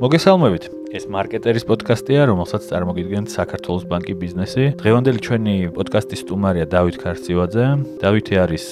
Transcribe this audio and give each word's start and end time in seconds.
მოგესალმებით. 0.00 0.64
ეს 0.96 1.04
მარკეტერის 1.12 1.66
პოდკასტია, 1.68 2.22
რომელსაც 2.30 2.64
წარმოგიდგენთ 2.72 3.28
საქართველოს 3.36 3.84
ბანკი 3.84 4.14
ბიზნესი. 4.16 4.64
დღევანდელი 4.80 5.20
ჩვენი 5.20 5.56
პოდკასტის 5.76 6.24
სტუმარია 6.24 6.64
დავით 6.72 6.96
ქარცივაძე. 7.04 7.66
დავითი 8.00 8.34
არის 8.40 8.64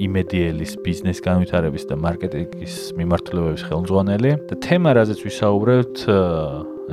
იმედიელის 0.00 0.72
ბიზნეს 0.80 1.20
განვითარების 1.20 1.84
და 1.84 1.94
მარკეტინგის 2.00 2.74
მიმართულებების 2.96 3.62
ხელმძღვანელი 3.68 4.30
და 4.48 4.54
თემა, 4.56 4.90
რაზეც 4.96 5.20
ვისაუბრებთ, 5.20 5.96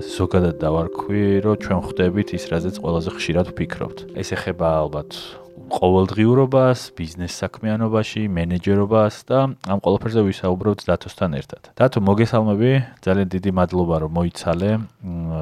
ასე 0.03 0.11
ზოგადად 0.19 0.55
დავარქვი, 0.59 1.23
რომ 1.47 1.55
ჩვენ 1.63 1.79
ხვდებით 1.87 2.29
ის, 2.35 2.43
რაზეც 2.51 2.75
ყველაზე 2.83 3.09
ხშირად 3.15 3.45
ვფიქრობთ. 3.55 3.97
ეს 4.19 4.35
ეხება 4.35 4.67
ალბათ 4.83 5.46
ყოველდღიურობას, 5.67 6.79
ბიზნეს 6.97 7.33
საქმიანობაში, 7.41 8.27
მენეჯერობას 8.31 9.15
და 9.27 9.39
ამ 9.67 9.79
ყველაფერზე 9.83 10.21
ვისაუბრებთ 10.27 10.81
დათოსთან 10.87 11.31
ერთად. 11.37 11.61
დათო, 11.77 11.99
მოგესალმები. 12.07 12.71
ძალიან 13.03 13.27
დიდი 13.27 13.51
მადლობა, 13.51 13.95
რომ 14.03 14.11
მოიცალე 14.17 14.71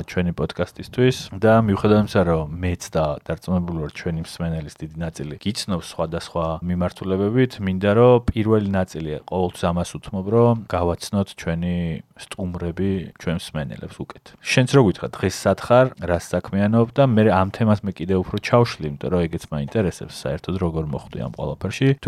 ჩვენი 0.09 0.31
პოდკასტისთვის 0.35 1.17
და 1.37 1.53
მიუხედავად 1.65 2.03
იმისა, 2.05 2.21
რომ 2.25 2.45
მეც 2.63 2.83
და 2.95 3.05
დარწმუნებული 3.25 3.77
ვარ 3.85 3.91
ჩვენი 3.95 4.19
მსმენელის 4.25 4.75
დიდი 4.81 4.97
ნაწილი 5.05 5.35
გიცნობს 5.45 5.85
სხვადასხვა 5.93 6.45
მიმართულებებით, 6.65 7.51
მინდა 7.65 7.91
რომ 7.95 8.23
პირველი 8.29 8.69
ნაწილი 8.69 9.11
ყოველთვის 9.29 9.63
ამას 9.69 9.89
უთმობ, 9.97 10.25
რომ 10.35 10.53
გავაცნოთ 10.69 11.27
ჩვენი 11.39 11.75
სტუმრები 12.15 12.91
ჩვენ 13.19 13.35
მსმენელებს 13.41 13.97
უკეთ. 14.03 14.25
შენც 14.39 14.69
რო 14.75 14.81
გითხრა, 14.87 15.07
დღეს 15.17 15.35
სათხარ, 15.45 15.85
რას 15.99 16.25
საქმიანობ 16.31 16.87
და 16.95 17.03
მე 17.11 17.23
ამ 17.35 17.49
თემას 17.55 17.79
მე 17.83 17.91
კიდე 17.91 18.15
უფრო 18.23 18.37
ჩავშლი, 18.39 18.85
იმიტომ 18.89 19.09
რომ 19.11 19.19
ეგეც 19.27 19.43
მაინტერესებს. 19.51 20.14
საერთოდ 20.23 20.55
როგორ 20.63 20.83
მოხდი 20.93 21.19
ამ 21.25 21.33
ყველაფერში. 21.35 21.87
თუ 22.01 22.07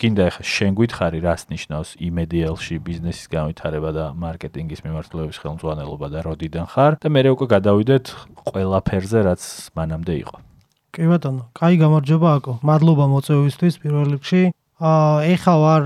გინდა 0.00 0.22
ახლა 0.30 0.44
შენ 0.54 0.72
გითხარი 0.78 1.18
რას 1.24 1.42
ნიშნავს 1.52 1.88
იმედიელში 2.08 2.74
ბიზნესის 2.88 3.26
განვითარება 3.32 3.90
და 3.96 4.04
მარკეტინგის 4.24 4.84
მიმართულების 4.84 5.40
ხელმძღვანელობა 5.42 6.06
და 6.12 6.18
როდიდან 6.28 6.66
ხარ 6.72 6.92
და 7.02 7.08
მე 7.08 7.20
უკვე 7.34 7.46
გადავიდეთ 7.54 8.04
ყველაფერზე 8.52 9.18
რაც 9.28 9.42
მანამდე 9.76 10.14
იყო. 10.24 10.36
კი 10.94 11.04
ბატონო, 11.08 11.42
კაი 11.54 11.76
გამარჯობა 11.84 12.28
აკო. 12.38 12.52
მადლობა 12.64 13.04
მოწვევისთვის 13.12 13.74
პირველ 13.82 14.06
რიგში. 14.16 14.42
აა 14.78 15.34
ეხა 15.34 15.54
ვარ 15.58 15.84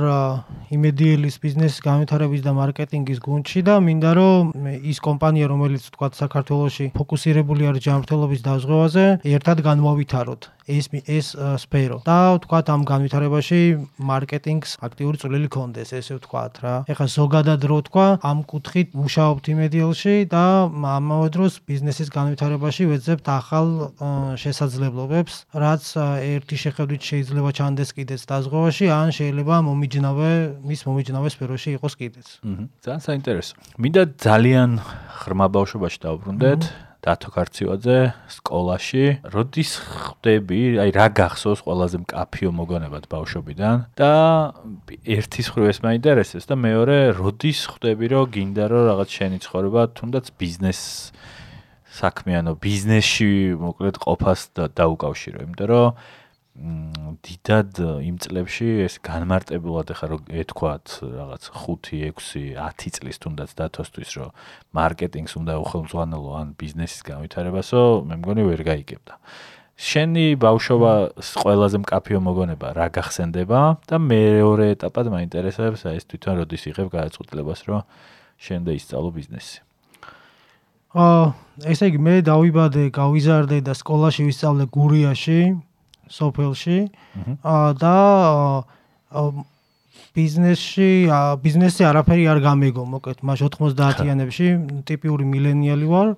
იმედიელის 0.76 1.36
ბიზნესის 1.40 1.80
განვითარების 1.80 2.42
და 2.44 2.52
მარკეტინგის 2.52 3.20
გუნდში 3.24 3.60
და 3.64 3.80
მინდა 3.80 4.10
რომ 4.18 4.52
ის 4.84 4.98
კომპანია 5.00 5.48
რომელიც 5.48 5.88
თქვა 5.96 6.12
საქართველოსში 6.12 6.86
ფოკუსირებული 6.92 7.72
არის 7.72 7.84
ჯანმრთელობის 7.88 8.44
დაზღვევაზე, 8.44 9.04
ერთად 9.24 9.64
განვავითაროთ. 9.64 10.42
ეს 10.66 10.86
ეს 11.06 11.26
სფერო. 11.62 12.02
და 12.06 12.38
ვთქვათ 12.38 12.66
ამ 12.74 12.82
განვითარებაში 12.86 13.60
მარკეტინგს 13.98 14.70
აქტიური 14.86 15.16
წვლილი 15.22 15.48
კონდეს 15.48 15.90
ესე 15.98 16.18
ვთქვათ 16.18 16.54
რა. 16.62 16.74
ეხლა 16.92 17.06
ზოგადად 17.06 17.60
რო 17.66 17.78
თქვა 17.88 18.06
ამ 18.22 18.38
კუთხით 18.46 18.88
მუშაობთ 18.94 19.44
იმედიელში 19.54 20.14
და 20.30 20.44
ამავე 20.70 21.28
დროს 21.34 21.52
ბიზნესის 21.66 22.08
განვითარებაში 22.12 22.82
ვეძებთ 22.92 23.26
ახალ 23.26 23.66
შესაძლებლობებს 24.38 25.34
რაც 25.52 25.84
ერთი 26.22 26.56
შეხედვით 26.64 27.02
შეიძლება 27.02 27.50
ჩანდეს 27.58 27.90
კიდეც 27.96 28.22
დაზღვევაში 28.30 28.86
ან 28.92 29.08
შეიძლება 29.16 29.54
მომიჯნავე 29.66 30.30
მის 30.62 30.80
მომიჯნავე 30.86 31.28
სფეროში 31.34 31.70
იყოს 31.76 31.94
კიდეც. 31.98 32.28
ძალიან 32.84 33.02
საინტერესო. 33.02 33.54
მინდა 33.78 34.02
ძალიან 34.18 34.70
ღრმა 35.22 35.46
ბავშვობაში 35.56 35.98
დავბრუნდეთ 36.06 36.91
დათო 37.02 37.28
კარციოძე 37.34 37.98
სკოლაში. 38.30 39.26
როდის 39.26 39.72
ხვდები 39.82 40.60
აი 40.86 40.90
რა 40.94 41.06
გახსოვს 41.18 41.60
ყველაზე 41.66 41.98
მკაფიო 42.06 42.50
მოგონებად 42.54 43.10
ბავშვობიდან? 43.10 43.76
და 43.98 44.12
ერთის 45.02 45.46
ხრივ 45.50 45.66
ეს 45.74 45.78
მაინტერესებს 45.82 46.46
და 46.46 46.54
მეორე 46.54 46.96
როდის 47.18 47.60
ხვდები 47.74 48.06
რომ 48.14 48.30
გინდა 48.30 48.64
რომ 48.70 48.82
რაღაც 48.94 49.08
შენი 49.18 49.38
ცხოვრება 49.42 49.82
თუნდაც 49.98 50.30
ბიზნეს 50.38 50.80
საქმიანო 51.92 52.52
ბიზნესში 52.62 53.58
მოკლედ 53.58 53.96
ყოფას 53.98 54.40
დაუკავშირო? 54.78 55.38
იმიტომ 55.42 55.68
რომ 55.74 55.86
დიდად 56.52 57.78
იმ 58.04 58.16
წლებში 58.20 58.66
ეს 58.84 58.98
განმარტებულად 59.00 59.88
ახლა 59.94 60.08
რომ 60.12 60.26
ეთქვათ 60.42 61.00
რაღაც 61.00 61.48
5, 61.48 61.88
6, 61.96 62.52
10 62.60 62.92
წლის 62.92 63.16
თუნდაც 63.24 63.54
დათოსთვის 63.56 64.10
რომ 64.20 64.36
მარკეტინგს 64.76 65.34
უნდა 65.40 65.56
უხელმძღვანელო 65.64 66.30
ან 66.36 66.52
ბიზნესის 66.60 67.00
განვითარებასო 67.08 67.80
მე 68.04 68.20
მგონი 68.20 68.42
ვერ 68.52 68.60
გაიგებდა. 68.68 69.14
შენი 69.80 70.26
ბავშვობა 70.36 70.92
ყველაზე 71.40 71.76
მკაფიო 71.82 72.20
მოგონება 72.20 72.68
რა 72.76 72.86
გახსენდება 73.00 73.60
და 73.88 73.96
მეორე 73.96 74.76
ეტაპად 74.76 75.08
მაინტერესებს 75.08 75.88
აი 75.88 75.96
ეს 75.98 76.04
თვითონ 76.04 76.44
როდის 76.44 76.62
იღებ 76.68 76.88
გადაწყვეტილებას 76.92 77.60
რომ 77.66 77.80
შენ 78.36 78.60
და 78.68 78.72
ისწავლო 78.76 79.10
ბიზნესი. 79.16 79.58
აა 80.92 81.24
ესე 81.72 81.88
იგი 81.88 81.98
მე 82.04 82.14
დავიბადე, 82.28 82.84
გავიზარდე 82.92 83.58
და 83.64 83.72
სკოლაში 83.72 84.28
ვისწავლე 84.28 84.64
გურიაში. 84.68 85.40
სოფელში 86.10 86.78
და 87.82 87.96
ბიზნესში 90.16 90.88
ბიზნესი 91.44 91.84
არაფერი 91.88 92.24
არ 92.32 92.40
გამეგო 92.44 92.82
მოკლედ 92.94 93.22
მას 93.28 93.44
90-იანებში 93.44 94.48
ტიპიური 94.88 95.24
მილენიალი 95.28 95.86
ვარ 95.92 96.08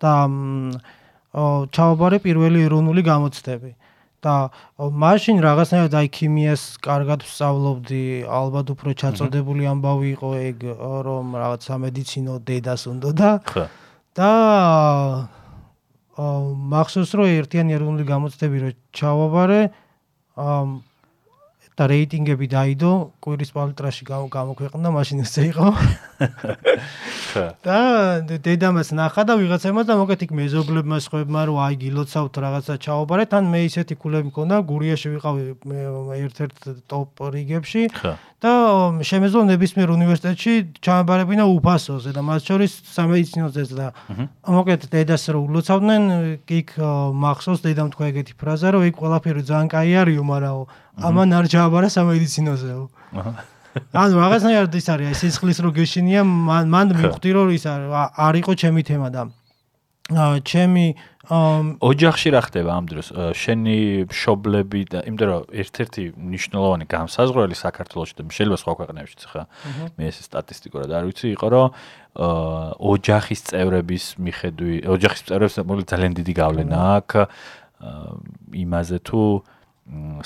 და 0.00 0.12
ჩავაბარე 1.76 2.18
პირველი 2.24 2.64
ეროვნული 2.68 3.02
გამოცდები. 3.04 3.72
და 4.26 4.34
მაშინ 4.80 5.40
რაღაცნაირად 5.44 5.94
აი 6.00 6.08
ქიმიას 6.16 6.62
კარგად 6.82 7.22
ვსწავლობდი 7.26 8.02
ალბათ 8.40 8.72
უფრო 8.74 8.90
ჩაწოდებული 9.02 9.68
ამბავი 9.70 10.08
იყო 10.16 10.30
ეგ 10.40 10.64
რომ 11.06 11.26
რაღაც 11.42 11.60
სამედიცინო 11.70 12.34
დედას 12.48 12.82
უნდა 12.90 13.10
და 13.20 13.30
და 14.16 14.30
მახსოვს 16.16 17.12
რომ 17.18 17.28
ერთიანი 17.28 17.76
ეროვნული 17.76 18.06
გამოცდები 18.08 18.62
რო 18.62 18.70
ჩავაბარე 18.96 19.60
და 21.76 21.84
რეიტინგები 21.92 22.46
დაიდო 22.48 22.90
კვირის 23.20 23.50
პალიტრაში 23.52 24.06
გამოქვეყნდა 24.08 24.88
მაშინ 24.96 25.18
ესე 25.28 25.42
იყო. 25.52 25.66
და 27.66 27.78
დედამას 28.24 28.96
ნახა 28.96 29.22
და 29.28 29.36
ვიღაცამა 29.36 29.84
და 29.84 29.94
მოკეთ 30.00 30.24
იქ 30.24 30.32
მეზობლებმა 30.40 30.98
სხვებმა 31.04 31.40
რომ 31.52 31.58
აი 31.68 31.74
გილოცავთ 31.84 32.34
რაღაცა 32.40 32.74
ჩაობარეთ 32.80 33.30
ან 33.36 33.44
მე 33.52 33.60
ისეთი 33.68 33.94
კულები 34.00 34.32
მქონდა 34.32 34.56
გურიაში 34.72 35.08
ვიყავი 35.20 35.42
ერთ-ერთ 36.24 36.56
ტოპ 36.88 37.12
რიგებში. 37.36 37.82
და 38.36 38.52
შემეძლო 39.00 39.42
ნებისმიერ 39.48 39.88
უნივერსიტეტში 39.96 40.52
ჩამაბარებინა 40.84 41.44
უფასოზე 41.56 42.10
და 42.12 42.20
მათ 42.20 42.40
შორის 42.44 42.72
სამედიცინოზეც 42.92 43.70
და 43.72 43.86
მოკეთ 44.44 44.82
დედას 44.92 45.24
რო 45.32 45.40
ულოცავდნენ 45.40 46.02
იქ 46.44 46.68
მახსოვს 47.16 47.64
დედამ 47.64 47.88
თქვა 47.96 48.04
ეგეთი 48.12 48.36
ფრაზა 48.36 48.76
რომ 48.76 48.82
იქ 48.92 49.00
ყველაფერი 49.00 49.42
ძალიან 49.48 49.68
კაი 49.72 49.92
არისო 50.04 50.24
მაგრამ 50.28 50.68
ამან 50.96 51.28
არ 51.36 51.46
ჩააბარა 51.52 51.88
სამედიცინოზეო 51.92 52.82
ანუ 53.92 54.14
რაღაცნაირად 54.16 54.72
ის 54.80 54.86
არის 54.88 55.08
ეს 55.12 55.18
სისხლის 55.20 55.58
რო 55.60 55.70
გეშინია 55.76 56.22
მან 56.24 56.64
მან 56.72 56.86
მივხვდი 56.96 57.30
რომ 57.36 57.48
ის 57.52 57.64
არ 57.68 58.34
იყო 58.40 58.52
ჩემი 58.56 58.82
თემა 58.88 59.08
და 59.12 59.28
ჩემი 60.46 60.86
ოჯახში 61.26 62.30
რა 62.30 62.40
ხდება 62.46 62.70
ამ 62.78 62.86
დროს? 62.86 63.10
შენი 63.34 64.06
მშობლები 64.06 64.80
და 64.86 65.02
იმდენ 65.10 65.26
რომ 65.26 65.42
ერთ-ერთი 65.50 66.02
მნიშვნელოვანი 66.14 66.86
განსაზღვრელი 66.86 67.56
საქართველოსში 67.58 68.14
და 68.14 68.22
შეიძლება 68.30 68.58
სხვა 68.62 68.72
ქვეყნებშიც 68.78 69.22
ხა. 69.26 69.42
მე 69.98 70.04
ეს 70.06 70.16
სტატისტიკურად 70.22 70.88
არ 70.94 71.04
ვიცი 71.10 71.26
იყო 71.34 71.46
რომ 71.50 71.66
ოჯახის 72.78 73.40
წევრების 73.50 74.04
მიხედვი 74.22 74.74
ოჯახის 74.86 75.22
წევრებს 75.26 75.58
ძალიან 75.90 76.12
დიდი 76.14 76.32
გავლენა 76.38 76.78
აქვს 77.02 77.26
იმაზე 78.54 78.98
თუ 79.02 79.20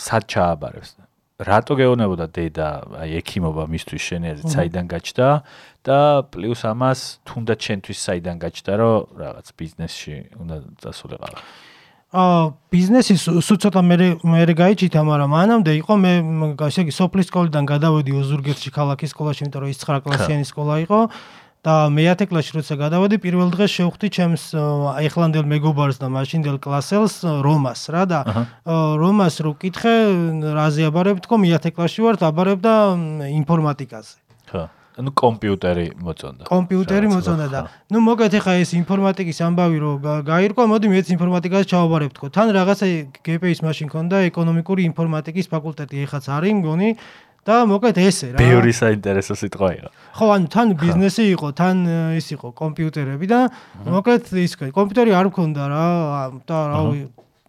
სად 0.00 0.24
ჩააბარებს? 0.30 0.96
რატო 1.40 1.72
გეონებოდა 1.80 2.26
დედა 2.36 2.68
აი 3.00 3.16
ექიმობა 3.20 3.64
მისთვის 3.72 4.02
შენიაზე 4.12 4.42
საიდან 4.52 4.86
გაჩნდა? 4.92 5.28
და 5.84 6.28
პლუს 6.28 6.62
ამას 6.68 7.24
თუნდაც 7.24 7.58
ჩვენთვის 7.64 7.98
საიდან 8.04 8.36
გაჩნდა 8.44 8.72
რომ 8.76 8.96
რაღაც 9.16 9.46
ბიზნესში 9.56 10.14
უნდა 10.36 10.56
წასულიყავ 10.84 11.32
აა 12.10 12.38
ბიზნესი 12.74 13.14
სულ 13.22 13.58
ცოტა 13.62 13.80
მე 13.86 13.96
მე 14.26 14.42
გაიჩითა 14.60 15.00
მაგრამ 15.06 15.30
მანამდე 15.30 15.72
იყო 15.80 15.94
მე 16.04 16.12
ესე 16.68 16.82
იგი 16.84 16.92
სოფლის 16.98 17.30
სკოლიდან 17.30 17.64
გადავედი 17.70 18.10
ოზურგეთში 18.20 18.70
ქალაქის 18.74 19.14
სკოლაში 19.14 19.40
იმიტომ 19.46 19.62
რომ 19.62 19.70
ის 19.70 19.78
9 19.78 20.02
კლასიანი 20.04 20.44
სკოლა 20.50 20.74
იყო 20.84 21.00
და 21.60 21.92
მე 21.92 22.04
10 22.08 22.30
კლასში 22.32 22.56
როცა 22.56 22.74
გადავედი 22.80 23.16
პირველ 23.20 23.52
დღეს 23.52 23.70
შევხვდი 23.76 24.08
ჩემს 24.16 24.44
აიხლანდელ 24.96 25.44
მეგობარს 25.44 26.00
და 26.00 26.08
მაშინდელ 26.08 26.56
კლასელს 26.56 27.20
რომას 27.44 27.80
რა 27.92 28.04
და 28.08 28.20
რომას 28.64 29.44
რო 29.44 29.52
კითხე 29.60 29.94
რაზე 30.56 30.88
აბარებ 30.88 31.20
თქო 31.20 31.36
მე 31.36 31.48
10 31.60 31.76
კლასში 31.76 32.00
ვარ 32.00 32.16
აბარებ 32.16 32.64
და 32.64 32.74
ინფორმატიკაზე. 33.28 34.14
ხო 34.48 34.62
ანუ 35.00 35.10
კომპიუტერი 35.16 35.86
მოწონდა. 36.02 36.42
კომპიუტერი 36.50 37.06
მოწონდა 37.08 37.46
და 37.48 37.60
ნუ 37.94 37.98
მოგეთ 38.04 38.32
ახლა 38.40 38.54
ეს 38.60 38.70
ინფორმატიკის 38.76 39.38
ამბავი 39.48 39.78
რო 39.80 39.92
გაირკვა 40.28 40.64
მოდი 40.66 40.86
მეც 40.92 41.06
ინფორმატიკას 41.14 41.64
ჩავაბარებ 41.70 42.12
თქო 42.16 42.26
თან 42.34 42.48
რაღაცა 42.56 42.86
გპ-ის 43.24 43.60
მაშინ 43.64 43.88
ქონდა 43.88 44.16
ეკონომიკური 44.28 44.82
ინფორმატიკის 44.90 45.46
ფაკულტეტი 45.52 45.96
ეხაც 46.04 46.24
არის 46.36 46.52
მგონი 46.60 46.88
და 47.46 47.54
მოკლედ 47.70 47.96
ესე 48.00 48.26
რა. 48.34 48.38
ბევრი 48.40 48.72
საინტერესო 48.76 49.34
სიტყვა 49.36 49.68
იყო. 49.80 49.90
ხო, 50.16 50.26
ანუ 50.36 50.46
თან 50.52 50.68
ბიზნესი 50.76 51.24
იყო, 51.34 51.48
თან 51.56 51.76
ის 52.20 52.26
იყო 52.36 52.48
კომპიუტერები 52.52 53.26
და 53.26 53.40
მოკლედ 53.88 54.24
ის 54.44 54.52
კომპიუტერი 54.60 55.12
არ 55.16 55.26
მქონდა 55.32 55.62
რა 55.72 55.86
და 56.44 56.58
რავი 56.74 57.00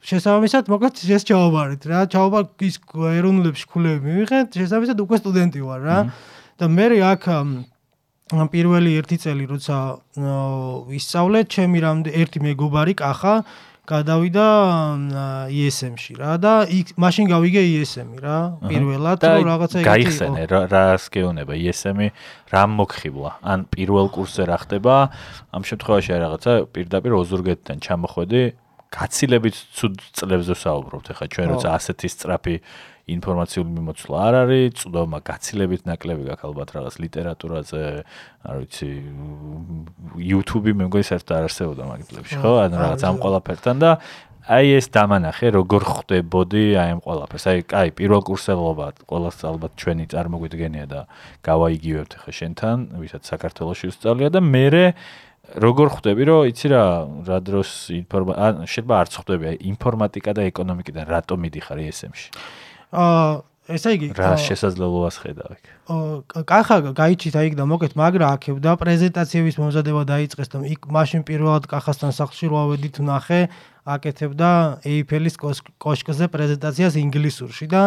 შესაბამისად 0.02 0.64
მოკლედ 0.72 0.94
ეს 1.06 1.24
ჩავაბარეთ 1.30 1.82
რა. 1.86 2.00
ჩავაბა 2.10 2.40
ის 2.66 2.76
ეროვნულებში 3.20 3.66
ქულები 3.70 4.02
მივიღეთ, 4.02 4.48
შესაბამისად 4.58 4.98
უკვე 5.06 5.16
სტუდენტი 5.22 5.60
ვარ 5.62 5.82
რა. 5.86 6.00
და 6.62 6.66
მე 6.70 6.86
აქ 7.12 7.24
პირველი 8.32 8.92
ერთი 8.96 9.18
წელი 9.20 9.44
როცა 9.44 9.78
ვისწავლე, 10.88 11.40
ჩემი 11.52 11.78
რამდენ 11.84 12.14
ერთი 12.16 12.40
მეგობარი 12.40 12.94
კახა 12.96 13.44
გადავიდა 13.90 14.46
ISM-ში 15.50 16.14
რა 16.22 16.36
და 16.38 16.54
იქ 16.70 16.94
მაშინ 17.02 17.26
გავიგე 17.32 17.64
ISM-ი 17.82 18.22
რა 18.22 18.38
პირველად 18.70 19.26
რომ 19.26 19.48
რაღაცა 19.50 19.82
იგი 19.82 19.88
გაიხსენე 19.90 20.44
რას 20.52 21.08
გეუბნება 21.16 21.58
ISM-ი 21.58 22.08
რა 22.54 22.64
მოგხიბლა 22.78 23.32
ან 23.42 23.66
პირველ 23.74 24.08
კურსზე 24.14 24.46
რა 24.46 24.58
ხდება? 24.62 24.96
ამ 25.50 25.62
შემთხვევაში 25.66 26.14
რაღაცა 26.14 26.52
პირდაპირ 26.78 27.12
ოზურგეთთან 27.22 27.78
ჩამოხვედი 27.82 28.44
გაცილებით 28.92 29.56
ცუდ 29.72 29.94
წლებზე 30.20 30.56
საუბრობთ 30.62 31.06
ახლა 31.16 31.28
ჩვენ 31.32 31.48
როცა 31.56 31.70
ასეთი 31.80 32.08
სწრაფი 32.12 32.56
ინფორმაციული 33.10 33.72
მიმოცვლა 33.78 34.18
არ 34.28 34.36
არის, 34.42 34.68
წვდომა 34.82 35.20
გაცილებით 35.26 35.82
ნაკლები 35.90 36.24
გაქვს 36.30 36.46
ალბათ 36.50 36.70
რაღაც 36.78 36.96
ლიტერატურაზე, 37.02 37.84
არ 38.46 38.56
ვიცი, 38.62 38.90
YouTube-ი 40.32 40.72
მე 40.78 40.84
მგონი 40.90 41.06
საერთოდ 41.10 41.34
არ 41.38 41.48
არსებობდა 41.50 41.84
მაგ 41.92 42.02
წლებში, 42.12 42.36
ხო? 42.42 42.52
ანუ 42.66 42.76
რაღაც 42.82 43.02
ამ 43.10 43.18
ყველაფერთან 43.22 43.76
და 43.82 43.92
აი 44.42 44.68
ეს 44.82 44.86
დამანახე, 44.90 45.48
როგორ 45.54 45.82
ხდებოდი 45.86 46.64
აი 46.82 46.90
ამ 46.98 47.02
ყველაფერს. 47.06 47.46
აი, 47.46 47.60
კაი, 47.72 47.90
პირველ 47.94 48.22
კურსელობა, 48.26 48.86
ყოველს 49.06 49.38
ალბათ 49.46 49.72
ჩვენი 49.78 50.06
წარმოგვიდგენია 50.10 50.86
და 50.90 51.02
გავაიგივებთ 51.46 52.14
ხე 52.26 52.32
შენთან, 52.34 52.78
ვისაც 52.98 53.22
საქართველოსში 53.22 53.86
ვსწავლია 53.94 54.30
და 54.34 54.42
მე 54.42 54.66
როგორ 55.52 55.88
ხვდები 55.92 56.24
რომ 56.30 56.48
იცი 56.48 56.68
რა 56.72 56.84
რა 57.28 57.38
დროს 57.44 57.70
ინფორმაცია 57.92 58.72
შეიძლება 58.72 58.96
არც 59.04 59.14
ხვდები 59.20 59.46
აი 59.52 59.58
ინფორმატიკა 59.74 60.32
და 60.38 60.42
ეკონომიკიდან 60.48 61.06
რატომ 61.12 61.38
მიდიხარ 61.44 61.80
ESM-ში 61.92 62.30
აა 62.92 63.42
ესე 63.72 63.94
იგი 63.96 64.08
რა 64.18 64.36
შესაძლებლობას 64.42 65.18
ხედავ 65.24 65.52
იქ? 65.56 65.68
კახა 66.50 66.78
გაიჩით 66.98 67.36
აი 67.40 67.54
და 67.56 67.66
მოკეთ 67.72 67.94
მაგრა 68.00 68.28
აქებდა 68.36 68.72
პრეზენტაციების 68.82 69.56
მომზადება 69.62 70.02
დაიწყეს 70.12 70.52
და 70.52 70.64
იქ 70.76 70.88
მაშინ 70.92 71.22
პირველად 71.28 71.68
კახასთან 71.72 72.12
სახლში 72.12 72.52
რო 72.52 72.58
ავედით 72.68 73.00
ნახე 73.00 73.42
აკეთებდა 73.82 74.50
ეიფელის 74.86 75.36
კოშკზე 75.82 76.30
პრეზენტაციას 76.30 76.98
ინგლისურში 77.02 77.66
და 77.66 77.82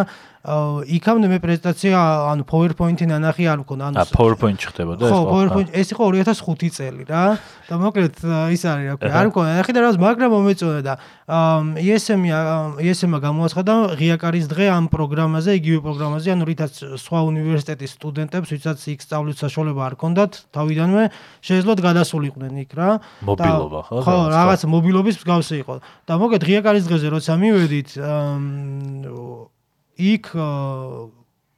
იქამდე 0.44 1.28
მე 1.30 1.38
პრეზენტაცია 1.40 1.96
ანუ 2.34 2.44
PowerPoint-ი 2.44 3.06
ნანახი 3.08 3.46
არ 3.48 3.62
მქონდა 3.64 3.84
ანუ 3.88 3.96
ა 3.96 4.04
PowerPoint 4.12 4.60
ხდებოდა 4.60 5.06
ეს 5.06 5.14
ხო 5.14 5.20
PowerPoint 5.30 5.68
ეს 5.72 5.88
იყო 5.94 6.04
2005 6.20 6.74
წელი 6.74 7.04
რა. 7.08 7.22
და 7.64 7.74
მოკლედ 7.80 8.14
ის 8.52 8.62
არის 8.68 8.84
რა 8.90 8.96
ქვია 9.00 9.14
არ 9.22 9.26
მქონდა 9.32 9.50
ნახი 9.56 9.72
და 9.72 9.80
რა 9.80 9.90
მაგრამ 10.04 10.30
მომეწონა 10.36 10.80
და 10.84 10.94
ESM-ი 11.80 12.30
ESM-მა 12.84 13.18
გამოაცხადა 13.24 13.72
ღიაკარის 13.96 14.46
დღე 14.52 14.66
ამ 14.68 14.84
პროგრამაზე 14.92 15.50
იგივე 15.64 15.78
პროგრამაზე 15.80 16.28
ანუ 16.36 16.44
რითაც 16.44 16.72
სხვა 17.00 17.18
უნივერსიტეტის 17.24 17.90
სტუდენტებს 17.96 18.48
ვისაც 18.52 18.78
იქ 18.84 19.00
სწავლის 19.00 19.40
საშუალება 19.40 19.80
არ 19.88 19.94
ჰქონდათ 19.96 20.32
თავიდანვე 20.52 21.04
შეეძლოთ 21.40 21.78
გადასულიყვნენ 21.88 22.52
იქ 22.68 22.70
რა. 22.76 22.90
მობილობა 23.24 23.80
ხო 23.88 23.96
ხო 24.04 24.16
რაღაც 24.28 24.60
მობილობის 24.68 25.16
მსგავსი 25.24 25.56
იყო 25.64 25.74
და 26.08 26.14
მოგეთ 26.20 26.42
ღიაკარის 26.48 26.84
დღეზე 26.88 27.08
როცა 27.14 27.32
მივედით 27.40 27.90
იქ 29.94 30.24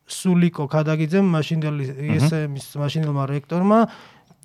სულიკო 0.07 0.65
ქადაგიძემ 0.71 1.27
მაშინდელი 1.35 1.85
ესემის 2.17 2.67
მაშინელმა 2.79 3.25
რექტორმა 3.33 3.79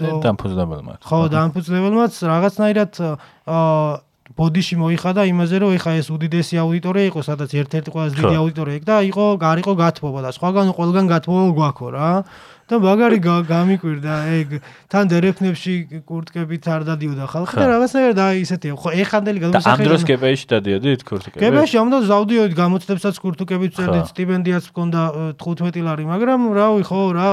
დამფუძნებელმა 0.01 0.93
ხო 1.05 1.19
დამფუძნებელმაც 1.29 2.13
რაღაცნაირად 2.25 2.93
ბოდიში 4.31 4.75
მოიხადა 4.79 5.25
იმაზე 5.27 5.55
რომ 5.61 5.71
ეხა 5.75 5.91
ეს 5.99 6.07
უდიდესი 6.15 6.55
აუდიტორია 6.63 7.05
იყო 7.11 7.21
სადაც 7.27 7.51
ერთ-ერთი 7.61 7.89
ყველაზე 7.91 8.15
დიდი 8.21 8.35
აუდიტორია 8.41 8.75
იქ 8.79 8.85
და 8.87 8.95
იყო 9.11 9.25
გარიყო 9.43 9.73
გათბობა 9.81 10.19
და 10.25 10.29
სხვაგან 10.37 10.71
ყველგან 10.77 11.05
გათბობა 11.11 11.51
გვაქო 11.59 11.87
რა 11.91 12.09
და 12.69 12.75
მაგარი 12.81 13.17
გამიკვირდა 13.21 14.13
ეგ 14.41 14.49
თან 14.91 15.05
დერეფნებში 15.11 15.73
კურტკებით 16.05 16.63
არ 16.67 16.81
დადიოდა 16.89 17.25
ხალხი 17.31 17.55
და 17.57 17.65
რაღაცნაირად 17.71 18.15
და 18.19 18.27
ისეთია 18.41 18.73
ხო 18.77 18.89
ეხანდელი 19.01 19.39
გადმოსახელება 19.41 19.77
და 19.77 19.81
ამ 19.81 19.87
დროს 19.87 20.03
კეპეში 20.09 20.45
დადიოდით 20.51 21.01
კურტკებით? 21.07 21.41
კეპეში 21.41 21.75
ამ 21.81 21.87
დროს 21.91 22.03
ზავდიოდი 22.11 22.53
გამოცდებსაც 22.61 23.15
კურტკებით 23.21 23.71
წერდით 23.77 24.05
სტიპენდიაც 24.11 24.65
მქონდა 24.71 25.01
15 25.41 25.85
ლარი 25.87 26.05
მაგრამ 26.11 26.39
რავი 26.55 26.83
ხო 26.87 27.01
რა 27.17 27.29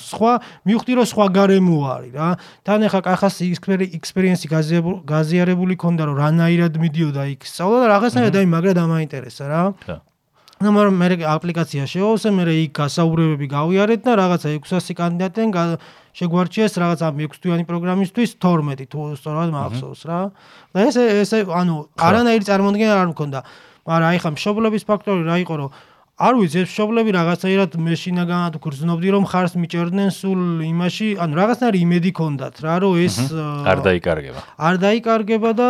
სხვა 0.00 0.32
მივხვდი 0.66 0.92
რომ 1.00 1.06
სხვა 1.12 1.26
გარემო 1.36 1.78
არის 1.96 2.12
რა. 2.16 2.28
თან 2.66 2.80
ეხა 2.86 3.00
კახას 3.06 3.36
ექსპერიენსი 3.46 4.46
გაზიარებული 4.50 5.74
ქონდა 5.76 6.02
რომ 6.06 6.16
რანაირად 6.22 6.74
მიდიოდა 6.80 7.22
იქ 7.34 7.40
სწავლა 7.46 7.78
და 7.82 7.86
რაღაცნაირად 7.94 8.34
აი 8.40 8.46
მაგრა 8.46 8.72
დამაინტერესა 8.80 9.44
რა 9.50 9.62
ну 10.56 10.72
მაგრამ 10.72 10.96
მე 10.96 11.08
აპლიკაცია 11.28 11.84
შეავსე 11.84 12.30
მე 12.32 12.44
იქ 12.48 12.72
გასაუბრებები 12.80 13.46
გავიარეთ 13.52 14.00
და 14.06 14.12
რაღაცა 14.16 14.48
600 14.56 14.96
კანდიდატენ 14.96 15.48
შეგვარჩიეს 16.16 16.78
რაღაცა 16.80 17.10
6 17.12 17.42
თვიანი 17.44 17.64
პროგრამისთვის 17.68 18.30
12 18.40 18.88
თუ 18.88 19.00
სწორად 19.20 19.52
მახსოვს 19.52 20.00
რა 20.08 20.20
და 20.72 20.86
ეს 20.88 20.96
ეს 20.96 21.32
ანუ 21.44 21.76
არანაირი 22.00 22.48
წარმოდგენა 22.48 22.94
არ 23.04 23.08
მქონდა 23.12 23.44
მაგრამ 23.84 24.08
აი 24.08 24.18
ხა 24.24 24.30
მშობლების 24.32 24.88
ფაქტორი 24.88 25.28
რა 25.28 25.36
იყო 25.44 25.54
რომ 25.60 25.70
არ 26.16 26.34
ვიცი 26.40 26.58
ეს 26.64 26.68
მშობლები 26.72 27.10
რაღაცაირად 27.12 27.76
მეშინაგანად 27.76 28.54
გრძნობდი 28.64 29.08
რომ 29.12 29.24
ხარს 29.28 29.54
მიჭერდნენ 29.60 30.08
სულ 30.16 30.40
იმაში 30.64 31.08
ანუ 31.20 31.32
რაღაცნაირი 31.36 31.78
იმედი 31.84 32.10
ქონდათ 32.16 32.64
რა 32.64 32.74
რომ 32.80 32.96
ეს 33.04 33.16
არ 33.36 33.78
დაიკარგება 33.84 34.40
არ 34.56 34.74
დაიკარგება 34.80 35.50
და 35.60 35.68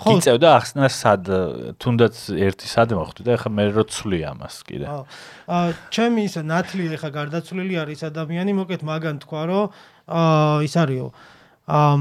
გიწევდა 0.00 0.48
ახსნა 0.56 0.88
სად 0.88 1.28
თუნდაც 1.82 2.16
ერთი 2.32 2.66
სად 2.70 2.94
მოხდი 2.96 3.26
და 3.26 3.36
ეხლა 3.36 3.50
მე 3.52 3.64
რო 3.76 3.84
ცვლი 3.92 4.20
ამას 4.32 4.56
კიდე. 4.64 4.86
აა 4.88 5.76
ჩემი 5.92 6.20
ის 6.24 6.34
ნათლი 6.40 6.88
ეხლა 6.96 7.10
გარდაცვლილი 7.18 7.74
არის 7.82 8.00
ადამიანი, 8.08 8.52
მოკეთ 8.56 8.80
მაგან 8.88 9.16
თქვა 9.26 9.42
რომ 9.52 9.64
აა 10.08 10.64
ის 10.64 10.74
არისო. 10.80 11.08
აა 11.68 11.96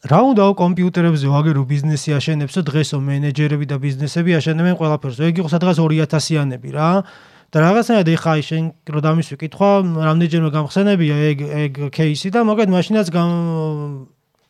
რა 0.00 0.20
უნდაო 0.32 0.52
კომპიუტერებზე 0.56 1.26
ვაგერო 1.28 1.62
ბიზნესი 1.68 2.16
აშენებსო 2.16 2.60
დღესო 2.64 2.96
მენეჯერები 3.04 3.66
და 3.68 3.76
ბიზნესები 3.76 4.32
აშენებენ 4.40 4.74
ყველაფერს. 4.80 5.18
ეგ 5.20 5.44
იყო 5.44 5.48
სადღაც 5.52 5.76
2000-იანები 5.76 6.70
რა. 6.72 7.04
და 7.50 7.58
რაღაცნაირად 7.66 8.08
ეხა 8.14 8.32
შენ 8.46 8.64
რო 8.94 9.00
დამისვი 9.02 9.36
კითხვა 9.42 9.70
რამდენჯერმე 10.06 10.50
გამხსენებია 10.54 11.16
ეგ 11.34 11.38
ეგ 11.66 11.72
кейსი 11.90 12.30
და 12.30 12.46
მოგეთ 12.46 12.70
მაშინაც 12.70 13.10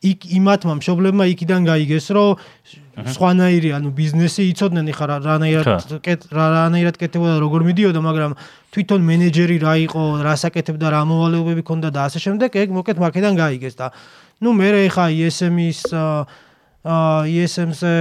იქ 0.01 0.25
იმათმა 0.33 0.73
მშობლებმა 0.81 1.25
იქიდან 1.29 1.61
გაიგეს, 1.69 2.05
რომ 2.17 2.41
სხვანაირი, 3.13 3.69
ანუ 3.77 3.89
ბიზნესი 3.93 4.43
იცოდნენ 4.51 4.89
ხა 4.97 5.05
რანაირად 5.21 5.93
რანაირად 6.33 6.95
კეთებოდა, 6.97 7.35
როგორ 7.37 7.61
მიდიოდა, 7.69 8.01
მაგრამ 8.01 8.31
თვითონ 8.73 9.01
მენეჯერი 9.05 9.57
რა 9.61 9.73
იყო, 9.85 10.01
რას 10.25 10.41
აკეთებდა, 10.49 10.87
რა 10.89 11.01
მოვალეობები 11.05 11.61
ჰქონდა 11.61 11.89
და 11.93 12.09
ასე 12.09 12.19
შემდეგ, 12.25 12.49
ეგ 12.49 12.69
მოკეთ 12.81 12.97
მაქედან 12.97 13.33
გაიგეს 13.37 13.75
და 13.77 13.93
ნუ 14.41 14.49
მე 14.57 14.89
ხა 14.89 15.05
ISM-ის 15.13 15.85
აა 15.93 17.29
ISM-ზე 17.29 17.93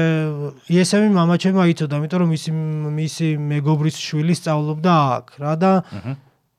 ISM-ი 0.73 1.13
მამაჩემმა 1.13 1.65
იცოდა, 1.69 2.01
იმიტომ 2.01 2.21
რომ 2.25 2.31
მისი 2.33 2.51
მისი 2.97 3.27
მეგობრის 3.37 3.97
შვილი 4.01 4.35
სწავლობდა 4.41 4.93
აქ 5.21 5.27
რა 5.37 5.53
და 5.61 5.73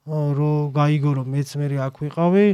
რო 0.05 0.53
გაიგო 0.69 1.12
რომ 1.17 1.27
მეც 1.33 1.50
მე 1.57 1.65
აქ 1.81 1.95
ვიყავი, 1.98 2.45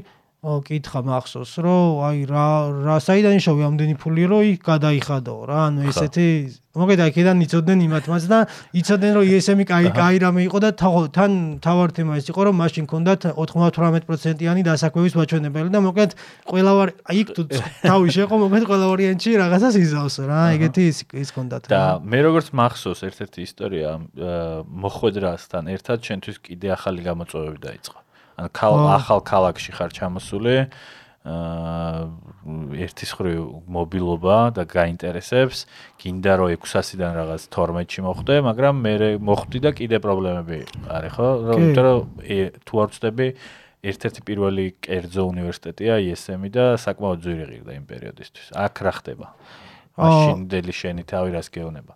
კითხა 0.46 1.02
მახსოვს 1.02 1.52
რომ 1.66 2.02
აი 2.06 2.20
რა 2.30 2.46
რა 2.86 2.96
საიდან 3.02 3.42
შოვი 3.42 3.64
ამდენი 3.74 3.96
ფული 3.98 4.26
რომ 4.30 4.46
იქ 4.54 4.62
გადაიხადაო 4.70 5.42
რა? 5.50 5.60
ანუ 5.74 5.90
ესეთი 5.90 6.28
მოგედა 6.78 7.08
იქიდან 7.10 7.42
იცოდნენ 7.42 7.80
იმათმაც 7.88 8.24
და 8.30 8.40
იცოდნენ 8.78 9.12
რომ 9.18 9.26
ESM-ი 9.34 9.66
კაი 9.66 9.90
კაი 9.98 10.22
რამე 10.22 10.46
იყო 10.46 10.60
და 10.62 10.70
თან 10.78 11.32
თავარ 11.58 11.90
თემა 11.98 12.22
ის 12.22 12.30
იყო 12.30 12.42
რომ 12.48 12.56
მაშინ 12.62 12.86
კონდათ 12.86 13.22
98%-იანი 13.34 14.62
დასაქმების 14.62 15.18
მაჩვენებელი 15.18 15.70
და 15.74 15.80
მოგეთ 15.90 16.12
ყველა 16.54 16.72
ვარ 16.78 16.90
იქ 17.18 17.28
თუ 17.34 17.42
თავი 17.90 18.08
შეყო 18.14 18.36
მოგეთ 18.46 18.64
ყველა 18.70 18.86
ვარიანტში 18.94 19.32
რაღაცას 19.42 19.76
იზავს 19.82 20.16
რა 20.30 20.42
ეგეთი 20.54 20.84
ის 20.86 20.98
ის 21.18 21.30
კონდათ 21.34 21.74
და 21.74 21.84
მე 22.06 22.20
როგორც 22.30 22.54
მახსოვს 22.54 23.02
ერთ-ერთი 23.10 23.40
ისტორია 23.42 23.90
მოხვედრასთან 24.86 25.74
ერთად 25.74 25.98
ჩვენთვის 26.06 26.38
კიდე 26.46 26.78
ახალი 26.78 27.02
გამოწვევები 27.10 27.60
დაიწყო 27.66 28.07
ან 28.38 28.50
ახალ 28.98 29.20
ქალაქში 29.26 29.72
ხარ 29.74 29.92
ჩამოსული 29.98 30.58
აა 30.62 30.98
ერთის 32.48 33.12
ხრივ 33.20 33.68
მობილობა 33.68 34.38
და 34.56 34.64
გაინტერესებს, 34.64 35.66
გინდა 36.00 36.34
რომ 36.40 36.54
600-დან 36.56 37.14
რაღაც 37.20 37.48
12-ში 37.52 38.02
მოხვდე, 38.08 38.36
მაგრამ 38.48 38.80
მე 38.86 38.94
მოხვდი 39.20 39.60
და 39.68 39.72
კიდე 39.76 40.00
პრობლემები 40.00 40.60
არის, 40.88 41.12
ხო? 41.18 41.28
იმიტომ 41.58 41.84
რომ 41.84 42.00
თუ 42.64 42.74
არ 42.84 42.90
ვწდები 42.94 43.28
ერთ-ერთი 43.88 44.22
პირველი 44.24 44.66
კერძო 44.80 45.24
უნივერსიტეტია 45.28 46.00
ISM-ი 46.08 46.50
და 46.56 46.66
საკმაოდ 46.80 47.20
ძვირი 47.28 47.46
ღირდა 47.52 47.72
იმ 47.76 47.86
პერიოდისთვის. 47.92 48.48
აქ 48.56 48.76
რა 48.88 48.94
ხდება? 49.04 49.28
მაშინ 49.98 50.40
დელი 50.48 50.74
შენი 50.74 51.04
თავი 51.04 51.30
რას 51.36 51.48
გეუბნება? 51.52 51.94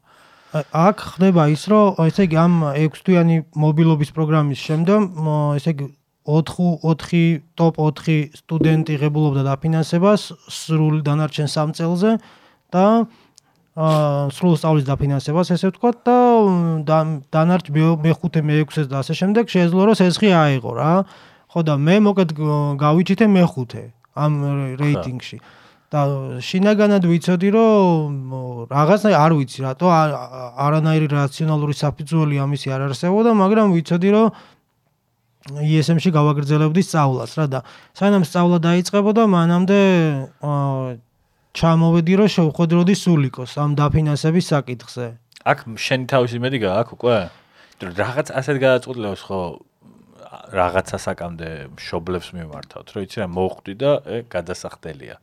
აქ 0.52 0.98
ხდება 1.16 1.48
ის, 1.48 1.64
რომ 1.72 1.96
ესე 2.12 2.28
იგი 2.28 2.38
ამ 2.38 2.54
6 2.76 3.04
თვიანი 3.08 3.36
მობილობის 3.56 4.12
პროგრამის 4.12 4.60
შემდგომ, 4.60 5.04
ესე 5.56 5.72
იგი 5.72 5.86
4 6.26 6.78
4 6.86 7.42
ტოპ 7.58 7.82
4 7.82 8.38
სტუდენტი 8.38 8.94
ღებულობდა 9.02 9.44
დაფინანსებას 9.48 10.22
სრულ 10.48 11.02
დანარჩენ 11.08 11.48
3 11.50 11.78
წელზე 11.80 12.12
და 12.72 12.86
აა 13.72 14.28
სრულ 14.36 14.56
სწავლის 14.60 14.86
დაფინანსებას 14.86 15.52
ესე 15.56 15.72
ვთქვა 15.72 15.92
და 16.04 16.18
დანარჩ 17.32 17.72
მე-5 17.72 18.44
მე-6 18.44 18.92
და 18.92 19.00
ასე 19.00 19.16
შემდეგ 19.16 19.48
შეეძლო 19.48 19.82
რომ 19.88 19.96
სესხი 19.96 20.30
აიღო 20.36 20.72
რა. 20.76 20.92
ხო 21.52 21.60
და 21.64 21.74
მე 21.80 21.96
მოკეთ 22.04 22.30
გავიჩითე 22.84 23.26
მე-5 23.32 23.92
ამ 24.16 24.32
რეიტინგში. 24.76 25.38
და 25.92 26.40
შინაგანად 26.40 27.04
ვიცოდი 27.04 27.50
რომ 27.52 28.68
რაღაცა 28.72 29.10
არ 29.12 29.32
ვიცი 29.36 29.60
რატო 29.60 29.88
არანაირი 29.92 31.08
რაციონალური 31.12 31.76
საფუძველი 31.76 32.36
ამისი 32.40 32.72
არ 32.72 32.82
არსებობდა, 32.88 33.32
მაგრამ 33.36 33.76
ვიცოდი 33.76 34.10
რომ 34.16 34.32
ISM-ში 35.50 36.12
გავაგრძელებდი 36.14 36.82
სწავლას 36.86 37.32
რა 37.40 37.46
და 37.50 37.60
სანამ 37.98 38.24
სწავლა 38.30 38.58
დაიწყებოდა 38.62 39.24
მანამდე 39.26 39.80
ჩამოვედი 41.58 42.14
რომ 42.22 42.30
შევხვედროდი 42.36 42.96
სულიკოს 42.96 43.58
ამ 43.58 43.74
დაფინანსების 43.80 44.46
საკითხზე. 44.54 45.08
აქ 45.42 45.58
შენი 45.82 46.06
თავისი 46.14 46.38
მედი 46.46 46.58
გააქვს 46.62 46.94
უკვე? 46.94 47.18
რაღაც 47.82 48.28
ასეთ 48.38 48.58
გადაწყვეტილებას 48.62 49.22
ხო 49.26 49.42
რაღაცა 50.52 50.98
საკამდე 51.02 51.50
მშობლებს 51.76 52.28
მიმართავთ, 52.38 52.88
რომ 52.94 53.04
იცი 53.08 53.18
რა 53.24 53.28
მოხვდი 53.32 53.74
და 53.82 53.92
გადასახდელია. 54.32 55.16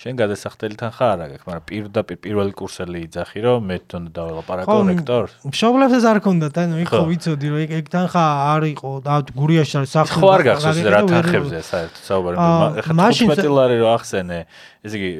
შენ 0.00 0.16
გადასახდელთან 0.16 0.90
ხარ 0.96 1.18
აგ, 1.28 1.32
მაგრამ 1.44 1.64
პირდაპირ 1.68 2.16
პირველი 2.24 2.52
კურსელი 2.56 3.04
იძახი 3.04 3.40
რომ 3.44 3.66
მე 3.68 3.76
თვითონ 3.84 4.04
დაველაპარაკო 4.16 4.76
რექტორს. 4.88 5.32
მშობლებს 5.44 6.04
არ 6.08 6.18
ქონდათ, 6.24 6.54
ანუ 6.56 6.76
იქ 6.80 6.88
ხო 6.88 7.04
ვიცოდი 7.04 7.46
რომ 7.52 7.74
ეგ 7.76 7.86
თან 7.92 8.06
ხარ 8.08 8.32
არ 8.48 8.62
იყო 8.80 8.90
და 9.04 9.14
გურიაში 9.36 9.74
არის 9.76 9.90
სახელი. 9.92 10.20
ხო 10.24 10.28
არ 10.32 10.42
გახსოვს 10.48 10.80
რა 10.88 11.00
თანხებზე 11.04 11.60
საერთოდ 11.68 12.00
საუბარი, 12.08 12.36
მაგრამ 12.40 12.96
მაშინ 12.96 13.28
15 13.28 13.52
ლარი 13.52 13.76
რო 13.76 13.88
ახსენე, 13.92 14.40
ესე 14.80 14.96
იგი 14.96 15.10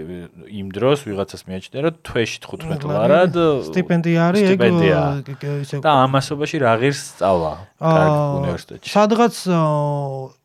იმ 0.49 0.67
დროს 0.73 0.99
ვიღაცას 1.05 1.43
მიაჩნდა 1.45 1.79
რომ 1.85 1.95
თვეში 2.01 2.39
15 2.41 2.81
ლარად 2.89 3.35
სტიპენდია 3.69 4.21
არის 4.33 4.49
ეგ 4.57 4.61
ისე 5.61 5.85
და 5.85 5.93
ამასობაში 6.09 6.57
რა 6.65 6.73
ღირს 6.81 7.01
სწავლა 7.21 7.53
კარგ 7.77 8.17
უნივერსიტეტში. 8.41 8.89
სადღაც 8.89 9.35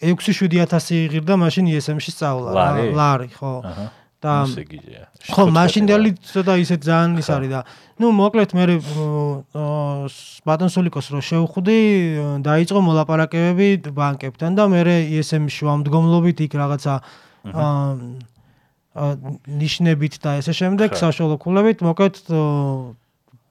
6-7000 0.03 1.07
იღირდა 1.07 1.33
მაშინ 1.39 1.71
ISM-ში 1.71 2.11
სწავლა. 2.11 2.51
ლარი, 2.99 3.31
ხო. 3.31 3.63
აჰა. 3.63 3.87
და 4.25 4.35
ხო 5.29 5.43
მაშინდელი 5.53 6.11
ცოტა 6.31 6.53
ისე 6.65 6.75
ძალიან 6.81 7.19
ის 7.21 7.29
არის 7.35 7.51
და 7.53 7.61
ნუ 8.01 8.11
მოკლედ 8.19 8.55
მე 8.57 8.65
ბატონსულიკოს 10.49 11.07
რო 11.13 11.21
შევხვდი 11.29 11.77
დაიწყო 12.49 12.79
მოლაპარაკებები 12.89 13.69
ბანკებთან 13.95 14.57
და 14.57 14.65
მე 14.73 14.81
ESM-ში 15.21 15.69
ვამდგომლობით 15.69 16.45
იქ 16.49 16.53
რაღაცა 16.61 16.93
აა 17.53 17.73
ნიშნებით 18.95 20.21
და 20.23 20.39
ესე 20.39 20.53
შემდეგ 20.55 20.95
საშუალო 20.95 21.35
ქულებით 21.43 21.83
მოკლედ 21.83 22.15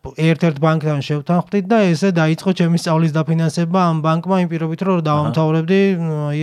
ერთ-ერთ 0.04 0.58
ბანკთან 0.60 1.00
შევთანხმდით 1.00 1.68
და 1.68 1.78
ესე 1.88 2.10
დაიწყო 2.12 2.52
ჩემი 2.60 2.76
სწავლის 2.76 3.12
დაფინანსება 3.16 3.80
ამ 3.88 4.02
ბანკმა 4.04 4.36
იმ 4.44 4.48
პირობით 4.52 4.80
რომ 4.84 5.00
დავამთავრებდი 5.08 5.80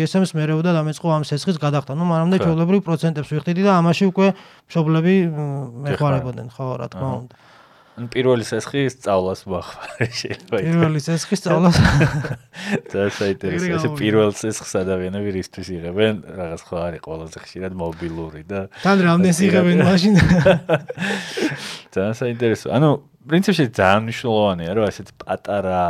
ISM-ს 0.02 0.34
მერე 0.34 0.58
უნდა 0.58 0.72
დამეწყო 0.82 1.08
ამ 1.14 1.24
სესხის 1.30 1.62
გადახდა. 1.62 1.94
ნუ 1.94 2.06
მანამდე 2.10 2.38
ჩვეულებრივ 2.42 2.82
პროცენტებს 2.82 3.30
ვიხდიდი 3.30 3.62
და 3.62 3.72
ამაში 3.78 4.06
უკვე 4.10 4.28
მშობლები 4.66 5.16
ეხوارებოდნენ, 5.94 6.48
ხო, 6.58 6.66
რა 6.82 6.88
თქმა 6.90 7.10
უნდა. 7.22 7.34
პირველი 8.14 8.46
სესხი 8.48 8.82
სწავლას 8.94 9.44
მოახარე 9.46 10.08
შეიძლება. 10.22 10.62
პირველი 10.66 11.02
სესხი 11.04 11.36
სწავლას. 11.38 11.78
და 12.92 13.06
საინტერესო 13.18 13.70
ეს 13.78 13.86
პირველ 14.00 14.34
სესხს 14.38 14.74
ადამიანები 14.82 15.30
რისთვის 15.38 15.68
იღებენ? 15.78 16.24
რაღაც 16.40 16.62
ხო 16.66 16.76
არის 16.88 17.02
ყველაზე 17.06 17.38
ხშირად 17.46 17.78
მობილური 17.78 18.42
და 18.50 18.60
თან 18.82 18.98
რამდენს 19.06 19.40
იღებენ 19.46 19.78
მაშინ? 19.86 20.14
და 21.94 22.04
საინტერესო. 22.18 22.74
ანუ 22.74 22.90
პრინციპში 23.30 23.66
ძალიან 23.70 24.02
მნიშვნელოვანია 24.10 24.72
რომ 24.74 24.90
ესეთ 24.90 25.10
პატარა 25.22 25.86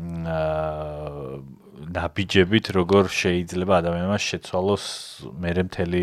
აა 0.00 1.59
ნაბიჯებით 1.90 2.70
როგორ 2.76 3.10
შეიძლება 3.10 3.80
ადამიანმა 3.82 4.18
შეცვალოს 4.22 4.84
მერე 5.42 5.62
მთელი 5.66 6.02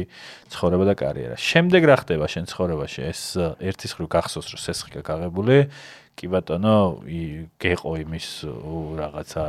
ცხოვრება 0.51 0.83
და 0.89 0.95
კარიერა. 0.99 1.35
შემდეგ 1.39 1.81
რა 1.87 1.95
ხდება 2.03 2.25
შენ 2.27 2.45
ცხოვრებაში? 2.51 2.99
ეს 3.07 3.21
ერთის 3.63 3.91
ხრივ 3.95 4.07
გახსოვს 4.11 4.47
რომ 4.51 4.59
სესხი 4.67 4.89
გაგაღებული 4.99 5.57
კი 6.17 6.25
ბატონო, 6.33 6.77
გეყო 7.61 7.91
იმის 8.01 8.27
რაღაცა 8.97 9.43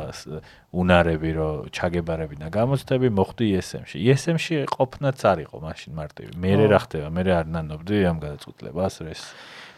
უნარები, 0.69 1.31
რომ 1.33 1.73
ჩაგებარები 1.73 2.35
და 2.37 2.47
გამოცდები 2.53 3.09
მოხდი 3.09 3.45
ESM-ში. 3.57 3.97
ESM-ში 3.97 4.55
ყოფნაც 4.69 5.17
არ 5.17 5.37
იყო 5.49 5.57
მაშინ 5.65 5.91
მარტივი. 5.97 6.31
მე 6.37 6.51
რა 6.69 6.79
ხდება? 6.85 7.07
მე 7.09 7.21
არ 7.25 7.45
ნანობდი 7.49 7.97
ამ 8.05 8.17
გადაწყვეტილებას 8.21 8.95
ეს 9.09 9.21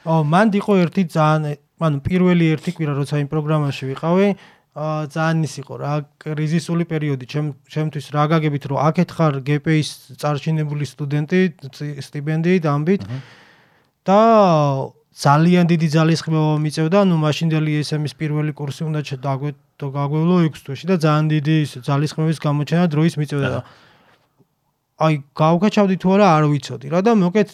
ო 0.01 0.25
მან 0.25 0.50
იყო 0.58 0.74
ერთი 0.82 1.03
ძალიან 1.13 1.62
ანუ 1.82 1.98
პირველი 2.06 2.46
ერთი 2.58 2.72
კვირა 2.77 2.94
როცა 2.98 3.22
იმ 3.22 3.27
პროგრამაში 3.30 3.84
ვიყავი 3.89 4.27
ძალიან 4.72 5.44
ის 5.44 5.54
იყო 5.60 5.74
რა 5.84 5.94
კრიზისული 6.24 6.88
პერიოდი 6.88 7.25
ჩემ 7.28 7.48
ჩემთვის 7.68 8.06
რა 8.16 8.24
გაგებით 8.32 8.63
რომ 8.72 8.80
აქეთ 8.88 9.10
ხარ 9.12 9.34
GPA-ის 9.44 9.90
წარჩინებული 10.16 10.88
სტუდენტი 10.88 11.40
სტიპენდიით 12.08 12.63
ამბით 12.72 13.04
და 14.08 14.20
ძალიან 15.12 15.68
დიდი 15.68 15.88
ძალისხმევა 15.92 16.56
მიწევდა 16.63 17.00
ნუ 17.04 17.16
მაშინდელი 17.20 17.72
SM-ის 17.84 18.16
პირველი 18.16 18.56
კურსი 18.56 18.88
უნდა 18.88 19.04
დაგვეთო 19.20 19.88
გაგვევლო 19.92 20.36
6 20.48 20.63
თვეში 20.63 20.86
და 20.88 20.96
ძალიან 21.04 21.25
დიდი 21.36 21.58
ძალისხმევის 21.84 22.40
გამოჩენა 22.40 22.86
დროის 22.96 23.20
მიწევდა 23.20 23.50
და 23.51 23.60
აი 25.01 25.15
გავგაჩავდი 25.34 25.96
თუ 25.98 26.08
არა 26.13 26.25
არ 26.38 26.43
ვიცოდი. 26.51 26.88
რა 26.93 27.00
და 27.01 27.12
მოკეთ 27.17 27.50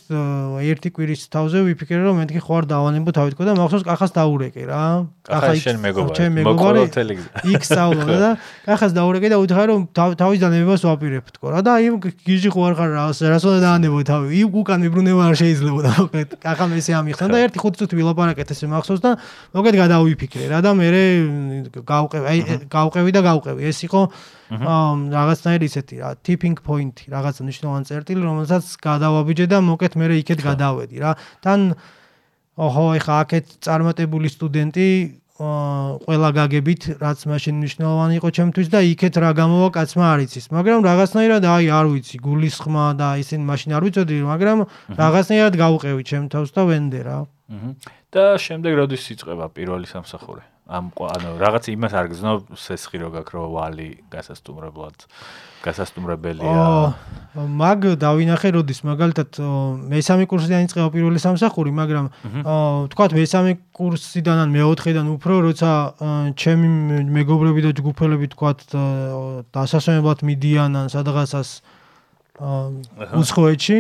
ერთი 0.68 0.90
კვირის 0.92 1.22
თავზე 1.32 1.64
ვიფიქრე 1.64 2.02
რომ 2.04 2.20
მეთქი 2.20 2.42
ხო 2.44 2.54
არ 2.60 2.66
დავანებო 2.68 3.12
თავით 3.16 3.34
და 3.40 3.54
მახსოვს 3.56 3.86
კახას 3.88 4.12
დაურეკე 4.12 4.64
რა. 4.68 5.08
კახა 5.24 5.54
შენ 5.56 5.78
მეგობარი. 5.80 6.84
იქ 7.48 7.62
სწავლობდა 7.64 8.18
და 8.20 8.32
კახას 8.68 8.92
დაურეკე 8.98 9.28
და 9.32 9.38
უთხრა 9.40 9.64
რომ 9.72 9.82
თავის 9.96 10.40
დანებებას 10.44 10.84
ვაპირებ 10.84 11.26
თქო 11.40 11.48
რა. 11.56 11.60
და 11.64 11.72
აი 11.80 11.88
გიჟი 12.28 12.50
ხო 12.52 12.62
არ 12.68 12.74
ხარ 12.76 12.90
რა 13.00 13.06
რას 13.16 13.44
უნდა 13.48 13.60
დაანებო 13.64 14.00
თავი? 14.04 14.28
იქ 14.44 14.52
უკან 14.52 14.80
მიბრუნება 14.84 15.22
არ 15.32 15.36
შეიძლებოდა 15.40 15.92
მოკეთ 16.04 16.30
კახა 16.44 16.66
მესე 16.68 16.92
ამიხსნა 17.00 17.28
და 17.32 17.38
ერთი 17.48 17.58
ხუთი 17.64 17.78
წუთი 17.80 17.96
ვილაპარაკეთ 17.96 18.52
ესე 18.52 18.66
მახსოვს 18.68 19.02
და 19.08 19.12
მოკეთ 19.56 19.76
გადავიფიქრე 19.88 20.46
რა 20.52 20.60
და 20.66 20.72
მე 20.76 20.88
გავყევი 21.80 22.26
აი 22.28 22.40
გავყევი 22.68 23.12
და 23.16 23.22
გავყევი. 23.24 23.62
ეს 23.72 23.80
იყო 23.88 24.02
რაღაცნაირი 24.48 25.66
ისეთი 25.68 25.96
რა 26.00 26.10
tipping 26.24 26.58
point 26.64 26.96
რაღაც 27.12 27.44
მნიშვნელოვანი 27.44 27.86
წერტილი 27.90 28.22
რომელსაც 28.24 28.66
გადავაბიჯე 28.80 29.46
და 29.52 29.58
მოკეთ 29.60 29.94
მე 30.00 30.06
იქეთ 30.24 30.40
გადავედი 30.40 30.98
რა. 31.04 31.12
თან 31.44 31.76
ოჰო 32.58 32.86
ეხა 32.98 33.16
აქეთ 33.28 33.46
წარმატებული 33.62 34.28
სტუდენტი 34.32 34.88
აა 35.38 36.02
ყველა 36.08 36.30
გაგებით 36.34 36.84
რაც 36.98 37.20
მაშინ 37.30 37.56
მნიშვნელოვანი 37.62 38.14
იყო 38.18 38.30
ჩემთვის 38.34 38.68
და 38.74 38.80
იქეთ 38.82 39.16
რა 39.22 39.30
გამოვა 39.38 39.70
კაცმა 39.78 40.06
არ 40.16 40.20
იცის. 40.26 40.46
მაგრამ 40.50 40.80
რაღაცნაირად 40.82 41.44
აი 41.46 41.66
არ 41.78 41.86
ვიცი 41.94 42.18
გულის 42.26 42.58
ხმა 42.58 42.86
და 42.98 43.10
ისინი 43.22 43.44
მაშინ 43.46 43.70
არ 43.78 43.84
ვიცოდი 43.86 44.16
მაგრამ 44.34 44.58
რაღაცნაირად 44.98 45.54
გავყევი 45.62 46.02
ჩემ 46.10 46.26
თავს 46.34 46.50
და 46.58 46.62
ვენდე 46.66 47.00
რა. 47.06 47.18
და 48.10 48.26
შემდეგ 48.42 48.72
როდის 48.82 49.04
იწყება 49.14 49.46
პირველი 49.54 49.86
სამსახური 49.86 50.57
ამ 50.68 50.92
ანუ 50.92 51.30
რაღაც 51.40 51.64
იმას 51.72 51.94
არ 51.96 52.08
გზნობ 52.12 52.40
სესხი 52.60 53.00
რო 53.00 53.10
გაქვს 53.16 53.34
რო 53.40 53.44
ვალი 53.56 53.90
გასასტუმრებლად 54.12 55.08
გასასტუმრებელია. 55.64 56.66
მაგ 57.38 57.80
დავინახე 58.04 58.50
როდის 58.52 58.84
მაგალითად 58.84 59.40
მესამე 59.88 60.28
კურსიდან 60.28 60.68
იწყება 60.68 60.90
პირველი 60.92 61.20
სამსახური 61.24 61.72
მაგრამ 61.72 62.06
თქვათ 62.92 63.12
მესამე 63.16 63.52
კურსიდან 63.72 64.38
ან 64.44 64.50
მეოთხედან 64.52 65.08
უფრო 65.16 65.34
როცა 65.48 65.72
ჩემი 66.36 66.68
მეგობრები 67.16 67.62
და 67.64 67.72
ჯგუფელები 67.80 68.28
თქვათ 68.36 68.60
დასასვენებლად 69.56 70.20
მიდიან 70.28 70.72
ან 70.84 70.88
სადღაცას 70.92 71.50
უცხოეთში 73.24 73.80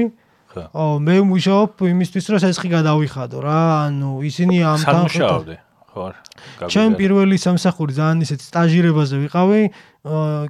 ო 0.73 0.85
მე 1.03 1.15
მუშაობ 1.29 1.83
იმისთვის 1.83 2.25
რომ 2.31 2.39
სესხი 2.41 2.69
გადავიხადო 2.73 3.37
რა 3.43 3.61
ანუ 3.91 4.11
ისინი 4.25 4.55
ამ 4.65 4.79
თან 4.87 5.66
ხო 5.97 6.69
ჩემ 6.69 6.95
პირველი 6.99 7.37
სამსახური 7.41 7.93
ძალიან 7.97 8.23
ისეთ 8.25 8.39
სტაჟირებაზე 8.45 9.15
ვიყავი 9.25 9.61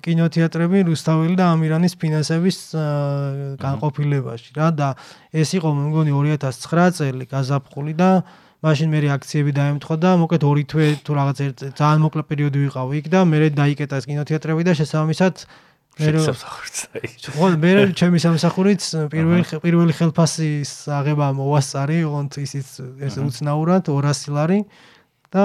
კინოთეატრები 0.05 0.83
რუსთაველი 0.91 1.35
და 1.39 1.45
ამირანის 1.55 1.93
ფინანსების 1.97 2.57
განყოფილებაში 3.63 4.49
რა 4.59 4.67
და 4.75 4.89
ეს 5.31 5.49
იყო 5.57 5.71
მე 5.77 5.83
მგონი 5.89 6.11
2009 6.13 6.99
წელი 6.99 7.25
გაზაფხული 7.31 7.93
და 7.97 8.09
მაშინ 8.65 8.89
მე 8.89 8.99
რეაქციები 9.05 9.51
დაემთხვა 9.53 9.95
და 10.01 10.11
მოკეთ 10.21 10.43
ორი 10.49 10.63
თვე 10.65 10.87
თუ 11.05 11.11
რაღაც 11.13 11.37
ძალიან 11.77 12.01
მოკლე 12.05 12.23
პერიოდი 12.25 12.57
ვიყავი 12.65 12.93
იქ 13.01 13.07
და 13.13 13.19
მე 13.29 13.37
დაიკეტა 13.53 14.01
ეს 14.01 14.05
კინოთეატრები 14.09 14.61
და 14.65 14.73
შესაბამისად 14.77 15.35
მე 15.97 16.09
ხო 17.33 17.47
მე 17.57 17.71
ჩემი 17.97 18.19
სამსახურიც 18.21 18.83
პირველი 19.13 19.61
პირველი 19.61 19.93
ხელფასის 19.97 20.71
აღება 20.93 21.33
მოვასწარი 21.37 21.97
ოღონდ 22.05 22.37
ისიც 22.45 22.67
ეს 23.01 23.17
უცნაურად 23.17 23.89
200 23.89 24.35
ლარი 24.37 24.59
და 25.33 25.43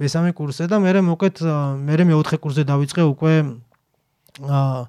მესამე 0.00 0.30
კურსზე 0.32 0.68
და 0.70 0.80
მე 0.80 1.00
მოკეთ 1.04 1.36
მე 1.84 1.94
მეოთხე 2.08 2.36
კურსზე 2.40 2.64
დავიწყე 2.68 3.02
უკვე 3.12 3.34
აა 4.38 4.80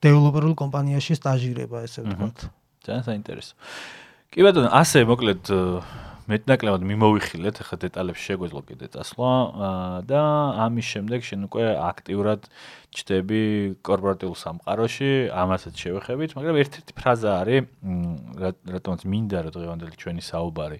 დეველოპერულ 0.00 0.54
კომპანიაში 0.56 1.16
სტაჟირება 1.20 1.84
ესე 1.84 2.04
ვთქვათ. 2.04 2.48
ძალიან 2.84 3.02
საინტერესო. 3.04 3.52
კი 4.32 4.40
ბატონო, 4.46 4.68
ასე 4.72 5.04
მოკლედ 5.04 5.44
მეტნაკლებად 6.30 6.82
მიმოვიხილეთ, 6.86 7.56
ახლა 7.60 7.76
დეტალებში 7.84 8.24
შეგვეძლო 8.30 8.60
კიდე 8.70 8.86
წასვლა 8.94 9.32
და 10.06 10.20
ამის 10.64 10.86
შემდეგ 10.94 11.20
შენ 11.26 11.40
უკვე 11.50 11.64
აქტიურად 11.74 12.46
ჩდები 12.94 13.42
კორპორატიულ 13.82 14.36
სამყაროში, 14.38 15.10
ამასაც 15.34 15.74
შევეხებით, 15.74 16.30
მაგრამ 16.38 16.56
ერთ-ერთი 16.62 16.92
ფრაზა 16.94 17.30
არის, 17.42 17.66
რატომაც 18.78 19.00
მინდა 19.10 19.38
რომ 19.42 19.52
დღევანდელი 19.58 19.96
ჩვენი 19.98 20.22
საუბარი 20.22 20.78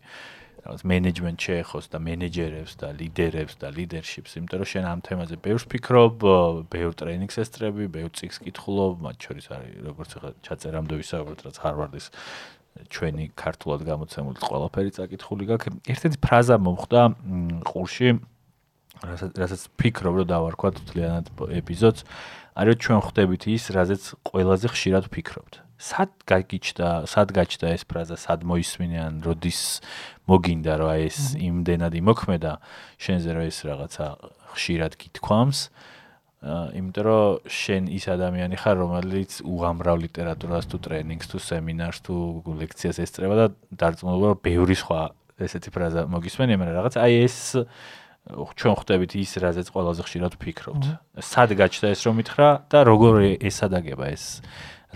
რაღაც 0.61 0.83
მენეჯმენტ 0.85 1.39
შეეხოს 1.41 1.87
და 1.89 1.99
მენეჯერებს 2.05 2.73
და 2.81 2.89
ლიდერებს 2.93 3.55
და 3.57 3.69
ლიდერშიპს, 3.73 4.37
იმიტომ 4.37 4.59
რომ 4.61 4.69
შენ 4.71 4.85
ამ 4.93 5.01
თემაზე 5.01 5.37
ბევრს 5.41 5.65
ფიქრობ, 5.73 6.15
ბევრ 6.69 6.93
ტრეინინგს 7.01 7.41
ესწრები, 7.41 7.85
ბევრ 7.89 8.11
წიგს 8.13 8.37
კითხულობ, 8.45 9.01
მათ 9.01 9.17
შორის 9.25 9.47
არის 9.57 9.73
როგორც 9.89 10.11
ახლა 10.21 10.31
ჩაწერამდე 10.45 10.95
ვისაუბრეთ, 11.01 11.41
რაც 11.49 11.57
ჰარვარდის 11.65 12.07
ჩვენი 12.91 13.25
ქართულად 13.35 13.81
გამოცემული 13.89 14.39
ყველაფერი 14.41 14.91
წაკითხული 14.95 15.45
გაქვს. 15.51 15.81
ერთ-ერთი 15.91 16.19
ფრაზა 16.23 16.57
მომხდა 16.61 17.01
ყურში, 17.67 18.09
რასაც 19.01 19.33
რასაც 19.41 19.63
ფიქრობ 19.81 20.15
რომ 20.21 20.27
დავარქვათ 20.29 20.77
თლიანად 20.93 21.27
ეპიზოდს, 21.61 22.05
არის 22.61 22.77
ჩვენ 22.85 23.01
ხვდებით 23.01 23.43
ის, 23.49 23.63
რაზეც 23.73 24.03
ყველაზე 24.29 24.67
ხშირად 24.71 25.05
ვფიქრობთ. 25.09 25.55
სად 25.81 26.13
გაგიჩნდა, 26.29 26.89
სად 27.09 27.33
გაჩნდა 27.33 27.67
ეს 27.73 27.89
ფრაზა, 27.89 28.17
სად 28.21 28.45
მოისმინე 28.45 28.99
ან 29.01 29.15
როდის 29.25 29.81
მოგინდა 30.31 30.75
აი 30.87 31.01
ეს 31.11 31.19
იმდენად 31.37 31.95
იმოქმედა 32.01 32.53
შენზე 33.03 33.31
რომ 33.35 33.45
ეს 33.51 33.59
რაღაცა 33.67 34.07
ხშირად 34.55 34.93
გითქვამს? 35.01 35.61
იმიტომ 36.41 37.05
რომ 37.05 37.53
შენ 37.53 37.83
ის 37.93 38.05
ადამიანი 38.09 38.57
ხარ, 38.57 38.77
რომელიც 38.81 39.45
უამრავ 39.45 39.97
ლიტერატურას 40.09 40.65
თუ 40.73 40.77
ტრეინინგს 40.81 41.29
თუ 41.29 41.37
სემინარს 41.37 41.99
თუ 42.01 42.15
ლექციას 42.49 42.97
ესწრება 43.05 43.35
და 43.37 43.47
დარწმუნებული 43.77 44.29
რომ 44.33 44.41
ბევრი 44.41 44.77
სხვა 44.81 45.01
ესეთი 45.37 45.71
ფრაზა 45.75 46.01
მოგისმენია, 46.09 46.57
მაგრამ 46.57 46.77
რაღაც 46.81 46.95
აი 46.97 47.13
ეს 47.29 47.37
ჩვენ 48.31 48.75
ხვდებით 48.77 49.13
ის, 49.21 49.31
რაზეც 49.41 49.69
ყველაზე 49.73 50.01
ხშირად 50.05 50.33
ვფიქრობთ. 50.37 50.85
სად 51.21 51.51
გაჩნდა 51.61 51.89
ეს 51.93 52.01
რომ 52.09 52.15
მითხრა 52.21 52.49
და 52.73 52.79
როგორ 52.89 53.15
ესადაგება 53.41 54.07
ეს 54.13 54.25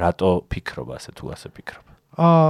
რატო 0.00 0.30
ფიქრობ 0.48 0.88
ასე 0.96 1.10
თუ 1.12 1.24
ასე 1.32 1.48
ფიქრობ? 1.52 1.84
აა 2.20 2.48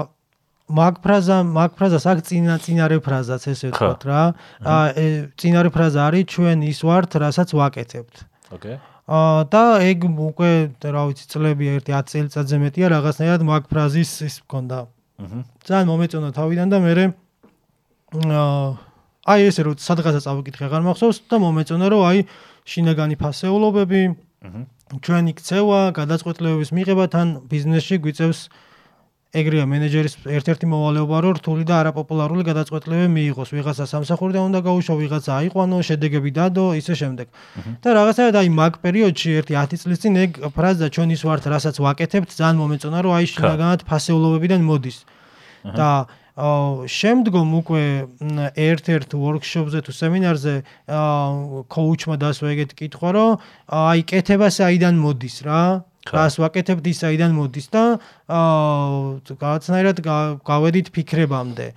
მაგ 0.65 1.05
ფრაზა, 1.05 1.45
მაგ 1.45 1.77
ფრაზას 1.77 2.05
აქ 2.09 2.19
წინა 2.25 2.57
წინარე 2.57 2.97
ფრაზაც 3.05 3.43
ესე 3.53 3.69
ვთქვათ 3.69 4.03
რა. 4.09 4.21
აა 4.65 5.37
წინარე 5.37 5.69
ფრაზა 5.69 6.01
არის 6.09 6.25
ჩვენ 6.33 6.59
ის 6.73 6.81
ვართ, 6.81 7.11
რასაც 7.21 7.53
ვაკეთებთ. 7.53 8.15
ოკეი. 8.57 8.77
აა 9.05 9.41
და 9.53 9.65
ეგ 9.85 10.09
უკვე 10.09 10.53
რა 10.89 11.03
ვიცი 11.13 11.25
წლები 11.29 11.65
ერთი 11.77 11.93
10 11.93 12.09
წელიწადზე 12.09 12.57
მეტია 12.65 12.87
რაღაცნაირად 12.97 13.43
მაგ 13.45 13.63
ფრაზის 13.69 14.11
ის 14.25 14.35
მქონდა. 14.49 14.79
აჰა. 15.21 15.39
ძალიან 15.69 15.87
მომეწონა 15.93 16.29
თავიდან 16.33 16.69
და 16.73 16.79
მე 16.81 16.93
აა 18.25 18.69
აი 19.25 19.41
ესე 19.49 19.63
რომ 19.69 19.77
სადღაცა 19.85 20.21
წავიკითხე 20.25 20.65
აღარ 20.69 20.83
მახსოვს 20.89 21.19
და 21.29 21.37
მომეწონა 21.45 21.87
რომ 21.93 22.03
აი 22.09 22.19
შინაგანი 22.65 23.17
ფასეულობები 23.21 24.01
აჰა 24.49 24.61
ჩვენი 25.05 25.33
ქცევა, 25.41 25.81
გადაწყვეტილებების 25.97 26.71
მიღება 26.77 27.05
თან 27.09 27.29
ბიზნესში 27.49 27.97
გვიწევს 28.05 28.41
აა 28.49 28.64
ეგრეა 29.35 29.65
მენეჯერის 29.67 30.15
ერთ-ერთი 30.31 30.67
მოვალეობა 30.71 31.17
რომ 31.25 31.33
რთული 31.39 31.65
და 31.67 31.75
არაპოპულარული 31.83 32.43
გადაწყვეტილებები 32.49 33.11
მიიღოს. 33.19 33.49
ვიღაცა 33.57 33.85
სამსახურიდან 33.91 34.43
უნდა 34.49 34.61
გაუშვა 34.69 34.95
ვიღაცა 35.03 35.31
აიყვანო 35.41 35.79
შედეგები 35.89 36.31
დადო 36.39 36.65
ისე 36.79 36.95
შემდეგ. 37.01 37.27
და 37.83 37.89
რაღაცაა 37.99 38.31
აი 38.41 38.49
მაგ 38.61 38.73
პერიოდში 38.85 39.29
ერთი 39.39 39.55
10 39.59 39.83
წლის 39.83 39.99
წინ 40.03 40.15
ეგ 40.25 40.31
ფრაზა 40.55 40.87
ჩვენ 40.95 41.09
ის 41.19 41.23
ვართ 41.27 41.45
რასაც 41.51 41.75
ვაკეთებთ 41.83 42.31
ძალიან 42.39 42.57
მომეწონა 42.63 42.99
რომ 43.03 43.13
აი 43.19 43.27
შინაგანად 43.35 43.81
ფასეულობებიდან 43.91 44.61
მოდის. 44.71 44.99
და 45.65 45.91
შემდგომ 46.35 47.49
უკვე 47.63 47.83
ერთ-ერთ 48.59 49.11
ვორქშოპზე 49.15 49.79
თუ 49.87 49.93
სემინარზე 49.95 50.55
კოუჩმა 51.71 52.17
დასვა 52.19 52.47
ეგეთ 52.55 52.71
კითხვა 52.75 53.11
რომ 53.15 53.31
აი 53.71 54.03
კეთება 54.03 54.51
საიდან 54.51 54.99
მოდის 54.99 55.37
რა 55.47 55.63
რას 56.13 56.37
ვაკეთებთ 56.37 56.85
ის 56.93 57.01
აიდან 57.09 57.33
მოდის 57.33 57.69
და 57.73 57.83
აა 58.29 59.37
რაღაცნაირად 59.41 59.99
გავედით 60.45 60.93
ფიქრებამდე. 60.93 61.69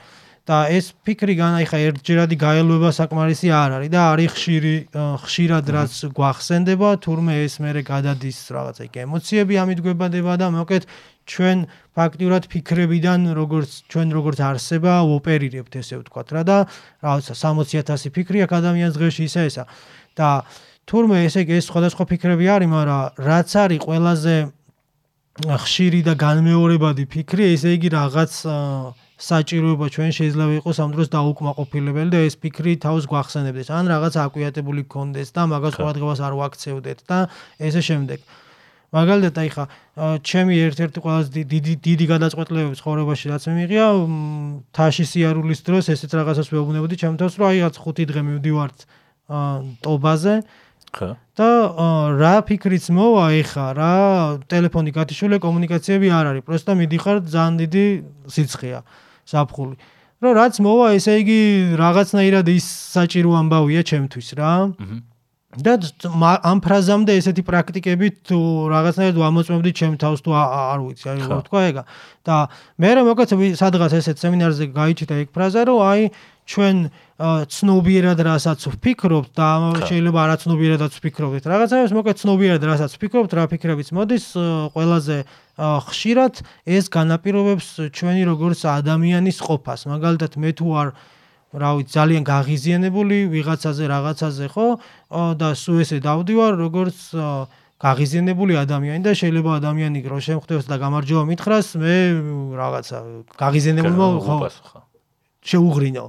და 0.48 0.72
ეს 0.72 0.96
ფიქრი 1.04 1.36
განაიხა 1.36 1.78
ერთჯერადი 1.92 2.36
გაელვება 2.40 2.90
საკმარისი 2.96 3.50
არ 3.52 3.72
არის 3.78 3.92
და 3.92 4.02
არის 4.16 4.32
ხშირი 4.32 4.76
ხშირად 5.24 5.66
რაც 5.76 5.92
გვახსენდება 6.16 6.90
თურმე 7.04 7.36
ეს 7.44 7.60
მეરે 7.60 7.84
გადადის 7.84 8.40
რაღაცა 8.56 8.88
იქ 8.88 8.96
ემოციები 9.04 9.60
ამიდგებადება 9.64 10.34
და 10.40 10.48
მოკეთ 10.56 10.88
ჩვენ 11.28 11.58
ფაქტიურად 12.00 12.48
ფიქრებიდან 12.48 13.28
როგორც 13.36 13.72
ჩვენ 13.92 14.08
როგორც 14.16 14.40
არსება 14.48 14.94
ოპერირებთ 15.04 15.74
ესე 15.84 16.00
ვთქვათ 16.00 16.28
რა 16.32 16.44
და 16.48 16.58
რაღაცა 17.04 17.34
60000 17.44 18.16
ფიქრი 18.16 18.48
აქ 18.48 18.52
ადამიანს 18.64 18.96
დღეში 18.96 19.24
ისა 19.28 19.42
ესა. 19.52 19.64
და 20.16 20.48
თურმე 20.88 21.18
ესე 21.28 21.44
იგი 21.44 21.54
ეს 21.60 21.66
სხვადასხვა 21.68 22.04
ფიქრები 22.12 22.46
არის, 22.48 22.70
მაგრამ 22.72 23.04
რაც 23.28 23.50
არის 23.64 23.80
ყველაზე 23.84 24.36
ხშირი 25.38 26.02
და 26.08 26.14
განმეორებადი 26.18 27.04
ფიქრი, 27.12 27.44
ესე 27.54 27.76
იგი 27.78 27.90
რაღაც 27.94 28.32
საჭიროება 29.18 29.86
ჩვენ 29.94 30.12
შეიძლება 30.14 30.54
იყოს 30.62 30.78
ამ 30.82 30.92
დროს 30.94 31.08
დაუკმაყოფილებელი 31.14 32.10
და 32.14 32.20
ეს 32.30 32.36
ფიქრი 32.38 32.74
თავს 32.82 33.04
გვახსენებდეს. 33.10 33.68
ან 33.74 33.86
რაღაც 33.90 34.14
აკვიატებული 34.18 34.86
გქონდეს 34.86 35.30
და 35.34 35.42
მაგას 35.50 35.74
ყურადღებას 35.78 36.20
არ 36.22 36.34
ვაქცევდეთ 36.38 37.00
და 37.10 37.18
ესე 37.58 37.82
შემდეგ. 37.82 38.20
მაგალითად, 38.88 39.36
აი 39.42 39.50
ხა, 39.52 39.64
ჩემი 40.24 40.54
ერთ-ერთი 40.68 41.00
ყველაზე 41.04 41.30
დიდი 41.54 41.74
დიდი 41.84 42.06
გადაწყვეტილებები 42.14 42.76
ცხოვრებაში 42.80 43.26
რაც 43.34 43.44
მიიღია, 43.52 43.86
თაში 44.72 45.04
სიარულის 45.12 45.60
დროს 45.68 45.86
ესეც 45.92 46.12
რაღაცას 46.16 46.48
ვეუბნებოდი 46.54 46.96
ჩემ 46.96 47.20
თავს, 47.20 47.34
რომ 47.36 47.46
აი 47.52 47.58
რაც 47.68 47.76
5 47.84 48.08
დღე 48.08 48.22
მივდივართ 48.24 48.78
ტობაზე, 49.84 50.34
ხო. 50.92 51.10
და 51.38 51.50
რა 52.18 52.36
ფიქრიც 52.48 52.88
მოვა 52.94 53.26
ეხა 53.42 53.66
რა 53.78 53.94
ტელეფონი 54.50 54.92
გათიშულე 54.96 55.38
კომუნიკაციები 55.44 56.08
არ 56.10 56.26
არის, 56.32 56.44
პროსტა 56.48 56.74
მიდიხარ 56.80 57.18
ძალიან 57.28 57.56
დიდი 57.62 57.86
სიცხეა 58.32 58.80
საფხული. 59.28 59.76
რომ 60.18 60.32
რაც 60.34 60.56
მოვა, 60.66 60.88
ესე 60.98 61.14
იგი 61.22 61.42
რაღაცნაირად 61.78 62.48
ის 62.50 62.66
საჭირო 62.66 63.30
ამბავია 63.38 63.82
ჩემთვის 63.86 64.30
რა. 64.40 64.54
და 65.58 65.74
ამ 66.18 66.58
ფრაზამდე 66.62 67.12
ესეთი 67.18 67.42
პრაქტიკები 67.48 68.08
თუ 68.30 68.40
რაღაცნაირად 68.70 69.18
ვამოწმებდი 69.18 69.72
ჩემ 69.80 69.94
თავს 69.98 70.20
თუ 70.22 70.32
არ 70.36 70.80
ვიცი, 70.86 71.06
აი 71.08 71.18
რა 71.24 71.38
თქვა 71.48 71.62
ეგა. 71.72 71.84
და 72.28 72.36
მე 72.78 72.90
რა 72.94 73.02
მოკაც 73.08 73.30
სადღაც 73.58 73.92
ესეთ 73.98 74.18
სემინარზე 74.22 74.66
გაიჩიტა 74.76 75.16
ეგ 75.24 75.30
ფრაზა, 75.34 75.62
რომ 75.70 75.80
აი 75.82 76.02
ჩვენ 76.46 76.76
ცნობიერად 77.18 78.20
რასაც 78.22 78.62
ვფიქრობთ 78.70 79.32
და 79.34 79.50
შეიძლება 79.90 80.20
არაცნობიერადაც 80.22 80.94
ვფიქრობთ. 81.02 81.44
რაღაცაებს 81.50 81.94
მოკეთ 81.98 82.18
ცნობიერად 82.22 82.62
რასაც 82.62 82.92
ვფიქრობთ, 82.94 83.32
რა 83.34 83.46
ფიქრებიც 83.50 83.90
მოდის 83.90 84.26
ყველაზე 84.78 85.18
ხშირად 85.58 86.34
ეს 86.70 86.86
განაპირობებს 86.94 87.90
ჩვენი 87.90 88.22
როგორც 88.30 88.60
ადამიანის 88.70 89.38
ყოფას. 89.42 89.90
მაგალითად 89.90 90.38
მე 90.38 90.52
თუ 90.62 90.68
არ 90.78 90.88
რა 91.58 91.70
ვიცი 91.80 91.94
ძალიან 91.96 92.24
გაღიზიანებული 92.28 93.18
ვიღაცაზე 93.34 93.84
რაღაცაზე 93.88 94.46
ხო 94.54 94.68
და 95.42 95.50
სულ 95.56 95.78
ესე 95.82 95.98
დავდივარ 96.04 96.54
როგორც 96.60 96.98
გაღიზიანებული 97.82 98.54
ადამიანი 98.62 99.02
და 99.02 99.14
შეიძლება 99.16 99.58
ადამიანი 99.58 100.04
რო 100.06 100.20
შემხვდებს 100.28 100.66
და 100.70 100.76
გამარჯობა 100.76 101.24
მითხრას 101.34 101.68
მე 101.82 101.96
რაღაცა 102.62 102.98
გაღიზიანებულმა 103.42 104.08
ხო 104.28 104.38
შეუღრინო 105.48 106.06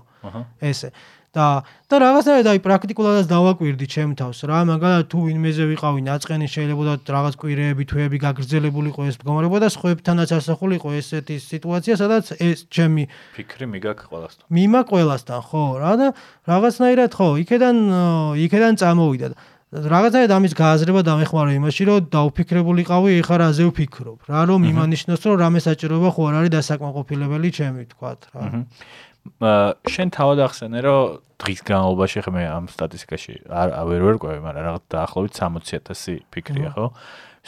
ესე. 0.60 0.90
და 1.34 1.62
და 1.92 1.96
რაღაცნაირად 2.00 2.48
აი 2.50 2.60
პრაქტიკულადაც 2.64 3.26
დავაკვირდი 3.28 3.86
ჩემ 3.92 4.12
თავს 4.16 4.38
რა 4.48 4.60
მაგალითად 4.68 5.06
თუ 5.12 5.18
ვინმეზე 5.28 5.64
ვიყავი 5.70 6.00
ნაწყენი 6.08 6.46
შეიძლება 6.48 6.82
და 6.88 6.94
რაღაც 7.14 7.34
კვირეები 7.42 7.84
თვეები 7.84 8.18
გაგრძელებულიყო 8.24 9.02
ეს 9.12 9.16
მდგომარეობა 9.20 9.58
და 9.64 9.68
სხვებთანაც 9.76 10.30
ასახულიყო 10.38 10.88
ესეთი 11.00 11.36
სიტუაცია 11.44 11.94
სადაც 12.00 12.32
ეს 12.40 12.64
ჩემი 12.72 13.04
ფიქრი 13.36 13.66
მიგაკ 13.76 13.98
ყველასთან. 14.08 14.44
მიმა 14.48 14.80
ყველასთან 14.88 15.40
ხო 15.52 15.64
რა 15.84 15.92
და 16.00 16.08
რაღაცნაირად 16.48 17.10
ხო 17.12 17.28
იქედან 17.44 17.76
იქედან 18.48 18.74
წამოვიდა. 18.80 19.28
რაღაცაა 19.68 20.32
ამის 20.32 20.52
გააზრება 20.56 21.00
დამეხმარა 21.04 21.52
იმაში 21.60 21.82
რომ 21.84 22.04
დაუფიქრებულიყავი 22.08 23.10
ეხლა 23.20 23.36
რაზე 23.44 23.64
ვფიქრობ 23.68 24.18
რა 24.32 24.40
რომ 24.48 24.64
იმანიშნოს 24.64 25.20
რომ 25.28 25.36
რამე 25.44 25.60
საჭიროება 25.60 26.08
ხო 26.08 26.22
არ 26.24 26.34
არის 26.40 26.52
დასაკმაყოფილებელი 26.56 27.48
ჩემი 27.52 27.84
თქვათ 27.92 28.20
რა 28.32 28.64
შენ 29.94 30.08
თავად 30.14 30.42
ახსენე 30.48 30.80
რომ 30.84 31.18
დღის 31.38 31.60
განმავლობაში 31.68 32.22
ხე 32.26 32.32
მე 32.34 32.42
ამ 32.50 32.66
სტატისტიკაში 32.72 33.34
არ 33.46 33.68
ვერ 33.88 34.02
ვერ 34.08 34.16
ყვევი, 34.18 34.40
მაგრამ 34.42 34.64
რაღაც 34.68 34.84
დაახლოებით 34.90 35.32
60000 35.38 36.26
ფიქრია, 36.34 36.70
ხო? 36.74 36.86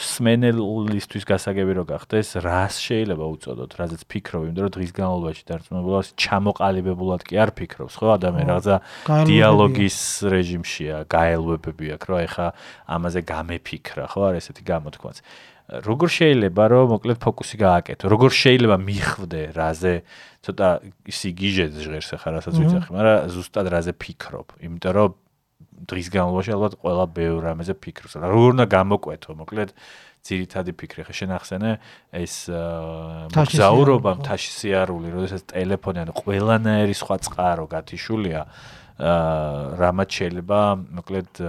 სმენელისთვის 0.01 1.27
გასაგები 1.29 1.75
რო 1.77 1.85
გახდეს, 1.90 2.38
რას 2.40 2.79
შეიძლება 2.81 3.27
უწოდოთ, 3.35 3.75
რაზეც 3.77 4.03
ფიქრობ, 4.09 4.47
იმიტომ 4.49 4.64
რომ 4.64 4.73
დღის 4.77 4.93
განმავლობაში 4.97 5.43
დარწმუნებულად 5.51 6.12
ჩამოყალიბებულად 6.25 7.25
კი 7.27 7.35
არ 7.43 7.51
ფიქრობს, 7.59 7.99
ხო, 8.01 8.09
ადამიანი 8.16 8.49
რაღაცა 8.49 8.77
დიალოგის 9.29 9.99
რეჟიმშია, 10.33 10.97
გაელვებები 11.11 11.87
აქვს, 11.99 12.07
რომ 12.09 12.19
ეხა 12.25 12.47
ამაზე 12.97 13.21
გამეფიქრა, 13.29 14.05
ხო, 14.09 14.21
არ 14.31 14.35
ესეთი 14.40 14.62
გამოთქვაც. 14.71 15.16
როგორ 15.70 16.09
შეიძლება 16.11 16.62
რომ 16.70 16.87
მოკლედ 16.98 17.18
ფოკუსი 17.22 17.56
გააკეთო? 17.62 18.04
როგორ 18.11 18.30
შეიძლება 18.35 18.76
მიხვდე 18.83 19.40
რაზე 19.54 19.94
ცოტა 20.42 20.68
ისი 21.06 21.28
გიჟეთ 21.40 21.72
ჟღერს 21.78 22.11
ახლა 22.18 22.30
რასაც 22.38 22.54
ვიცახი, 22.59 22.90
მაგრამ 22.90 23.18
ზუსტად 23.30 23.66
რაზე 23.70 23.92
ფიქრობ? 23.94 24.48
იმიტომ 24.66 24.92
რომ 24.98 25.11
დღის 25.90 26.09
განმავლობაში 26.12 26.50
ალბათ 26.56 26.74
ყველა 26.83 27.04
ბევრ 27.16 27.38
რამეზე 27.46 27.74
ფიქრობს. 27.78 28.14
როგორ 28.20 28.48
უნდა 28.56 28.66
გამოკვეთო, 28.66 29.30
მოკლედ 29.40 29.70
ძირითადი 30.20 30.72
ფიქრი 30.76 31.02
ხე 31.09 31.14
შენახსენე 31.16 31.70
ეს 32.12 32.35
მოგზაურობა, 33.33 34.11
თაში 34.20 34.50
სიარული, 34.52 35.09
როდესაც 35.16 35.42
ტელეფონი 35.48 35.98
ან 36.04 36.11
ყველანაირი 36.12 36.94
სხვა 37.00 37.16
წყარო 37.24 37.64
გათიშულია, 37.72 38.40
რამაც 39.00 40.10
შეიძლება 40.12 40.58
მოკლედ 41.00 41.40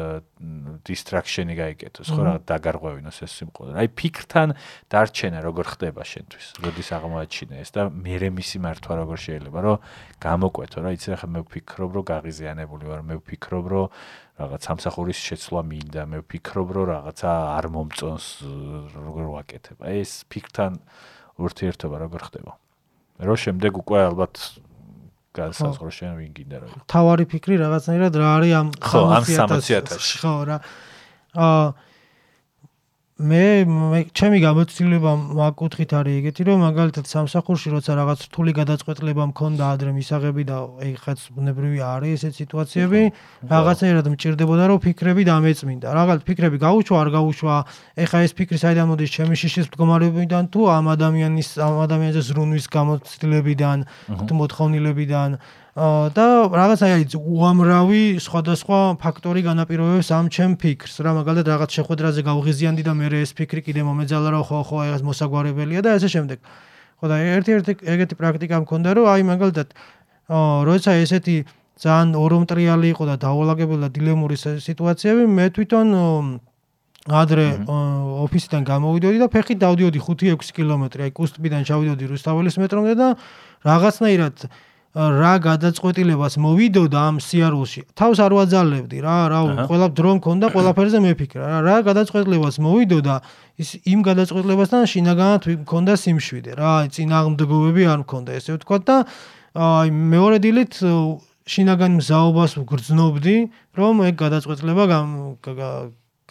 distraction-ი 0.87 1.55
გაიგეთოს, 1.59 2.07
ხო 2.15 2.21
რა 2.23 2.33
დაგარღვევინოს 2.47 3.17
ეს 3.27 3.31
სიმყოლე. 3.41 3.75
აი 3.75 3.87
ფიქრთან 3.91 4.55
დარჩენა 4.87 5.43
როგორ 5.43 5.65
ხდება 5.75 6.01
შენთვის, 6.07 6.45
როდის 6.63 6.89
აღმოაჩინე 6.95 7.59
ეს 7.59 7.75
და 7.75 7.91
მე 7.91 8.31
მისი 8.31 8.57
მართვა 8.63 8.93
როგორ 9.03 9.17
შეიძლება, 9.19 9.59
რომ 9.67 9.77
გამოკვეთო 10.23 10.79
რა, 10.79 10.89
იცი 10.95 11.07
რა 11.11 11.27
მე 11.27 11.41
ვფიქრობ, 11.43 11.91
რომ 11.91 12.03
გაღიზიანებული 12.07 12.85
ვარ, 12.87 13.01
მე 13.03 13.15
ვფიქრობ, 13.19 13.65
რომ 13.67 13.85
რაღაც 14.39 14.61
სამსახურის 14.71 15.19
შეცვლა 15.19 15.61
მინდა, 15.67 16.01
მე 16.07 16.17
ვფიქრობ, 16.23 16.67
რომ 16.71 16.85
რაღაცა 16.87 17.31
არ 17.59 17.65
მომწონს 17.75 18.27
როგორ 18.95 19.23
ვაკეთებ. 19.35 19.77
აი 19.83 19.95
ეს 20.01 20.11
ფიქრთან 20.31 20.71
ურთიერთობა 21.35 21.95
როგორ 21.99 22.21
ხდება? 22.31 22.51
რო 23.21 23.35
შემდეგ 23.37 23.71
უკვე 23.85 23.99
ალბათ 24.09 24.33
განსაზღვრო 25.31 25.91
შენ 25.95 26.11
ვინ 26.19 26.31
გინდა 26.35 26.57
რა. 26.59 26.67
თავარი 26.91 27.25
ფიქრი 27.31 27.55
რაღაცნაირად 27.61 28.13
რა 28.19 28.27
არის 28.35 28.53
ამ 28.59 28.67
60000-ში. 28.79 30.15
ხო 30.21 30.33
რა. 30.49 30.57
აა 31.39 31.65
მე 33.21 34.09
ჩემი 34.17 34.39
გამოცდილება 34.41 35.11
მაგკუთხით 35.37 35.91
არის 35.93 36.15
ეგეთი 36.21 36.41
რომ 36.47 36.63
მაგალითად 36.65 37.05
სამსახურში 37.05 37.69
როცა 37.73 37.91
რაღაც 38.01 38.19
რთული 38.27 38.51
გადაწყვეტილება 38.57 39.23
მქონდა 39.31 39.63
ადრე 39.77 39.91
მისაღები 39.93 40.43
და 40.49 40.57
ეხაც 40.89 41.19
ბუნებრივი 41.35 41.79
არის 41.85 42.11
ესეთ 42.17 42.33
სიტუაციები 42.41 43.01
რაღაცნაირად 43.53 44.05
მჭirdებოდა 44.15 44.63
რომ 44.73 44.79
ფიქრები 44.85 45.21
დამეწმინდა. 45.29 45.87
რაღაც 46.01 46.19
ფიქრები 46.25 46.57
გაუშვა 46.65 46.97
არ 46.97 47.09
გაუშვა 47.17 47.55
ეხა 48.01 48.17
ეს 48.25 48.31
ფიქრი 48.33 48.57
საიდან 48.57 48.85
მოდის 48.89 49.13
ჩემი 49.15 49.35
შიშის 49.37 49.69
მდგომარეობიდან 49.69 50.43
თუ 50.49 50.61
ამ 50.81 50.85
ადამიანის 50.95 51.49
ამ 51.61 51.75
ადამიანის 51.85 52.25
ზრუნვის 52.25 52.65
გამოცდილებიდან 52.73 53.77
თუ 54.25 54.33
მოთხოვნილებიდან 54.41 55.29
და 55.71 56.25
რაღაცა 56.51 56.87
არის 56.99 57.15
უამრავი 57.15 58.19
სხვადასხვა 58.19 58.79
ფაქტორი 58.99 59.41
განაპირობებს 59.47 60.11
ამ 60.11 60.27
ჩემ 60.27 60.59
ფიქრს. 60.59 60.99
რა 60.99 61.15
მაგალითად 61.23 61.47
რაღაც 61.47 61.71
შეხვედრაზე 61.79 62.21
გავღიზიანდი 62.27 62.83
და 62.83 62.91
მე 62.91 63.07
ეს 63.23 63.31
ფიქრი 63.31 63.63
კიდე 63.63 63.81
მომეძალა 63.87 64.35
რომ 64.35 64.43
ხო 64.51 64.59
ხო 64.67 64.77
ეს 64.91 65.01
მოსაგვარებელია 65.07 65.79
და 65.79 65.95
ასე 65.95 66.07
შემდეგ. 66.11 66.39
ხო 66.99 67.05
და 67.07 67.15
ერთ-ერთი 67.23 67.71
ეგეთი 67.87 68.15
პრაქტიკა 68.19 68.55
მქონდა 68.67 68.89
რომ 68.99 69.05
აი 69.15 69.21
მაგალითად 69.31 69.67
როცა 70.67 70.91
ესეთი 71.07 71.35
ძალიან 71.79 72.09
ორომტრიალი 72.19 72.87
იყო 72.91 73.03
და 73.07 73.15
დაავადებელი 73.23 73.81
და 73.87 73.89
დილემური 73.95 74.35
სიტუაციები 74.37 75.23
მე 75.23 75.45
თვითონ 75.55 75.87
ადრე 77.09 77.47
ოფისიდან 78.27 78.61
გამოვიდოდი 78.67 79.17
და 79.23 79.27
ფეხით 79.33 79.57
დავდიოდი 79.63 79.99
5-6 80.03 80.51
კილომეტრი 80.51 81.01
აი 81.07 81.11
კუსტბიდან 81.15 81.63
ჩავიდოდი 81.65 82.05
რუსთაველის 82.11 82.59
მეტრომდე 82.61 82.93
და 82.99 83.07
რაღაცნაირად 83.65 84.35
რა 84.91 85.33
გადაწყვეტილებას 85.39 86.35
მოვიდოდა 86.35 86.99
ამ 86.99 87.17
სიარულში. 87.23 87.81
თავს 87.95 88.17
არ 88.19 88.31
ვაძალებდი 88.35 88.97
რა, 88.99 89.17
რა, 89.31 89.39
ყველა 89.71 89.87
დრო 89.95 90.11
მქონდა, 90.19 90.45
ყველაფერზე 90.51 90.99
მეფიქრა 90.99 91.43
რა, 91.47 91.59
რა 91.63 91.75
გადაწყვეტილებას 91.87 92.55
მოვიდოდა 92.59 93.15
ის 93.55 93.69
იმ 93.87 93.99
გადაწყვეტილებასთან 94.03 94.81
შინაგანად 94.91 95.41
მქონდა 95.63 95.93
სიმშვიდე 95.95 96.51
რა, 96.59 96.73
წინააღმდეგობები 96.91 97.83
არ 97.87 97.99
მქონდა 98.03 98.31
ესე 98.35 98.51
ვთქვა 98.59 98.77
და 98.83 98.97
აი 99.55 99.87
მეორე 99.95 100.37
დილით 100.43 100.73
შინაგან 101.47 101.91
მზაობას 101.99 102.51
ვგრძნობდი, 102.59 103.37
რომ 103.79 103.95
ეგ 104.11 104.15
გადაწყვეტილება 104.19 104.83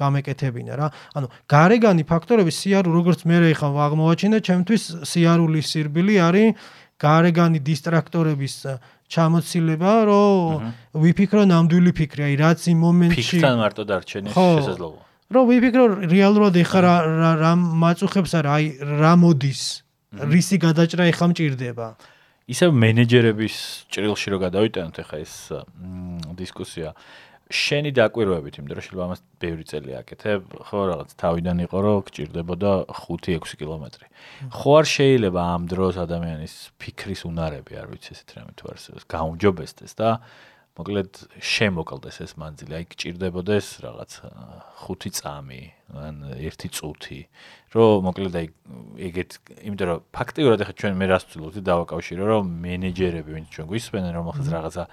გამეკეთებინა 0.01 0.75
რა. 0.81 0.87
ანუ 1.13 1.27
გარეგანი 1.45 2.03
ფაქტორები 2.09 2.53
სიარულ 2.53 2.93
როგორც 3.05 3.21
მე 3.29 3.37
რა 3.41 3.51
ხა 3.53 3.69
აღმოვაჩინე, 3.69 4.39
ჩემთვის 4.41 4.83
სიარულის 5.05 5.67
სირბილი 5.73 6.15
არის 6.25 6.57
გარეგანი 7.01 7.59
დისტრაქტორების 7.65 8.55
ჩამოცილება, 9.11 9.93
რომ 10.07 10.71
ვიფიქრო 10.95 11.43
ნამდვილი 11.51 11.93
ფიქრი, 11.99 12.23
აი 12.31 12.35
რაც 12.39 12.61
იმ 12.71 12.79
მომენტში 12.85 13.23
ფიქრთან 13.41 13.57
მარტო 13.59 13.83
დარჩენის 13.91 14.35
შესაძლებლობა. 14.37 15.01
რომ 15.31 15.45
ვიფიქრო 15.51 15.85
რეალურად 16.11 16.55
ეხა 16.63 16.81
რა 16.85 16.95
რა 17.41 17.53
მაწუხებს 17.57 18.33
არა, 18.39 18.51
აი 18.51 18.65
რა 19.01 19.13
მოდის, 19.19 19.63
რისი 20.31 20.57
გადაჭრა 20.63 21.05
ეხა 21.11 21.27
მჭირდება. 21.31 21.89
ისე 22.51 22.67
მენეჯერების 22.75 23.57
ჭრილში 23.95 24.29
რო 24.35 24.39
გადავიტანოთ 24.43 24.97
ეხა 25.07 25.17
ეს 25.23 25.35
დისკუსია. 26.35 26.91
შენი 27.51 27.91
დაკვირვებით, 27.99 28.59
იმიტომ 28.63 28.77
რომ 28.79 28.85
შეიძლება 28.87 29.05
ამას 29.11 29.21
ბევრი 29.43 29.65
წელი 29.67 29.93
აკეთებ, 29.99 30.41
ხო, 30.71 30.81
რაღაც 30.91 31.11
თავიდან 31.19 31.57
იყო, 31.67 31.79
რომ 31.83 31.99
გჭირდებოდა 32.07 32.71
5-6 32.95 33.59
კილომეტრი. 33.59 34.07
ხო 34.55 34.71
არ 34.79 34.87
შეიძლება 34.87 35.41
ამ 35.55 35.63
დროს 35.67 35.95
ადამიანის 35.99 36.55
ფიქრის 36.79 37.27
უნარები, 37.27 37.73
არ 37.75 37.87
ვიცი 37.91 38.11
ესეთ 38.15 38.31
რამე 38.39 38.53
თუ 38.55 38.65
არსებობს, 38.71 39.05
გაუმჯობესდეს 39.11 39.93
და 39.99 40.09
მოკლედ 40.79 41.13
შემოკლდეს 41.43 42.17
ეს 42.25 42.33
მანძილი, 42.41 42.73
აი 42.79 42.85
გჭირდებოდეს 42.95 43.67
რაღაც 43.85 44.11
5 44.87 45.11
წამი, 45.19 45.63
ან 45.91 46.15
1 46.39 46.71
წუთი, 46.71 47.21
რომ 47.75 48.07
მოკლედ 48.07 48.35
აი 48.41 48.47
ეგეთ, 49.11 49.31
იმიტომ 49.67 49.87
რომ 49.91 49.99
ფაქტიურად 50.15 50.63
ახლა 50.63 50.75
ჩვენ 50.79 50.95
მე 50.95 51.07
რას 51.11 51.27
ვცდილობთ 51.27 51.59
დავაკავშირო, 51.67 52.25
რომ 52.31 52.45
მენეჯერები, 52.63 53.31
ვინც 53.35 53.49
ჩვენ 53.51 53.67
გვისმენენ, 53.67 54.13
რომელსაც 54.15 54.47
რაღაცა 54.55 54.85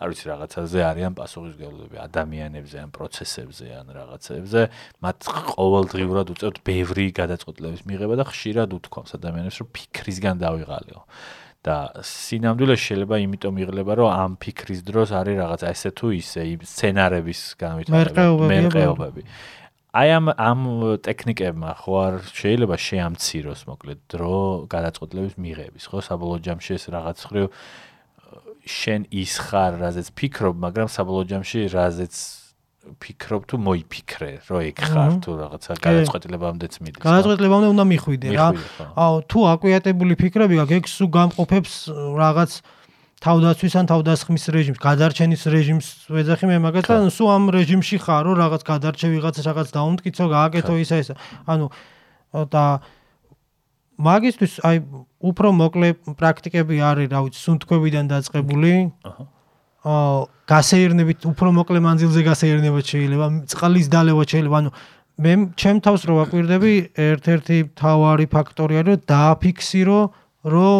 არ 0.00 0.08
ვიცი 0.10 0.26
რაღაცაზე 0.32 0.78
არიან 0.90 1.12
პასუხისგებლები 1.20 1.96
ადამიანებზე 2.00 2.76
ან 2.80 2.90
პროცესებზე 2.96 3.66
ან 3.80 3.86
რაღაცებზე. 4.00 4.60
მათ 5.04 5.18
ყოველდღიურად 5.52 6.26
უწევთ 6.32 6.56
ბევრი 6.64 7.06
გადაწყვეტილების 7.20 7.82
მიღება 7.84 8.14
და 8.16 8.24
ხშირად 8.32 8.68
უთქვამს. 8.80 9.10
ადამიანებს 9.20 9.56
რომ 9.60 9.68
ფიქრისგან 9.76 10.36
დავიღალიო. 10.40 11.00
და 11.60 11.92
სინამდვილეში 12.00 12.84
შეიძლება 12.88 13.16
იმიტომ 13.20 13.54
იღლება 13.60 13.92
რომ 14.00 14.08
ამ 14.16 14.32
ფიქრის 14.40 14.80
დროს 14.80 15.12
არის 15.12 15.36
რაღაცა 15.44 15.66
ესე 15.76 15.90
თუ 15.92 16.06
ისე 16.16 16.42
სცენარების 16.64 17.40
განვითარება 17.60 18.48
მერყეობები 18.48 19.22
აი 19.90 20.08
ამ 20.16 20.26
ამ 20.38 20.60
ტექნიკებმა 21.02 21.70
ხო 21.82 21.94
არ 21.98 22.14
შეიძლება 22.30 22.76
შეამციროს 22.78 23.60
მოკლედ 23.66 24.00
დრო 24.14 24.36
გადაწყვეტილების 24.70 25.34
მიღების 25.34 25.84
ხო? 25.90 25.98
საბოლოო 26.06 26.38
ჯამში 26.46 26.72
ეს 26.78 26.84
რაღაც 26.94 27.18
ხრი 27.26 27.42
შენ 28.66 29.00
ის 29.10 29.32
ხარ, 29.40 29.72
რაზეც 29.80 30.08
ფიქრობ, 30.16 30.54
მაგრამ 30.60 30.88
საბოლოო 30.90 31.24
ჯამში 31.30 31.60
რაზეც 31.72 32.14
ფიქრობ 32.80 33.42
თუ 33.44 33.56
მოიფიქრე, 33.60 34.30
რომ 34.48 34.60
ეგ 34.64 34.76
ხარ 34.80 35.10
თუ 35.20 35.30
რაღაცა 35.36 35.70
გადაწყვეტილებამდეც 35.84 36.72
მიდის. 36.80 37.02
გადაწყვეტილებამდე 37.04 37.68
უნდა 37.76 37.84
მიხვიდე 37.92 38.28
რა. 38.40 38.48
აუ, 38.96 39.14
თუ 39.28 39.38
აკვიატებული 39.52 40.14
ფიქრები 40.16 40.54
გაქვს, 40.60 40.76
ეგ 40.80 40.84
სულ 40.88 41.08
გამყოფებს 41.16 41.72
რაღაც 42.16 42.50
თავდაცვის 43.20 43.74
ან 43.76 43.84
თავდასხმის 43.84 44.44
რეჟიმს, 44.48 44.80
გადარჩენის 44.80 45.42
რეჟიმს 45.44 45.86
ვეძახი 46.08 46.44
მე 46.48 46.56
მაგასთან, 46.64 47.12
სულ 47.12 47.28
ამ 47.36 47.44
რეჟიმში 47.52 47.96
ხარ, 48.00 48.22
რომ 48.32 48.36
რაღაც 48.40 48.62
გადარჩე 48.64 49.06
ვიღაც 49.12 49.36
რაღაც 49.44 49.68
დაუნტკიცო, 49.76 50.24
გააკეთო 50.24 50.74
ისა 50.80 50.96
ისა. 51.04 51.14
ანუ 51.44 51.68
და 52.48 52.64
მაგისტვის 54.00 54.52
აი 54.64 54.76
უფრო 55.20 55.48
მოკლე 55.52 55.88
პრაქტიკები 56.16 56.76
არის, 56.80 57.06
რა 57.12 57.20
ვიცი, 57.28 57.40
სუნთქვებიდან 57.44 58.04
დაწყებული. 58.08 58.72
აჰა. 59.04 59.24
აა 59.80 60.20
გასეირნებით 60.50 61.24
უფრო 61.30 61.48
მოკლე 61.56 61.80
მანძილზე 61.80 62.20
გასეირნება 62.26 62.80
შეიძლება, 62.84 63.26
წყლის 63.48 63.86
დალევა 63.92 64.24
შეიძლება, 64.28 64.56
ანუ 64.60 64.70
მე 65.20 65.32
ჩემ 65.60 65.78
თავს 65.84 66.02
რო 66.08 66.14
ვაკვირდები, 66.20 66.72
ერთ-ერთი 66.96 67.58
თავარი 67.80 68.26
ფაქტორი 68.34 68.74
არის, 68.80 68.96
რომ 68.96 69.04
დააფიქსირო, 69.12 70.00
რომ 70.52 70.78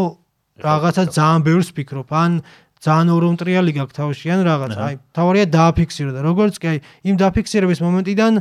რაღაცა 0.61 1.03
ძალიან 1.17 1.41
ბევრს 1.49 1.69
ფიქრობ, 1.77 2.09
ან 2.13 2.31
ძალიან 2.81 3.09
ორომტრიალი 3.13 3.73
გაქვს 3.77 3.97
თავში, 4.01 4.27
ან 4.33 4.41
რაღაც. 4.49 4.73
აი, 4.81 4.95
თავარია 5.17 5.47
დააფიქსირო 5.53 6.11
და 6.17 6.21
როგორც 6.25 6.55
კი 6.61 6.67
აი 6.73 6.79
იმ 7.09 7.15
დაფიქსირების 7.21 7.79
მომენტიდან 7.85 8.33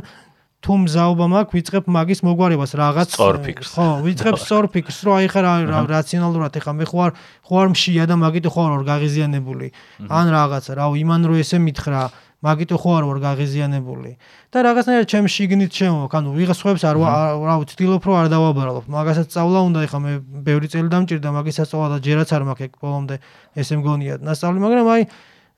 თუ 0.60 0.72
მზაობა 0.84 1.26
მაქვს, 1.32 1.52
ვიწყებ 1.56 1.84
მაგის 1.88 2.20
მოგვარებას, 2.20 2.72
რაღაც 2.76 3.08
სწორფიქს. 3.16 3.68
ხო, 3.80 3.86
ვიწყებ 4.04 4.36
სწორფიქს, 4.36 4.96
რომ 5.08 5.14
აი 5.16 5.26
ხარ 5.32 5.46
რაციონალურად 5.88 6.52
ეხა 6.60 6.72
მე 6.76 6.84
ხო 6.84 6.98
არ 7.00 7.12
ხო 7.48 7.54
არ 7.60 7.68
მშია 7.72 8.04
და 8.04 8.14
მაგიტო 8.20 8.48
ხო 8.52 8.60
არ 8.60 8.72
ვარ 8.76 8.84
გაღიზიანებული. 8.92 9.66
ან 10.04 10.26
რაღაცა, 10.36 10.72
რა 10.76 10.84
იმან 11.00 11.20
რო 11.24 11.34
ესე 11.40 11.56
მითხრა, 11.64 12.02
მაგიტო 12.44 12.76
ხო 12.76 12.90
არ 12.96 13.04
ვარ 13.08 13.18
გაღიზიანებული. 13.24 14.10
და 14.50 14.58
რაღაცნაირად 14.66 15.06
ჩემ 15.06 15.26
შიგნით 15.30 15.70
შემოვაკ 15.70 16.12
ანუ 16.18 16.28
ვიღაც 16.34 16.58
ხებს 16.58 16.82
არ 16.82 16.96
რა 16.98 17.54
ვცდილობ 17.62 18.02
რომ 18.02 18.16
არ 18.18 18.26
დავაბრალობ 18.34 18.84
მაგასაც 18.90 19.28
წავლა 19.30 19.60
უნდა 19.70 19.80
ეხა 19.86 19.98
მე 20.02 20.12
ბევრი 20.42 20.66
წელი 20.72 20.88
დამჭირდა 20.90 21.30
მაგისაც 21.38 21.70
წავა 21.70 21.86
და 21.94 21.96
ჯერაც 22.02 22.28
არ 22.34 22.42
მაქვს 22.50 22.66
ეგ 22.66 22.72
ბოლომდე 22.82 23.16
ესე 23.54 23.74
მგონია 23.78 24.18
ნასწავლი 24.26 24.58
მაგრამ 24.58 24.86
აი 24.90 25.02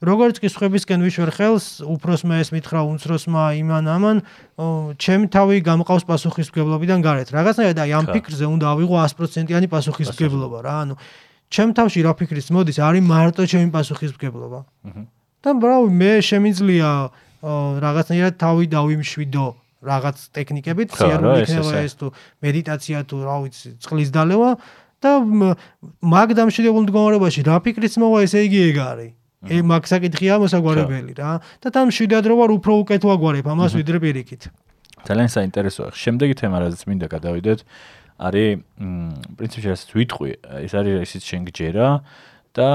როგორც 0.03 0.43
კი 0.43 0.49
სხვებისკენ 0.51 1.01
ვიშვერ 1.07 1.31
ხელს, 1.31 1.67
უფროსმა 1.87 2.43
ეს 2.43 2.51
მითხრა 2.51 2.81
უნცროსმა 2.91 3.43
იმან 3.63 3.85
ამან, 3.87 4.17
ჩემ 4.99 5.23
თავი 5.31 5.63
გამყავს 5.63 6.05
პასუხისმგებლობიდან 6.11 6.99
გარეთ. 7.07 7.29
რაღაცნაირად 7.31 7.79
აი 7.79 7.91
ამ 8.03 8.07
ფიქრზე 8.11 8.47
უნდა 8.51 8.67
ავიღო 8.75 8.97
100%-იანი 8.99 9.69
პასუხისმგებლობა 9.71 10.59
რა. 10.67 10.75
ანუ 10.83 10.95
ჩემ 11.55 11.71
თავში 11.79 12.01
რა 12.03 12.13
ფიქრის 12.19 12.49
მოდის, 12.51 12.79
არის 12.83 13.03
მარტო 13.07 13.43
ჩემი 13.47 13.69
პასუხისმგებლობა. 13.71 14.61
და 15.43 15.51
ბრავი, 15.59 15.91
მე 15.91 16.13
შემიძლია 16.23 16.91
რაღაცნაირად 17.83 18.35
თავი 18.39 18.65
დავიმშვიდო 18.75 19.47
რაღაც 19.83 20.17
ტექნიკებით, 20.31 20.89
სიარული 20.95 21.43
იქნება 21.43 21.73
ეს 21.83 21.95
თუ 21.99 22.07
მედიტაცია 22.43 22.99
თუ 23.11 23.17
რა 23.27 23.37
ვიცი, 23.43 23.69
წყლის 23.83 24.11
დალევა 24.15 24.51
და 25.03 25.11
მაგ 25.99 26.29
დამშვიდებულ 26.39 26.83
მდგომარეობაში 26.87 27.41
რა 27.43 27.57
ფიქრიც 27.67 27.99
მოვა, 27.99 28.19
ესე 28.23 28.47
იგი 28.47 28.61
ეგ 28.71 28.79
არის. 28.79 29.22
ე 29.49 29.63
მაგ 29.63 29.83
საკითხია 29.91 30.39
მოსაგვარებელი 30.43 31.13
რა. 31.19 31.41
და 31.63 31.69
თან 31.75 31.91
შვიდად 31.91 32.25
რო 32.31 32.35
ვარ 32.39 32.51
უფრო 32.59 32.73
უკეთ 32.87 33.03
ვაგვარებ 33.03 33.47
ამას 33.51 33.73
ვიდრე 33.75 33.99
პირიქით. 33.99 34.43
ძალიან 35.03 35.31
საინტერესოა. 35.35 35.91
შემდეგი 35.91 36.35
თემა 36.39 36.57
რაც 36.63 36.83
მინდა 36.87 37.07
გადავიდეთ 37.11 37.61
არის 38.23 38.63
პრინციპში 39.39 39.69
რასაც 39.73 39.91
ვიტყვი 39.99 40.31
ეს 40.63 40.73
არის 40.79 40.95
ისიც 41.07 41.23
შენ 41.27 41.43
გჯერა 41.51 41.89
და 42.53 42.69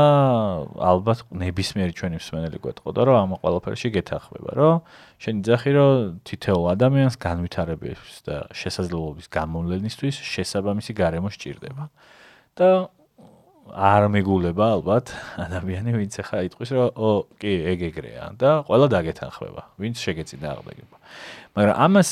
ალბათ 0.81 1.19
ნებისმიერი 1.37 1.93
ჩვენი 1.93 2.17
მსმენელი 2.17 2.59
გვეტყოდა 2.65 3.01
რომ 3.07 3.17
ამ 3.21 3.31
ყველაფერში 3.37 3.89
გეთახმება 3.93 4.51
რომ 4.57 4.75
შენი 5.21 5.39
ძახი 5.45 5.71
რომ 5.77 5.91
თითოეულ 6.25 6.65
ადამიანს 6.73 7.15
განვითარების 7.21 8.25
და 8.25 8.37
შესაძლებლობის 8.57 9.27
გამოვლენისთვის 9.29 10.15
შესაბამისი 10.33 10.91
გარემო 10.97 11.29
სჭირდება 11.29 11.83
და 12.57 12.67
არ 13.73 14.07
მეგულება 14.13 14.65
ალბათ. 14.77 15.11
ადამიანი 15.37 15.91
ვინც 15.97 16.13
ახლა 16.21 16.43
იტყვის 16.47 16.69
რომ 16.75 16.87
ო 16.97 17.09
კი 17.39 17.51
ეგ 17.71 17.79
ეგრეა 17.91 18.25
და 18.39 18.49
ყველა 18.67 18.87
დაგეთანხმება 18.93 19.61
ვინც 19.81 19.95
შეგეწინა 20.01 20.47
აღდგება 20.53 20.97
მაგრამ 21.57 21.75
ამას 21.85 22.09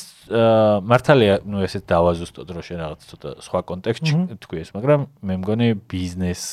მართალია 0.89 1.35
ნუ 1.45 1.57
ესეც 1.67 1.83
დავაზუსტოთ 1.85 2.49
რომ 2.55 2.63
შენ 2.65 2.79
რაღაც 2.81 3.01
ცოტა 3.09 3.29
სხვა 3.45 3.59
კონტექსტში 3.69 4.15
თქვი 4.41 4.57
ეს 4.65 4.69
მაგრამ 4.73 4.99
მე 5.21 5.33
მგონი 5.41 5.67
ბიზნეს 5.85 6.43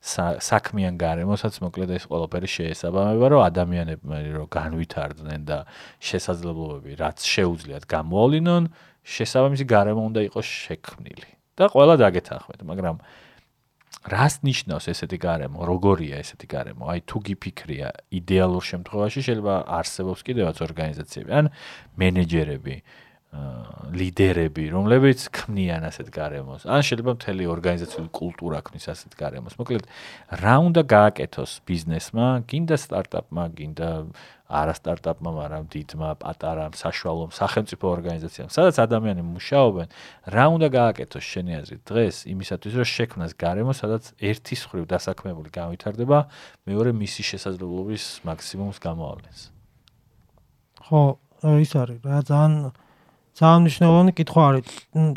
საქმიან 0.00 0.96
გარემოსაც 0.96 1.60
მოკლედ 1.60 1.90
ეს 2.00 2.08
ყველაფერი 2.08 2.48
შეესაბამება 2.48 3.26
რომ 3.36 3.40
ადამიანები 3.44 4.32
რომ 4.32 4.48
განვითარდნენ 4.48 5.40
და 5.44 5.58
შესაძლებლობები 6.00 6.96
რაც 6.96 7.20
შეუძლიათ 7.20 7.84
გამოავლინონ 7.84 8.72
შესაბამისი 9.04 9.64
გარემო 9.68 10.00
უნდა 10.08 10.20
იყოს 10.32 10.46
შექმნილი 10.64 11.28
და 11.60 11.68
ყველა 11.68 11.94
დაგეთანხმეთ 12.00 12.60
მაგრამ 12.64 12.96
რას 14.08 14.40
ნიშნავს 14.40 14.88
ესეთი 14.88 15.18
გარემო? 15.20 15.60
როგორია 15.68 16.20
ესეთი 16.24 16.46
გარემო? 16.48 16.88
აი 16.88 17.00
თუ 17.04 17.20
გიფიქრია 17.20 17.88
იდეალურ 18.16 18.64
შემთხვევაში 18.64 19.20
შეიძლება 19.28 19.54
არსებობს 19.76 20.20
კიდევაც 20.24 20.56
ორგანიზაციები, 20.64 21.30
ან 21.36 21.50
მენეჯერები, 22.00 22.76
ლიდერები, 23.30 24.64
რომლებიც 24.74 25.30
ქმნიან 25.30 25.86
ასეთ 25.86 26.08
გარემოს. 26.10 26.66
ან 26.66 26.82
შეიძლება 26.82 27.14
მთელი 27.14 27.44
ორგანიზაციული 27.46 28.10
კულტურა 28.10 28.58
ქმნის 28.66 28.86
ასეთ 28.90 29.12
გარემოს. 29.14 29.54
მოკლედ, 29.54 29.86
რა 30.42 30.54
უნდა 30.66 30.82
გააკეთოს 30.82 31.52
ბიზნესმა, 31.62 32.26
გინდა 32.50 32.76
სტარტაპმა, 32.78 33.44
გინდა 33.54 33.90
არა 34.50 34.74
სტარტაპმა, 34.74 35.30
მაგრამ 35.30 35.64
დიდმა, 35.70 36.10
პატარამ, 36.18 36.74
საშუალომ 36.74 37.30
სახელმწიფო 37.30 37.86
ორგანიზაციამ, 37.86 38.50
სადაც 38.50 38.76
ადამიანები 38.82 39.30
მუშაობენ, 39.38 39.88
რა 40.34 40.44
უნდა 40.50 40.68
გააკეთოს 40.74 41.24
შენი 41.30 41.52
აზრით 41.62 41.82
დღეს 41.86 42.16
იმისათვის, 42.34 42.74
რომ 42.82 42.86
შექმნას 42.90 43.32
გარემო, 43.38 43.72
სადაც 43.78 44.10
ერთის 44.18 44.60
ხრივ 44.66 44.84
დასაქმებული 44.90 45.50
განვითარდება, 45.54 46.18
მეორე 46.66 46.90
მისი 46.98 47.22
შესაძლებლობის 47.30 48.26
მაქსიმუმს 48.26 48.78
გამოავლენს. 48.82 49.40
ხო, 50.90 51.02
ის 51.62 51.70
არის 51.78 51.98
რა 52.02 52.18
ძალიან 52.26 52.74
სამნიშნულოვანი 53.40 54.12
კითხვა 54.12 54.42
არის. 54.52 54.66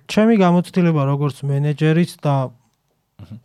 ჩემი 0.07 0.35
გამოცდილება 0.39 1.01
როგორც 1.11 1.43
მენეჯერის 1.43 2.13
და 2.23 2.35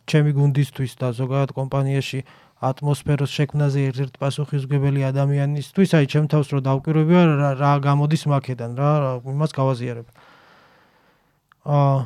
ჩემი 0.07 0.31
გუნდისთვის 0.39 0.93
და 0.99 1.07
ზოგადად 1.19 1.51
კომპანიაში 1.51 2.23
ატმოსფეროს 2.59 3.31
შექმნაზე 3.31 3.79
ერთ-ერთ 3.91 4.15
პასუხისმგებელი 4.19 5.03
ადამიანისთვის, 5.11 5.89
აი 5.99 6.05
ჩემ 6.11 6.25
თავს 6.31 6.47
რო 6.55 6.59
დავკვირვებია 6.67 7.21
რა, 7.27 7.51
რა 7.59 7.71
გამოდის 7.83 8.23
მაქედან, 8.31 8.71
რა, 8.79 8.91
იმას 9.23 9.51
გავაზიარებ. 9.55 10.07
აა 11.63 11.99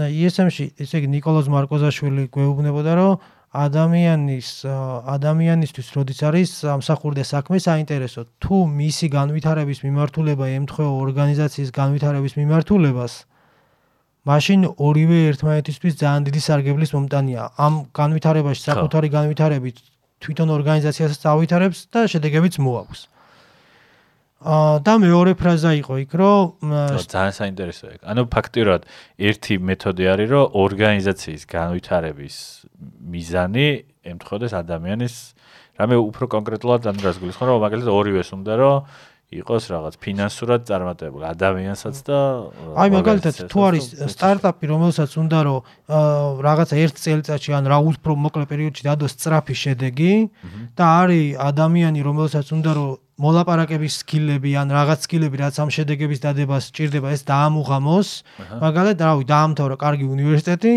და 0.00 0.06
ESM-ში, 0.06 0.66
ესე 0.80 1.00
იგი 1.00 1.08
ნიკოლოზ 1.16 1.48
მარკოზაშვილი 1.50 2.28
გვეუბნებოდა, 2.30 2.92
რომ 2.94 3.12
ადამიანის 3.50 4.48
ადამიანისთვის 5.10 5.88
როდის 5.96 6.20
არის 6.22 6.50
სამსახურდე 6.62 7.24
საქმე 7.26 7.58
საინტერესო 7.58 8.22
თუ 8.38 8.56
მისი 8.70 9.06
განვითარების 9.10 9.82
მიმართულება 9.86 10.46
ემთხვევა 10.54 10.92
ორგანიზაციის 11.04 11.74
განვითარების 11.74 12.36
მიმართულებას 12.38 13.14
მაშინ 14.30 14.60
ორივე 14.70 15.18
ერთმანეთისთვის 15.32 15.94
ძალიან 15.98 16.22
დიდი 16.28 16.40
სარგებლის 16.46 16.90
მომტანია. 16.94 17.42
ამ 17.58 17.74
განვითარებაში 17.90 18.62
საკუთარი 18.70 19.08
განვითარებით 19.18 19.76
თვითონ 20.22 20.48
ორგანიზაციასაც 20.60 21.22
ავითარებს 21.32 21.78
და 21.90 22.00
შედეგებიც 22.06 22.54
მოაქვს. 22.60 23.00
აა 24.40 24.80
და 24.80 24.94
მეორე 25.04 25.32
ფრაზა 25.36 25.70
იყო 25.84 25.94
იქ, 26.00 26.12
რომ 26.16 26.44
ძალიან 27.12 27.34
საინტერესოა. 27.36 27.92
ანუ 28.08 28.22
ფაქტიურად 28.32 28.80
ერთი 29.20 29.54
მეთოდი 29.60 30.04
არის, 30.12 30.28
რომ 30.32 30.44
ორგანიზაციის 30.64 31.42
განვითარების 31.44 32.36
მიზანი 33.04 33.68
ემთხვედეს 34.00 34.52
ადამიანის 34.56 35.14
რამე 35.76 35.96
უფრო 36.00 36.24
კონკრეტულად 36.32 36.88
ამ 36.88 36.96
დროს 37.04 37.16
გულისხმობ, 37.20 37.46
რომ 37.52 37.60
მაგალითად 37.68 37.92
ორივეს 37.92 38.28
უნდა 38.32 38.54
რომ 38.56 38.76
იყოს 39.30 39.64
რაღაც 39.70 39.94
ფინანსურად 40.02 40.64
წარმატებული 40.66 41.24
ადამიანსაც 41.30 41.96
და 42.02 42.18
აი 42.82 42.88
მაგალითად 42.98 43.34
თუ 43.46 43.58
არის 43.62 43.84
სტარტაპი 44.10 44.66
რომელსაც 44.66 45.10
უნდა 45.22 45.38
რომ 45.46 45.58
რაღაცა 46.46 46.74
ერთ 46.82 46.94
წელიწადში 46.98 47.54
ან 47.54 47.70
რა 47.70 47.78
უფრო 47.78 48.18
მოკლე 48.26 48.44
პერიოდში 48.50 48.82
დადოს 48.90 49.14
სწრაფი 49.14 49.54
შედეგი 49.54 50.14
და 50.74 50.84
არის 51.06 51.38
ადამიანი 51.46 52.00
რომელსაც 52.02 52.46
უნდა 52.58 52.70
რომ 52.74 52.90
მოლაპარაკების 53.20 53.94
სკილები 54.00 54.52
ან 54.56 54.72
რაღაც 54.72 55.04
სკილები 55.04 55.36
რაც 55.40 55.54
ამ 55.60 55.70
შედეგების 55.76 56.22
დადებას 56.24 56.68
სჭირდება 56.72 57.08
ეს 57.12 57.22
დაამუღამოს. 57.28 58.08
მაგალითად 58.64 59.04
რავი 59.04 59.24
დაამთავრა 59.28 59.76
კარგი 59.84 60.06
უნივერსიტეტი 60.08 60.72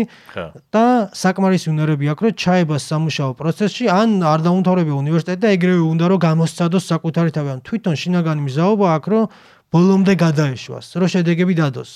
და 0.74 0.84
საკმარისი 1.24 1.66
უნარები 1.72 2.04
აქვს 2.12 2.22
რომ 2.24 2.34
ჩაებას 2.44 2.82
სამუშაო 2.92 3.30
პროცესში 3.40 3.84
ან 3.88 4.08
არ 4.20 4.40
დაუმთავრებია 4.44 4.96
უნივერსიტეტი 5.04 5.40
და 5.40 5.48
ეგრევე 5.56 5.82
უნდა 5.88 6.04
რომ 6.12 6.18
გამოსცადოს 6.28 6.84
საკუთარი 6.92 7.30
თავი. 7.32 7.48
ან 7.54 7.60
თვითონ 7.64 7.94
შინაგანი 7.96 8.40
მზაობა 8.48 8.86
აქვს 8.96 9.08
რომ 9.12 9.24
ბოლომდე 9.72 10.12
გადაეშვას 10.24 10.86
რომ 11.00 11.08
შედეგები 11.14 11.54
დადოს 11.58 11.90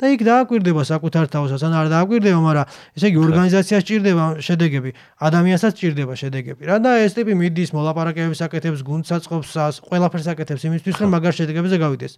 და 0.00 0.08
იქ 0.16 0.22
დააკვირდება 0.24 0.82
საკუთარ 0.88 1.28
თავსაც 1.28 1.60
ან 1.60 1.74
არ 1.76 1.88
დააკვირდება, 1.92 2.40
მაგრამ 2.40 2.66
ესე 2.96 3.06
იგი 3.12 3.18
ორგანიზაციას 3.20 3.84
ჭირდება 3.84 4.24
შედეგები, 4.40 4.90
ადამიანსაც 5.28 5.72
ჭირდება 5.76 6.14
შედეგები. 6.16 6.62
რა 6.64 6.76
და 6.80 6.90
ეს 7.04 7.12
ტიპი 7.20 7.36
მიდის 7.36 7.70
მოლაპარაკებებს 7.76 8.40
აკეთებს, 8.48 8.80
გუნდსაწყობს, 8.80 9.52
ყველაფერს 9.84 10.26
აკეთებს 10.32 10.62
იმისთვის, 10.72 10.94
რომ 11.04 11.08
მაგარ 11.20 11.32
შედეგებზე 11.36 11.76
გავიდეს. 11.84 12.14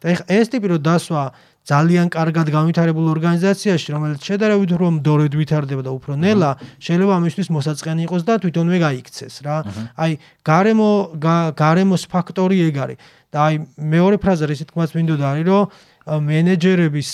და 0.00 0.06
ეხ 0.16 0.20
ეს 0.32 0.46
ტიპი 0.48 0.66
რო 0.72 0.78
დასვა 0.80 1.22
ძალიან 1.60 2.08
კარგად 2.08 2.48
განვითარებულ 2.48 3.06
ორგანიზაციაში, 3.20 3.88
რომელიც 3.92 4.20
შედარებით 4.24 4.72
რომ 4.80 5.04
დორედ 5.04 5.36
ვითარდება 5.36 5.82
და 5.84 5.92
უფრო 5.92 6.16
ნელა, 6.16 6.56
შეიძლება 6.80 7.12
ამისთვის 7.20 7.48
მოსაწყენი 7.52 8.00
იყოს 8.08 8.22
და 8.24 8.34
თვითონვე 8.40 8.76
გაიქცეს 8.80 9.34
რა. 9.44 9.56
აი, 10.00 10.12
გარემო 10.40 11.20
გარემოს 11.52 12.02
ფაქტორი 12.08 12.56
ეგ 12.64 12.76
არის. 12.80 12.98
და 13.30 13.38
აი 13.46 13.54
მეორე 13.78 14.18
ფრაზა 14.18 14.46
რისი 14.50 14.64
თქმაც 14.70 14.90
მინდოდა 14.98 15.26
არის 15.30 15.46
რომ 15.46 15.70
მენეჯერების 16.10 17.10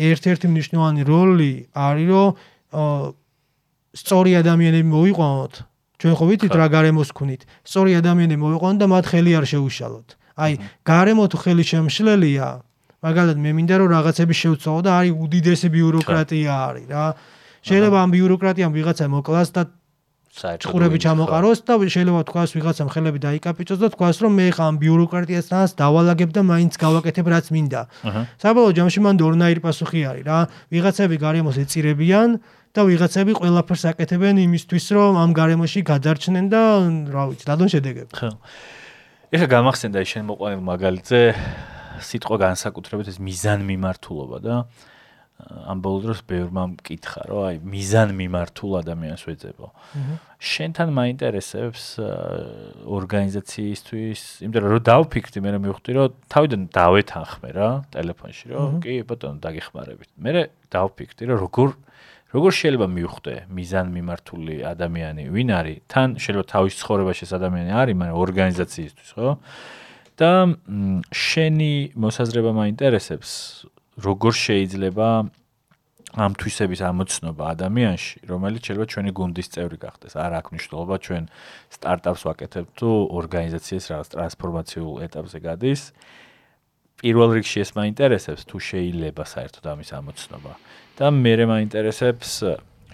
ერთ-ერთი 0.00 0.46
მნიშვნელოვანი 0.48 1.02
როლი 1.04 1.52
არის 1.76 2.08
რომ 2.08 2.28
სწორი 3.94 4.32
ადამიანები 4.40 4.88
მოიყვანოთ. 4.88 5.54
ჩვენ 6.00 6.14
ხო 6.18 6.24
ვიცით 6.28 6.54
რა 6.58 6.66
გარემოს 6.72 7.10
ქუნით 7.14 7.42
სწორი 7.68 7.92
ადამიანები 8.00 8.40
მოიყვანოთ 8.40 8.78
და 8.80 8.86
მათ 8.90 9.04
ხელი 9.12 9.32
არ 9.38 9.44
შეუშალოთ. 9.52 10.08
აი 10.34 10.52
გარემო 10.88 11.24
თუ 11.30 11.36
ხელი 11.44 11.64
შემშლელია 11.64 12.48
მაგალითად 13.04 13.38
მე 13.44 13.50
მინდა 13.54 13.74
რომ 13.78 13.88
რაღაცები 13.94 14.34
შევცვალო 14.34 14.80
და 14.82 14.90
არის 14.98 15.12
უდიდესი 15.14 15.68
ბიუროკრატია 15.76 16.52
არის 16.68 16.86
რა. 16.88 17.06
შეიძლება 17.64 17.96
ამ 18.04 18.10
ბიუროკრატიამ 18.16 18.72
ვიღაცა 18.74 19.06
მოკლას 19.12 19.48
და 19.52 19.62
საერთოდ 20.34 20.66
ყურები 20.74 20.98
ჩამოყაროს 20.98 21.60
და 21.62 21.74
შეიძლება 21.78 22.20
თქვას 22.26 22.50
ვიღაცამ 22.58 22.88
ხელები 22.90 23.18
დაიკაპიტოს 23.22 23.78
და 23.78 23.88
თქვას 23.94 24.16
რომ 24.18 24.32
მე 24.34 24.46
ხამ 24.58 24.74
ბიუროკრატიასთან 24.82 25.78
დავალაგებ 25.78 26.30
და 26.34 26.40
მაინც 26.42 26.74
გავაკეთებ 26.74 27.26
რაც 27.30 27.46
მინდა. 27.54 27.80
საბოლოო 28.42 28.72
ჯამში 28.74 29.00
მან 29.06 29.14
დორნაირი 29.22 29.60
პასუხი 29.62 30.00
არის 30.10 30.24
რა. 30.26 30.38
ვიღაცები 30.74 31.16
გარემოს 31.22 31.56
ეწირებიან 31.62 32.28
და 32.74 32.80
ვიღაცები 32.82 33.32
ყველაფერს 33.38 33.84
აკეთებენ 33.94 34.34
იმისთვის 34.42 34.86
რომ 34.98 35.12
ამ 35.22 35.30
გარემოში 35.38 35.80
გადარჩნენ 35.86 36.46
და 36.50 36.62
რა 37.14 37.24
ვიცი, 37.30 37.44
დადონ 37.46 37.68
შედეგები. 37.70 38.10
ხო. 38.18 38.30
ეხა 39.30 39.46
გამახსენდა 39.54 39.98
შენ 40.02 40.22
მოყვანილ 40.34 40.62
მაგალითზე 40.66 41.20
სიტყვა 42.02 42.36
განსაკუთრებით 42.42 43.06
ეს 43.14 43.18
მიზან 43.22 43.62
მიმართულობა 43.70 44.38
და 44.42 44.54
ამ 45.44 45.78
ბოლო 45.84 45.98
დროს 46.04 46.20
ბევრმა 46.28 46.64
მკითხა, 46.74 47.22
რომ 47.28 47.40
აი 47.48 47.56
მიზან 47.62 48.08
მიმართულ 48.16 48.72
ადამიანს 48.80 49.22
ვეძებო. 49.28 49.66
შენთან 50.40 50.88
მაინტერესებს 50.98 51.84
ორგანიზაციისთვის, 52.84 54.20
იმიტომ 54.44 54.68
რომ 54.72 54.82
დავფიქრდი, 54.88 55.38
მე 55.44 55.50
მივხვდი, 55.64 55.90
რომ 55.98 56.16
თავიდან 56.32 56.62
დავეთანხმე 56.74 57.50
რა 57.56 57.70
ტელეფონში, 57.92 58.46
რომ 58.52 58.80
კი 58.84 58.94
ბატონო 59.08 59.38
დაგეხმარებით. 59.44 60.08
მე 60.20 60.30
დავფიქრდი, 60.72 61.22
რომ 61.28 61.38
როგორ 61.44 61.68
როგორ 62.34 62.50
შეიძლება 62.50 62.86
მივხვდე 62.90 63.34
მიზან 63.46 63.86
მიმართული 63.94 64.54
ადამიანი 64.66 65.30
ვინ 65.30 65.50
არის? 65.54 65.78
თან 65.86 66.08
შეიძლება 66.18 66.46
თავის 66.50 66.74
ცხოვრებაში 66.82 67.22
ეს 67.30 67.32
ადამიანი 67.38 67.70
არის, 67.70 67.94
მაგრამ 67.94 68.18
ორგანიზაციისთვის, 68.26 69.10
ხო? 69.14 69.30
და 70.18 70.30
შენი 71.14 71.74
მოსაზრება 71.94 72.50
მაინტერესებს 72.54 73.30
როგორ 73.98 74.32
შეიძლება 74.34 75.08
ამ 76.14 76.32
თვისების 76.38 76.80
ამოცნობა 76.86 77.42
ადამიანში, 77.54 78.16
რომელიც 78.30 78.62
შეიძლება 78.66 78.86
ჩვენი 78.86 79.10
გუნდის 79.18 79.48
წევრი 79.54 79.78
გახდეს. 79.82 80.12
არ 80.14 80.32
აქვს 80.38 80.50
მნიშვნელობა 80.54 80.94
ჩვენ 81.04 81.24
სტარტაპს 81.74 82.22
ვაკეთებ 82.28 82.66
თუ 82.78 82.90
ორგანიზაციის 83.18 83.84
რაღაც 83.90 84.08
ტრანსფორმაციულ 84.14 84.94
ეტაპზე 85.06 85.38
გადის. 85.42 85.80
პირველ 87.02 87.30
რიგში 87.34 87.58
ეს 87.66 87.70
მაინტერესებს 87.74 88.42
თუ 88.46 88.56
შეიძლება 88.70 89.24
საერთოდ 89.26 89.64
ამის 89.74 89.90
ამოცნობა. 89.98 90.52
და 90.94 91.06
მე 91.10 91.34
მაინტერესებს 91.50 92.30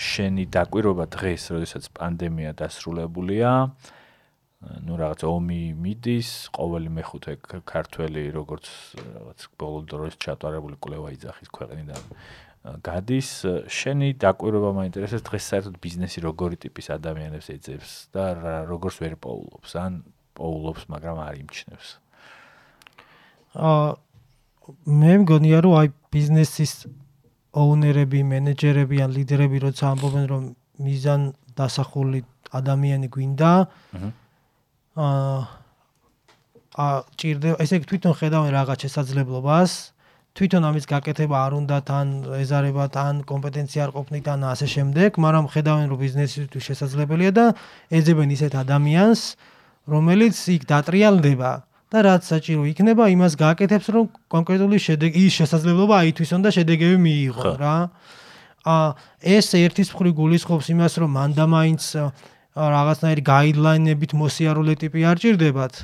შენი 0.01 0.45
დაკვირობა 0.49 1.05
დღეს, 1.13 1.43
როდესაც 1.53 1.85
პანდემია 1.93 2.57
დასრულებულია. 2.57 3.51
Ну 4.61 4.97
რაღაც 5.01 5.25
ომი 5.25 5.73
მიდის, 5.73 6.53
ყოველი 6.53 6.91
მეხუთე 6.93 7.33
ქართველი 7.65 8.29
როგორც 8.35 8.69
რაღაც 9.01 9.47
ბოლო 9.57 9.81
დროს 9.89 10.21
ჩატარებული 10.21 10.77
კვლევა 10.77 11.17
იძახის 11.17 11.49
ქვეყნიდან 11.49 12.03
გადის. 12.85 13.31
შენი 13.73 14.21
დაკვირვება 14.21 14.71
მაინტერესებს 14.77 15.25
დღეს 15.25 15.45
საერთოდ 15.49 15.81
ბიზნესი 15.81 16.21
როგორი 16.29 16.61
ტიპის 16.61 16.93
ადამიანებს 16.93 17.49
ეძებს 17.57 17.91
და 18.13 18.25
როგორს 18.69 19.01
ვერ 19.01 19.17
პოულობს, 19.17 19.71
ან 19.81 20.05
პოულობს, 20.37 20.85
მაგრამ 20.93 21.17
არ 21.25 21.35
იმჩნევს. 21.41 21.89
აა 23.57 23.89
მე 24.87 25.13
მგონია 25.25 25.59
რომ 25.65 25.75
აი 25.81 25.89
ბიზნესის 26.13 26.73
ოუნერები, 27.57 28.21
მენეჯერები 28.29 28.97
ან 29.09 29.11
ლიდერები 29.17 29.57
როცა 29.65 29.85
ამბობენ 29.97 30.25
რომ 30.29 30.43
მიზან 30.85 31.21
დასახული 31.57 32.21
ადამიანი 32.53 33.09
გვინდა, 33.09 33.51
აჰა 33.97 34.11
აა 34.99 35.61
ჭირდება 37.21 37.57
ესე 37.63 37.79
იგი 37.79 37.87
თვითონ 37.91 38.15
ხედავენ 38.19 38.51
რაღაც 38.55 38.79
შესაძლებლობას 38.87 39.71
თვითონ 40.39 40.63
ამის 40.71 40.87
გაკეთება 40.91 41.37
არ 41.47 41.53
უნდა 41.61 41.79
თან 41.87 42.07
ეზარება 42.39 42.85
თან 42.95 43.23
კომპეტენცია 43.27 43.87
არ 43.87 43.93
ყოფნით 43.95 44.27
ან 44.35 44.41
ასე 44.51 44.67
შემდეგ 44.75 45.19
მაგრამ 45.19 45.47
ხედავენ 45.51 45.87
რომ 45.91 45.99
ბიზნესისთვის 46.01 46.67
შესაძლებელია 46.71 47.33
და 47.35 47.47
ეძებენ 47.91 48.31
ისეთ 48.35 48.53
ადამიანს 48.63 49.21
რომელიც 49.91 50.35
იქ 50.55 50.63
დატრიალდება 50.71 51.51
და 51.91 51.99
რაც 52.07 52.23
საჭირო 52.31 52.63
იქნება 52.71 53.05
იმას 53.11 53.35
გააკეთებს 53.35 53.87
რომ 53.91 54.05
კონკრეტული 54.31 54.79
შედეგი 54.79 55.21
ის 55.27 55.35
შესაძლებლობა 55.43 55.95
აითვისონ 56.07 56.41
და 56.47 56.51
შედეგები 56.55 56.99
მიიღო 57.03 57.53
რა. 57.59 57.77
ა 58.63 58.77
ეს 59.23 59.47
ერთის 59.59 59.91
მხრივ 59.91 60.13
გულისხმობს 60.15 60.67
იმას 60.71 60.93
რომ 61.03 61.11
მანდა 61.19 61.45
მაინც 61.51 61.83
რაღაცნაირი 62.57 63.23
გაიდლაინებით 63.23 64.13
მოსიარულე 64.19 64.75
ტიპი 64.81 65.01
არ 65.07 65.17
ჭირდებათ. 65.23 65.75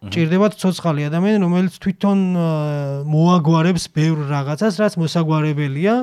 ჭირდებათ 0.00 0.52
ცოცხალი 0.56 1.02
ადამიანი, 1.12 1.38
რომელიც 1.44 1.74
თვითონ 1.76 2.18
მოაგვარებს 3.04 3.84
ბევრ 3.92 4.18
რაღაცას, 4.32 4.74
რაც 4.80 4.92
მოსაგვარებელია 4.96 5.94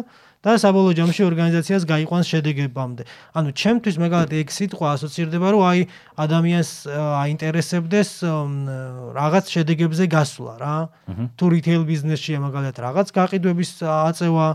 და 0.45 0.53
საბოლოო 0.62 0.93
ჯამში 0.93 1.21
ორგანიზაციას 1.25 1.84
გაიყვანს 1.89 2.27
შედეგებამდე. 2.30 3.03
ანუ 3.34 3.49
ჩემთვის 3.58 3.95
მაგალითად 3.97 4.38
ეგ 4.38 4.49
სიტყვა 4.53 4.88
ასოცირდება, 4.95 5.47
რომ 5.49 5.62
აი 5.65 5.80
ადამიანს 6.13 6.69
აინტერესებდეს 7.25 8.10
რაღაც 9.17 9.45
შედეგებზე 9.49 10.06
გასვლა 10.13 10.53
რა. 10.62 10.77
თუ 11.38 11.45
რიტეილ 11.58 11.84
ბიზნესშია 11.89 12.38
მაგალითად 12.38 12.77
რაღაც 12.86 13.08
გაყიდვების 13.17 13.71
აწევა 13.82 14.47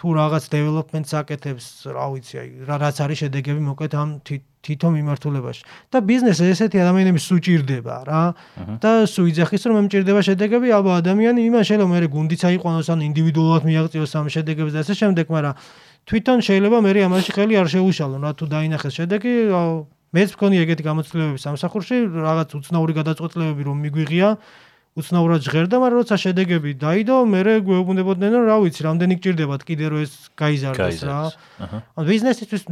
თუ 0.00 0.08
რაღაც 0.16 0.44
დეველოპმენტს 0.48 1.12
აკეთებს, 1.12 1.66
რა 1.92 2.04
ვიცი, 2.08 2.34
აი 2.40 2.48
რაც 2.64 2.96
არის 3.04 3.18
შედეგები 3.20 3.60
მოკლედ 3.68 3.92
ამ 4.00 4.10
თითო 4.64 4.88
მიმართულებაში. 4.96 5.62
და 5.92 5.98
ბიზნესზე 6.00 6.44
ესეთი 6.56 6.76
ადამიანები 6.80 7.20
სუჭირდება 7.20 7.96
რა. 8.08 8.22
და 8.80 8.90
სუ 9.04 9.28
იძახის 9.28 9.62
რომ 9.68 9.76
მემჭირდება 9.76 10.20
შედეგები, 10.24 10.68
ალბათ 10.72 11.04
ადამიანი 11.04 11.40
იმან 11.52 11.64
შეიძლება 11.68 11.92
მე 11.92 12.08
გუნდიც 12.16 12.42
აიყვანოს 12.48 12.88
ან 12.88 13.00
ინდივიდუალურად 13.12 13.64
მიაღწიოს 13.68 14.12
ამ 14.16 14.26
შედეგებს 14.32 14.72
და 14.72 14.78
ასე 14.80 14.94
შემდეგ, 15.04 15.26
მაგრამ 15.36 15.54
თვითონ 16.08 16.38
შეიძლება 16.48 16.76
მე 16.80 16.90
ამაში 17.04 17.30
ხელი 17.36 17.54
არ 17.60 17.68
შეუშალონ 17.68 18.20
რა 18.24 18.32
თუ 18.40 18.44
დაინახეს 18.48 18.94
შედეგი, 19.04 19.32
მეც 20.16 20.30
მქონი 20.34 20.56
ეგეთი 20.64 20.82
გამოცდილებები 20.88 21.38
სამსახურში, 21.44 21.96
რაღაც 22.08 22.48
უცნაური 22.56 22.92
გადაწყვეტილებები 22.98 23.62
რომ 23.68 23.76
მიგვიღია 23.84 24.28
უცნაურად 25.00 25.40
ჟღერდა, 25.44 25.76
მაგრამ 25.84 25.98
როცა 26.00 26.16
შედეგები 26.24 26.70
დაიდო, 26.80 27.16
მე 27.28 27.40
გვეუბნებოდნენ, 27.68 28.30
რომ 28.36 28.44
რა 28.48 28.56
ვიცი, 28.64 28.80
რამდენი 28.88 29.14
გჭირდებათ 29.20 29.62
კიდე 29.68 29.84
რომ 29.92 30.00
ეს 30.04 30.12
გაიზარდოს 30.40 31.00
რა. 31.04 31.20
ანუ 32.00 32.06
ბიზნესისთვის 32.08 32.62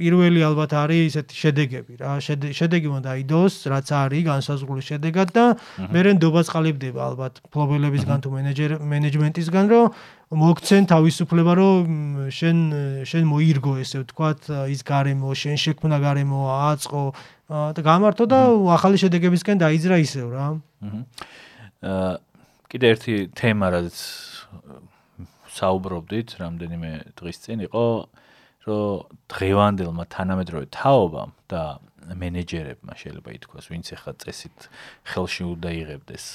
პირველი 0.00 0.40
ალბათ 0.48 0.70
არის 0.80 1.00
ესეთი 1.10 1.34
შედეგები 1.44 1.92
რა. 2.00 2.12
შედეგი 2.24 2.88
უნდა 2.90 3.10
დაიდოს, 3.10 3.54
რაც 3.72 3.88
არის 3.90 4.22
განსაზღვრული 4.30 4.82
შედეგად 4.86 5.28
და 5.34 5.44
მე 5.90 6.00
რენდობა 6.06 6.40
წყალიბდება 6.46 7.00
ალბათ 7.10 7.34
ფლობელებისგან 7.50 8.18
თუ 8.22 8.28
მენეჯერ 8.36 8.70
მენეჯმენტისგან, 8.80 9.64
რომ 9.74 9.84
მოგცენ 10.30 10.82
თავისუფლება, 10.94 11.52
რომ 11.58 11.84
შენ 12.30 12.58
შენ 13.10 13.22
მოირგო 13.26 13.72
ესე 13.82 14.06
ვთქვათ, 14.06 14.40
ის 14.70 14.80
გარემო, 14.86 15.28
შენ 15.34 15.56
შექმნა 15.58 15.98
გარემო 15.98 16.40
აწყო 16.70 17.02
და 17.50 17.80
გამართო 17.82 18.24
და 18.30 18.38
ახალი 18.78 18.96
შედეგებისკენ 19.02 19.56
დაიძრა 19.58 19.96
ისევ 20.06 20.26
რა. 20.30 20.46
აჰა. 20.86 21.00
კიდე 21.80 22.86
ერთი 22.94 23.14
თემა 23.34 23.70
რაც 23.72 23.96
საუბრობდით 25.50 26.36
რამდენიმე 26.40 26.90
დღის 27.18 27.38
წინ 27.44 27.64
იყო 27.66 27.84
რომ 28.68 29.16
დღევანდელმა 29.32 30.04
თანამედროვე 30.12 30.66
თაობამ 30.76 31.32
და 31.48 31.62
მენეჯერებმა 32.20 32.96
შეიძლება 33.00 33.32
ითქვას 33.40 33.70
ვინც 33.72 33.92
ახლა 33.96 34.12
წესით 34.20 34.68
ხელში 35.08 35.44
უნდა 35.48 35.70
იღებდეს 35.80 36.26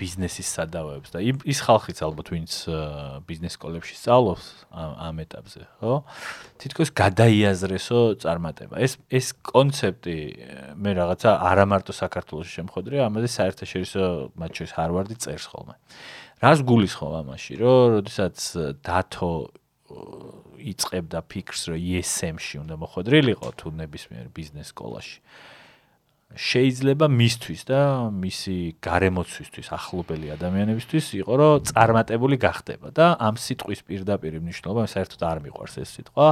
ბიზნესის 0.00 0.48
სადავეებს 0.56 1.12
და 1.14 1.20
ის 1.22 1.58
ხალხიც 1.62 2.00
ალბათ 2.02 2.30
ვინც 2.34 2.52
ბიზნეს 3.28 3.54
სკოლებში 3.54 3.94
სწავლობს 4.00 4.46
ამ 4.74 5.20
ეტაპზე, 5.22 5.62
ხო? 5.78 5.94
თითქოს 6.58 6.90
გადაიაზრესო 6.90 8.00
წარმატება. 8.22 8.80
ეს 8.82 8.98
ეს 9.06 9.30
კონცეფტი 9.46 10.16
მე 10.74 10.90
რაღაცა 10.98 11.30
არა 11.50 11.64
მარტო 11.70 11.92
საქართველოს 11.94 12.48
შემოხდრია, 12.50 13.06
ამაზე 13.06 13.28
საერთაშორისო 13.36 14.02
მათ 14.34 14.50
შორის 14.58 14.72
ჰარვარდი 14.74 15.14
წერს 15.22 15.46
ხოლმე. 15.54 15.74
რას 16.42 16.58
გულისხმობ 16.66 17.14
ამაში, 17.20 17.52
რომ 17.60 17.78
როდესაც 18.00 18.36
დათო 18.82 19.32
იწებდა 20.60 21.20
ფიქრს, 21.30 21.62
რომ 21.70 21.78
ESM-ში 21.78 22.56
უნდა 22.64 22.74
მოხდრილიყო 22.80 23.48
თუ 23.58 23.66
ნებისმიერ 23.80 24.26
ბიზნეს 24.34 24.70
სკოლაში. 24.72 25.18
შეიძლება 26.30 27.06
მისთვის 27.10 27.62
და 27.66 27.80
მისი 28.14 28.56
გარემოცვისთვის 28.86 29.68
ახლობელი 29.74 30.30
ადამიანებისთვის 30.36 31.06
იყო 31.18 31.34
რომ 31.42 31.64
წარმატებული 31.74 32.38
გახდება 32.38 32.94
და 32.94 33.18
ამ 33.18 33.34
სიტყვის 33.34 33.82
პირდაპირ 33.90 34.38
მნიშვნელობა 34.38 34.86
საერთოდ 34.94 35.22
არ 35.26 35.38
მიყვარს 35.46 35.74
ეს 35.82 35.90
სიტყვა 35.98 36.28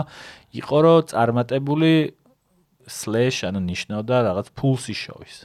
იყო 0.63 0.79
რომ 0.87 0.99
წარმატებული 1.11 1.93
slash 2.87 3.43
ანუ 3.51 3.61
ნიშნავდა 3.67 4.17
რაღაც 4.31 4.55
ფულს 4.55 4.87
იშოვის 4.95 5.37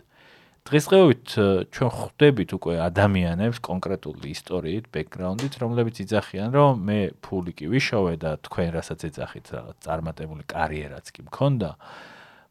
დღესდღეობით 0.63 1.27
ჩვენ 1.75 1.89
ხვდებით 1.91 2.53
უკვე 2.55 2.75
ადამიანებს 2.87 3.59
კონკრეტული 3.67 4.31
ისტორიით, 4.31 4.85
ბექგრაუნდით, 4.95 5.57
რომლებიც 5.59 5.99
იძახიან, 6.07 6.55
რომ 6.55 6.71
მე 6.87 6.99
ფული 7.19 7.51
კი 7.51 7.67
ვიშოვე 7.67 8.15
და 8.23 8.31
თქვენ 8.47 8.69
რასაც 8.71 9.03
ეძახით, 9.11 9.51
რაღაც 9.51 9.77
წარმატებული 9.83 10.47
კარიერაც 10.47 11.11
კი 11.11 11.27
მქონდა. 11.27 11.69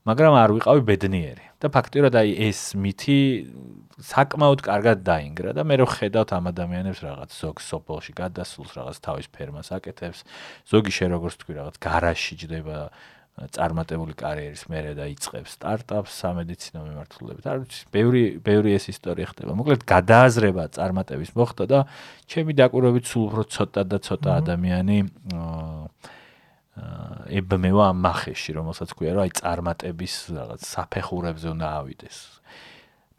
მაგრამ 0.09 0.35
არ 0.35 0.51
ვიყავი 0.59 0.83
ბედნიერი 0.89 1.47
და 1.63 1.71
ფაქტიურად 1.71 2.15
აი 2.19 2.31
ეს 2.51 2.61
მითი 2.75 3.19
საკმაოდ 4.03 4.61
კარგად 4.67 5.03
დაინგრა 5.07 5.55
და 5.55 5.63
მე 5.63 5.79
რო 5.79 5.87
ხედავთ 5.95 6.31
ამ 6.35 6.51
ადამიანებს 6.51 7.01
რაღაც 7.07 7.31
ზოგ 7.39 7.63
სოფელში 7.63 8.13
გადასულს 8.19 8.75
რაღაც 8.79 8.99
თავის 8.99 9.27
ფერმას 9.31 9.71
აკეთებს 9.79 10.27
ზოგი 10.67 10.93
შე 10.97 11.07
როგორც 11.15 11.35
თქვი 11.39 11.53
რაღაც 11.63 11.77
გარაჟში 11.87 12.35
ჯდება 12.43 12.79
წარმატებული 13.33 14.13
კარიერის 14.13 14.67
მერე 14.69 14.93
და 14.99 15.07
იწყებს 15.09 15.55
სტარტაპს 15.57 16.17
სამედიცინო 16.21 16.81
მიმართულებით. 16.85 17.45
არ 17.49 17.59
ვიცი, 17.65 17.81
ბევრი 17.89 18.23
ბევრი 18.45 18.77
ეს 18.77 18.93
ისტორია 18.93 19.33
ხდება. 19.33 19.57
მოკლედ 19.57 19.87
გადააზრება 19.89 20.69
წარმატების 20.77 21.33
მოხდა 21.33 21.65
და 21.65 21.79
ჩემი 22.29 22.53
დაკვირვებით 22.61 23.05
სულ 23.09 23.25
უფრო 23.33 23.43
ცოტა 23.49 23.83
და 23.89 23.99
ცოტა 24.05 24.31
ადამიანი 24.45 24.99
აა 25.33 26.21
ებმევა 26.73 27.85
ამ 27.93 27.99
მახეში, 28.01 28.51
რომელსაც 28.57 28.91
ქვია, 28.97 29.13
რომ 29.17 29.23
აი 29.29 29.33
წარმატების 29.41 30.15
რაღაც 30.33 30.61
საფეხურებზე 30.65 31.49
უნდა 31.53 31.67
ავიდეს. 31.81 32.17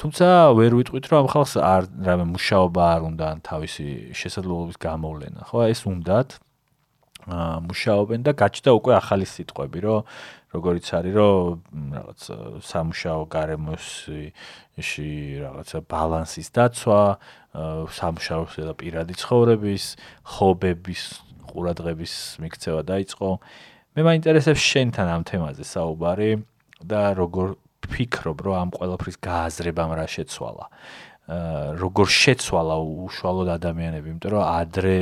თუმცა 0.02 0.28
ვერ 0.58 0.72
ვიტყვით, 0.74 1.06
რომ 1.14 1.18
ამ 1.22 1.28
ხალხს 1.30 1.54
არ 1.62 1.84
რამე 2.02 2.26
მუშაობა 2.34 2.84
არ 2.98 3.02
უნდა 3.14 3.26
ან 3.30 3.40
თავისი 3.46 3.88
შესაძლებლობის 4.18 4.78
გამოვლენა, 4.82 5.42
ხო? 5.54 5.58
ეს 5.70 5.82
უნდათ 5.86 6.30
მუშაობენ 7.24 8.20
და 8.26 8.32
გაჩნდა 8.36 8.72
უკვე 8.74 8.94
ახალი 9.00 9.26
სიტყვები, 9.30 9.80
რომ 9.86 10.02
როგორიც 10.54 10.86
არის, 10.98 11.14
რომ 11.16 11.62
რაღაც 11.94 12.22
სამუშაო 12.68 13.22
გარემოში 13.32 14.24
რაღაცა 15.40 15.78
ბალანსის 15.88 16.50
დაცვა, 16.52 17.02
სამუშაოს 17.96 18.54
და 18.60 18.74
პირადი 18.76 19.14
ცხოვრების, 19.18 19.84
ხობების, 20.36 21.04
ყურადღების 21.54 22.14
მიქცევა 22.44 22.82
დაიწყო. 22.90 23.30
მე 23.94 24.02
მაინტერესებს 24.10 24.62
შენთან 24.74 25.08
ამ 25.14 25.24
თემაზე 25.30 25.64
საუბარი 25.64 26.32
და 26.82 27.02
როგორ 27.14 27.56
ფიქრობ, 27.84 28.38
რომ 28.42 28.56
ამ 28.58 28.70
ყველაფრის 28.74 29.18
გააზრებამ 29.22 29.92
რა 29.94 30.08
შეცვალა. 30.10 30.66
აა 31.24 31.80
როგორ 31.80 32.08
შეცვალა 32.12 32.76
უშუალოდ 33.08 33.50
ადამიანები, 33.56 34.08
იმიტომ 34.12 34.32
რომ 34.34 34.44
ადრე 34.44 34.98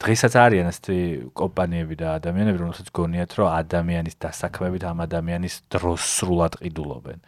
დღესაც 0.00 0.32
არიან 0.40 0.68
ასეთი 0.70 0.96
კომპანიები 1.36 1.96
და 2.00 2.14
ადამიანები, 2.16 2.56
რომელსაც 2.56 2.88
გონიათ, 2.96 3.34
რომ 3.36 3.48
ადამიანის 3.52 4.16
დასაქმებით 4.16 4.84
ამ 4.88 5.02
ადამიანის 5.04 5.56
დროს 5.68 6.06
სრულად 6.16 6.56
ყიდულობენ. 6.56 7.18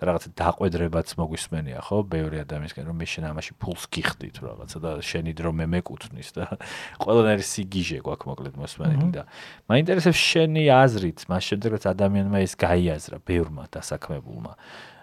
და 0.00 0.02
რაღაცა 0.08 0.30
დაყვედრებაც 0.40 1.08
მოგვისმენია, 1.20 1.78
ხო? 1.84 1.96
ბევრი 2.08 2.40
ადამიანისგან, 2.42 2.84
რომ 2.88 2.96
მე 2.96 3.06
შენ 3.12 3.24
ამაში 3.28 3.52
ფულს 3.60 3.84
გიხდი 3.92 4.28
თუ 4.32 4.42
რაღაცა 4.48 4.78
და 4.80 4.90
შენი 5.04 5.32
დრო 5.36 5.50
მე 5.60 5.66
მეკუთვნის 5.76 6.28
და 6.32 6.44
ყველანაირი 7.04 7.44
სიგიჟე 7.52 7.98
გვაქვს 8.00 8.28
მოკლედ 8.32 8.54
მოსმენილი 8.64 9.08
და 9.12 9.22
მაინტერესებს 9.68 10.20
შენი 10.32 10.62
აზრით, 10.72 11.18
მას 11.28 11.42
შემდეგ 11.52 11.68
რაც 11.76 11.84
ადამიანმა 11.92 12.38
ეს 12.42 12.56
გაიაზრა 12.56 13.16
ბევრმა 13.28 13.64
დასაქმებულმა. 13.76 14.52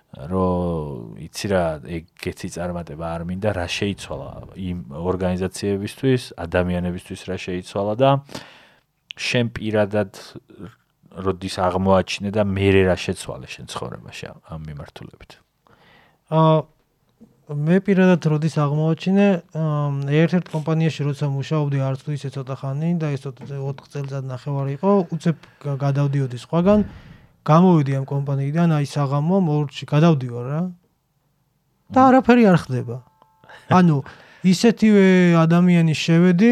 რომ 0.09 1.19
იცი 1.21 1.47
რა 1.53 1.63
ეგეთი 1.85 2.49
წარმატება 2.55 3.05
არ 3.13 3.25
მინდა 3.29 3.51
რა 3.53 3.67
შეიცვალა 3.69 4.29
იმ 4.57 4.77
ორგანიზაციებისთვის, 4.89 6.23
ადამიანებისთვის 6.45 7.21
რა 7.29 7.37
შეიცვალა 7.45 7.93
და 7.99 8.09
შენ 9.19 9.45
პირადად 9.53 10.11
როდის 11.13 11.55
აღმოაჩინე 11.61 12.29
და 12.33 12.41
მე 12.45 12.67
რა 12.89 12.97
შეცვალე 12.97 13.47
შენ 13.53 13.65
ცხოვრებაში 13.69 14.25
ამ 14.49 14.61
მიმართულებით. 14.65 15.31
აა 16.29 16.57
მე 17.49 17.81
პირადად 17.81 18.21
როდის 18.29 18.55
აღმოაჩინე 18.61 19.27
ერთ-ერთ 20.21 20.51
კომპანიაში 20.53 21.01
როცა 21.09 21.29
მუშაობდი 21.33 21.79
არც 21.81 21.99
თუ 22.05 22.13
ისე 22.13 22.29
ცოტა 22.29 22.55
ხანი 22.61 22.89
და 23.01 23.09
ეს 23.09 23.25
4 23.25 23.89
წელიწად 23.89 24.25
ნახევარი 24.29 24.77
იყო, 24.77 24.91
უცებ 25.09 25.37
გადავდიოდი 25.65 26.37
სხვაგან 26.45 26.85
გამოვიდი 27.49 27.91
ამ 27.99 28.05
კომპანიიდან, 28.05 28.69
აი 28.77 28.85
საღამო 28.85 29.37
მორჩი 29.49 29.83
გადავდივარ 29.89 30.45
რა. 30.53 30.61
და 31.89 31.99
არაფერი 32.09 32.43
არ 32.53 32.57
ხდება. 32.63 32.95
ანუ 33.73 33.97
ისეთივე 34.39 35.35
ადამიანი 35.35 35.93
შევედი, 35.97 36.51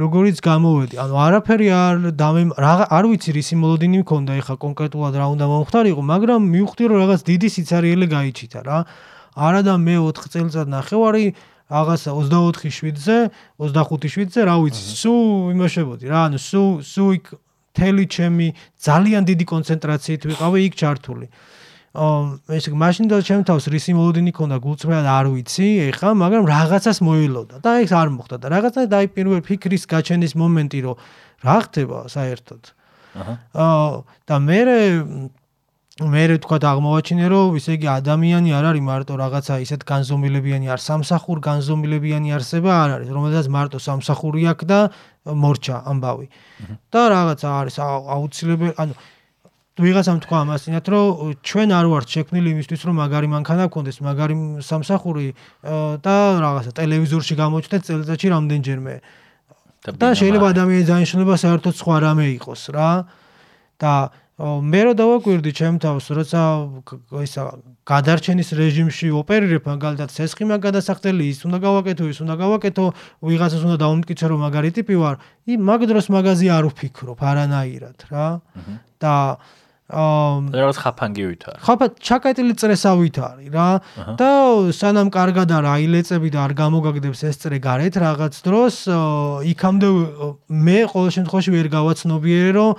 როგორიც 0.00 0.38
გამოვედი. 0.40 0.94
ანუ 1.02 1.14
არაფერი 1.26 1.66
არ 1.68 1.96
დამე 2.16 2.42
არ 2.56 3.04
ვიცი 3.10 3.30
რის 3.36 3.48
იმოლოდინი 3.52 3.98
მქონდა 4.06 4.32
ეხა 4.40 4.54
კონკრეტულად 4.64 5.14
რა 5.18 5.26
უნდა 5.34 5.46
მომხდარიყო, 5.52 6.02
მაგრამ 6.12 6.40
მივხვდი 6.54 6.84
რომ 6.88 6.98
რაღაც 7.04 7.20
დიდი 7.28 7.48
სიცარიელე 7.52 8.06
გაიჩიტა 8.08 8.60
რა. 8.64 8.78
არა 9.36 9.60
და 9.66 9.74
მე 9.76 9.94
4 10.08 10.32
წელიწად 10.32 10.66
ნახევარი 10.72 11.24
რაღაცა 11.68 12.10
24-7-ზე, 12.16 13.18
25-7-ზე, 13.60 14.40
რა 14.48 14.56
ვიცი, 14.64 14.82
სუ 15.04 15.12
იმაშებოდი 15.52 16.04
რა, 16.08 16.32
ანუ 16.32 16.38
სუ 16.40 16.62
სუ 16.80 17.04
იქ 17.18 17.26
მთელი 17.78 18.04
ჩემი 18.10 18.46
ძალიან 18.82 19.22
დიდი 19.22 19.44
კონცენტრაციით 19.54 20.22
ვიყავი 20.26 20.58
იქ 20.66 20.74
ჩართული. 20.82 21.26
აა 21.94 22.58
ესე 22.58 22.74
მაშინ 22.74 23.06
და 23.06 23.22
ჩემ 23.22 23.42
თავს 23.46 23.70
რისი 23.70 23.94
მოლოდინი 23.94 24.32
ქონდა 24.34 24.58
გულწრფელად 24.60 25.06
არ 25.06 25.26
ვიცი, 25.30 25.68
ეხა, 25.94 26.10
მაგრამ 26.18 26.42
რაღაცას 26.50 26.98
მოილოდა 27.06 27.56
და 27.62 27.70
ეს 27.86 27.92
არ 27.94 28.08
მოხდა 28.18 28.36
და 28.42 28.46
რაღაცა 28.54 28.80
დაი 28.92 29.06
პირველ 29.14 29.40
ფიქრის 29.46 29.86
გაჩენის 29.88 30.32
მომენტი 30.34 30.78
რომ 30.84 30.96
რა 31.46 31.56
ხდება 31.64 31.98
საერთოდ. 32.10 32.62
აა 33.18 33.88
და 34.26 34.34
მე 34.42 34.60
მე 35.98 36.22
რე 36.30 36.36
თქვა 36.38 36.58
აღმოვაჩინე 36.62 37.26
რომ 37.26 37.56
ისე 37.58 37.74
იგი 37.74 37.88
ადამიანი 37.90 38.54
არ 38.54 38.66
არის 38.70 38.82
მარტო 38.86 39.14
რაღაცა 39.18 39.54
ისეთ 39.66 39.82
განზომილებიანი 39.82 40.70
არ 40.70 40.78
სამსახურ 40.78 41.38
განზომილებიანი 41.42 42.30
არსება 42.38 42.70
არ 42.70 42.90
არის 43.02 43.08
რომელსაც 43.18 43.46
მარტო 43.50 43.78
სამსახური 43.82 44.46
აქვს 44.46 44.66
და 44.70 44.78
მორჩა 45.26 45.76
ამბავი. 45.90 46.26
და 46.94 47.02
რაღაცა 47.02 47.48
არის 47.50 47.76
აუცილებელი 47.82 48.72
ანუ 48.78 48.94
ვიღაცამ 49.78 50.18
თქვა 50.22 50.36
ამასინათ 50.46 50.86
რომ 50.86 51.34
ჩვენ 51.42 51.68
არ 51.74 51.86
ვართ 51.90 52.06
შექმნილი 52.14 52.48
იმისთვის 52.54 52.80
რომ 52.86 52.94
მაგარი 53.02 53.28
მანქანა 53.34 53.64
გქონდეს 53.66 53.98
მაგარი 53.98 54.34
სამსახური 54.62 55.26
და 56.02 56.16
რაღაცა 56.46 56.70
ტელევიზორში 56.78 57.34
გამოჩნდეს 57.42 57.82
წელიწადში 57.90 58.28
რამდენჯერმე. 58.38 58.94
და 59.98 60.08
შეიძლება 60.14 60.46
ადამიანის 60.54 60.86
დანიშნულება 60.90 61.34
საერთოდ 61.42 61.74
სხვა 61.74 61.96
რამე 62.06 62.26
იყოს 62.38 62.62
რა. 62.74 62.90
და 63.78 63.92
მე 64.38 64.80
რო 64.86 64.92
დავაკვირდი 64.94 65.50
ჩემ 65.50 65.76
თავს, 65.82 66.14
როცა 66.14 66.40
ისა 67.26 67.42
გადარჩენის 67.90 68.54
რეჟიმში 68.54 69.10
ოპერირებ, 69.18 69.66
მაგალითად, 69.66 70.14
სესხიმა 70.14 70.62
გადასახდელი 70.62 71.26
ის 71.26 71.42
უნდა 71.42 71.58
გავაკეთო, 71.58 72.06
ის 72.06 72.18
უნდა 72.22 72.34
გავაკეთო, 72.38 72.84
ვიღაცას 73.18 73.62
უნდა 73.66 73.76
დავუმტკიცო, 73.82 74.26
რომ 74.30 74.38
მაგარი 74.46 74.70
ტიპი 74.78 74.94
ვარ. 74.94 75.16
ი 75.42 75.52
მაგ 75.58 75.80
დროს 75.90 76.06
მაგაზი 76.14 76.46
არ 76.54 76.64
ვფიქრობ 76.70 77.18
არანაირად 77.18 77.98
რა. 78.14 78.26
და 79.02 79.10
აა 79.10 79.66
რაღაც 79.88 80.76
ხაფანგივით 80.84 81.42
არის. 81.48 81.62
ხაფა 81.64 81.86
ჩაკეტილი 81.96 82.54
წრესავით 82.60 83.16
არის 83.24 83.48
რა 83.56 83.68
და 84.20 84.30
სანამ 84.76 85.08
კარგად 85.08 85.48
არ 85.48 85.64
აილეწები 85.64 86.28
და 86.28 86.38
არ 86.44 86.52
გამოგაგდებს 86.60 87.20
ეს 87.24 87.36
წრე 87.40 87.56
გარეთ 87.56 87.94
რაღაც 87.96 88.34
დროს 88.44 88.74
იქამდე 89.48 89.88
მე 90.52 90.78
ყოველ 90.92 91.10
შემთხვევაში 91.16 91.50
ვერ 91.56 91.66
გავაცნობიერე 91.72 92.50
რომ 92.60 92.72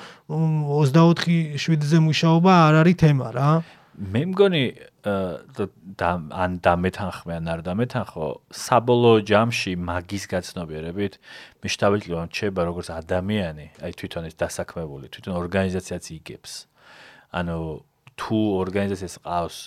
24/7-ზე 0.69 1.97
მუშაობა 1.97 2.51
არ 2.69 2.73
არის 2.85 2.97
თემა 3.01 3.27
რა. 3.33 3.51
მე 3.99 4.21
მგონი 4.29 4.63
და 5.03 6.09
ან 6.31 6.51
დამეთანხმე 6.63 7.33
ან 7.41 7.45
არ 7.51 7.61
დამეთანხო 7.67 8.27
საბოლოო 8.53 9.25
ჯამში 9.27 9.73
მაგის 9.75 10.23
გაცნობიერებით 10.29 11.13
მე 11.63 11.67
შევიტყვი 11.73 12.13
რომ 12.15 12.29
ჩება 12.31 12.61
როგორც 12.69 12.93
ადამიანი 12.95 13.65
აი 13.81 13.91
თვითონ 13.99 14.29
ეს 14.29 14.35
დასაქმებული 14.39 15.11
თვითონ 15.11 15.33
ორგანიზაციაც 15.41 16.05
იგებს 16.15 16.69
ანუ 17.35 17.59
თუ 18.19 18.39
ორგანიზაციას 18.59 19.15
ყავს 19.23 19.57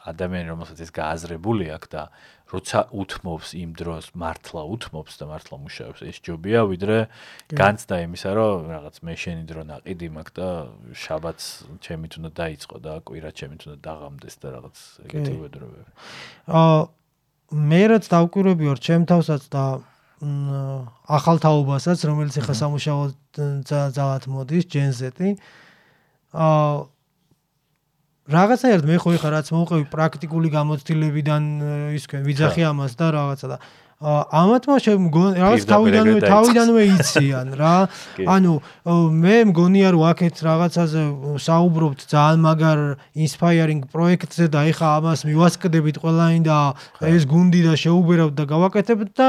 ადამიანი 0.00 0.48
რომელსაც 0.48 0.78
ეს 0.80 0.90
გააზრებული 0.96 1.66
აქვს 1.76 1.90
და 1.92 2.02
როცა 2.50 2.78
უთმობს 2.90 3.52
იმ 3.60 3.70
დროს 3.78 4.06
მართლა 4.16 4.62
უთმობს 4.74 5.20
და 5.20 5.24
მართლა 5.28 5.56
მუშაობს 5.60 6.00
ეს 6.08 6.16
ჯობია 6.24 6.64
ვიდრე 6.72 6.96
განცდა 7.52 7.96
იმისა 8.08 8.30
რომ 8.38 8.70
რაღაც 8.72 8.96
მე 9.06 9.14
შენი 9.22 9.44
დრო 9.50 9.62
ناقიდი 9.70 10.08
მაქვს 10.16 10.34
და 10.40 10.48
შაბათს 11.04 11.46
ჩემით 11.84 12.12
უნდა 12.16 12.30
დაიწყო 12.40 12.76
და 12.80 12.92
კვირა 13.06 13.30
ჩემით 13.38 13.60
უნდა 13.68 13.76
დაღამდეს 13.86 14.34
და 14.40 14.48
რაღაც 14.56 14.76
ეგეთი 15.04 15.34
ვედრობები. 15.44 15.90
აა 16.48 16.80
მე 17.70 17.82
რაც 17.92 18.04
დავკვირვები 18.08 18.64
ვარ 18.72 18.80
ჩემ 18.80 19.04
თავსაც 19.04 19.42
და 19.52 19.64
ახალ 21.06 21.36
თაობასაც 21.44 21.98
რომელიც 22.08 22.34
ახლა 22.40 22.54
სამუშაო 22.56 23.02
ძალად 23.94 24.22
მოდის 24.32 24.64
ჯენზეტი 24.74 25.28
აა 25.36 25.68
რაღაცაერთ 28.30 28.84
მე 28.86 28.96
ხო 29.02 29.14
ეხა 29.18 29.30
რაც 29.34 29.50
მოვყევი 29.50 29.86
პრაქტიკული 29.90 30.48
გამოცდილებიდან 30.54 31.42
ისქენ 31.98 32.22
ვიძახი 32.28 32.62
ამას 32.70 32.94
და 32.94 33.06
რაღაცა 33.18 33.46
და 33.50 33.56
ამათმა 34.00 34.76
შემგონ 34.80 35.34
რაღაც 35.36 35.64
თავიდანვე 35.68 36.20
თავიდანვე 36.24 36.82
იციან 36.88 37.48
რა. 37.52 37.72
ანუ 38.34 38.52
მე 39.12 39.34
მგონია 39.52 39.92
რომ 39.92 40.04
აქეთ 40.08 40.40
რაღაცაზე 40.40 41.02
საუბრობთ 41.36 42.00
ძალიან 42.08 42.40
მაგარ 42.40 42.80
ინსპაიარინგ 43.12 43.92
პროექტზე 43.92 44.48
და 44.56 44.64
ეხა 44.72 44.88
ამას 45.04 45.28
მივასკდებით 45.28 46.00
ყველანი 46.00 46.40
და 46.48 46.58
ეს 47.12 47.28
გუნდი 47.28 47.60
და 47.68 47.76
შეუბერავთ 47.76 48.34
და 48.40 48.44
გავაკეთებთ 48.48 49.10
და 49.20 49.28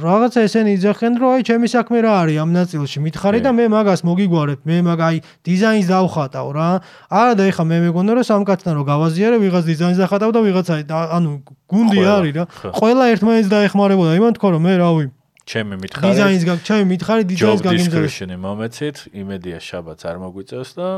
რაღაცა 0.00 0.40
ესენი 0.48 0.72
იძახენ 0.80 1.12
რომ 1.20 1.30
აი 1.36 1.42
ჩემი 1.44 1.68
საქმე 1.76 1.98
რა 2.08 2.12
არის 2.24 2.40
ამ 2.40 2.50
ნაწილში? 2.56 3.04
მითხარი 3.04 3.44
და 3.44 3.52
მე 3.52 3.68
მაგას 3.68 4.00
მოგიგვარებ. 4.00 4.64
მე 4.64 4.76
მაგ 4.88 5.00
აი 5.12 5.16
დიზაინს 5.44 5.92
დავხატავ 5.92 6.48
რა. 6.56 6.70
არა 7.12 7.32
და 7.36 7.44
ეხა 7.52 7.64
მე 7.68 7.76
მეგონა 7.84 8.12
რომ 8.16 8.24
სამკაცთან 8.32 8.72
რომ 8.80 8.84
გავაზიარე 8.88 9.36
ვიღაც 9.44 9.64
დიზაინს 9.68 10.00
დახატავ 10.00 10.30
და 10.32 10.40
ვიღაც 10.40 10.66
აი 10.72 10.82
ანუ 10.88 11.30
გუნდი 11.72 12.00
არის 12.04 12.32
რა. 12.36 12.44
ყველა 12.80 13.04
ერთმანეთს 13.12 13.41
დაეხმარებოდა. 13.50 14.10
იმან 14.20 14.32
თქო 14.38 14.46
რომ 14.54 14.62
მე 14.62 14.74
რავი 14.82 15.04
ჩემი 15.42 15.74
მითხარი 15.82 16.06
დიზაინის 16.14 16.44
გაკ 16.46 16.58
ჩემი 16.66 16.84
მითხარი 16.92 17.22
დიზაინის 17.26 17.62
გაგიმზადე 17.66 18.02
description-ი 18.06 18.36
მომეცით 18.46 18.96
იმედია 19.10 19.58
შაბათს 19.58 20.02
არ 20.06 20.16
მოგვიწევს 20.22 20.70
და 20.78 20.88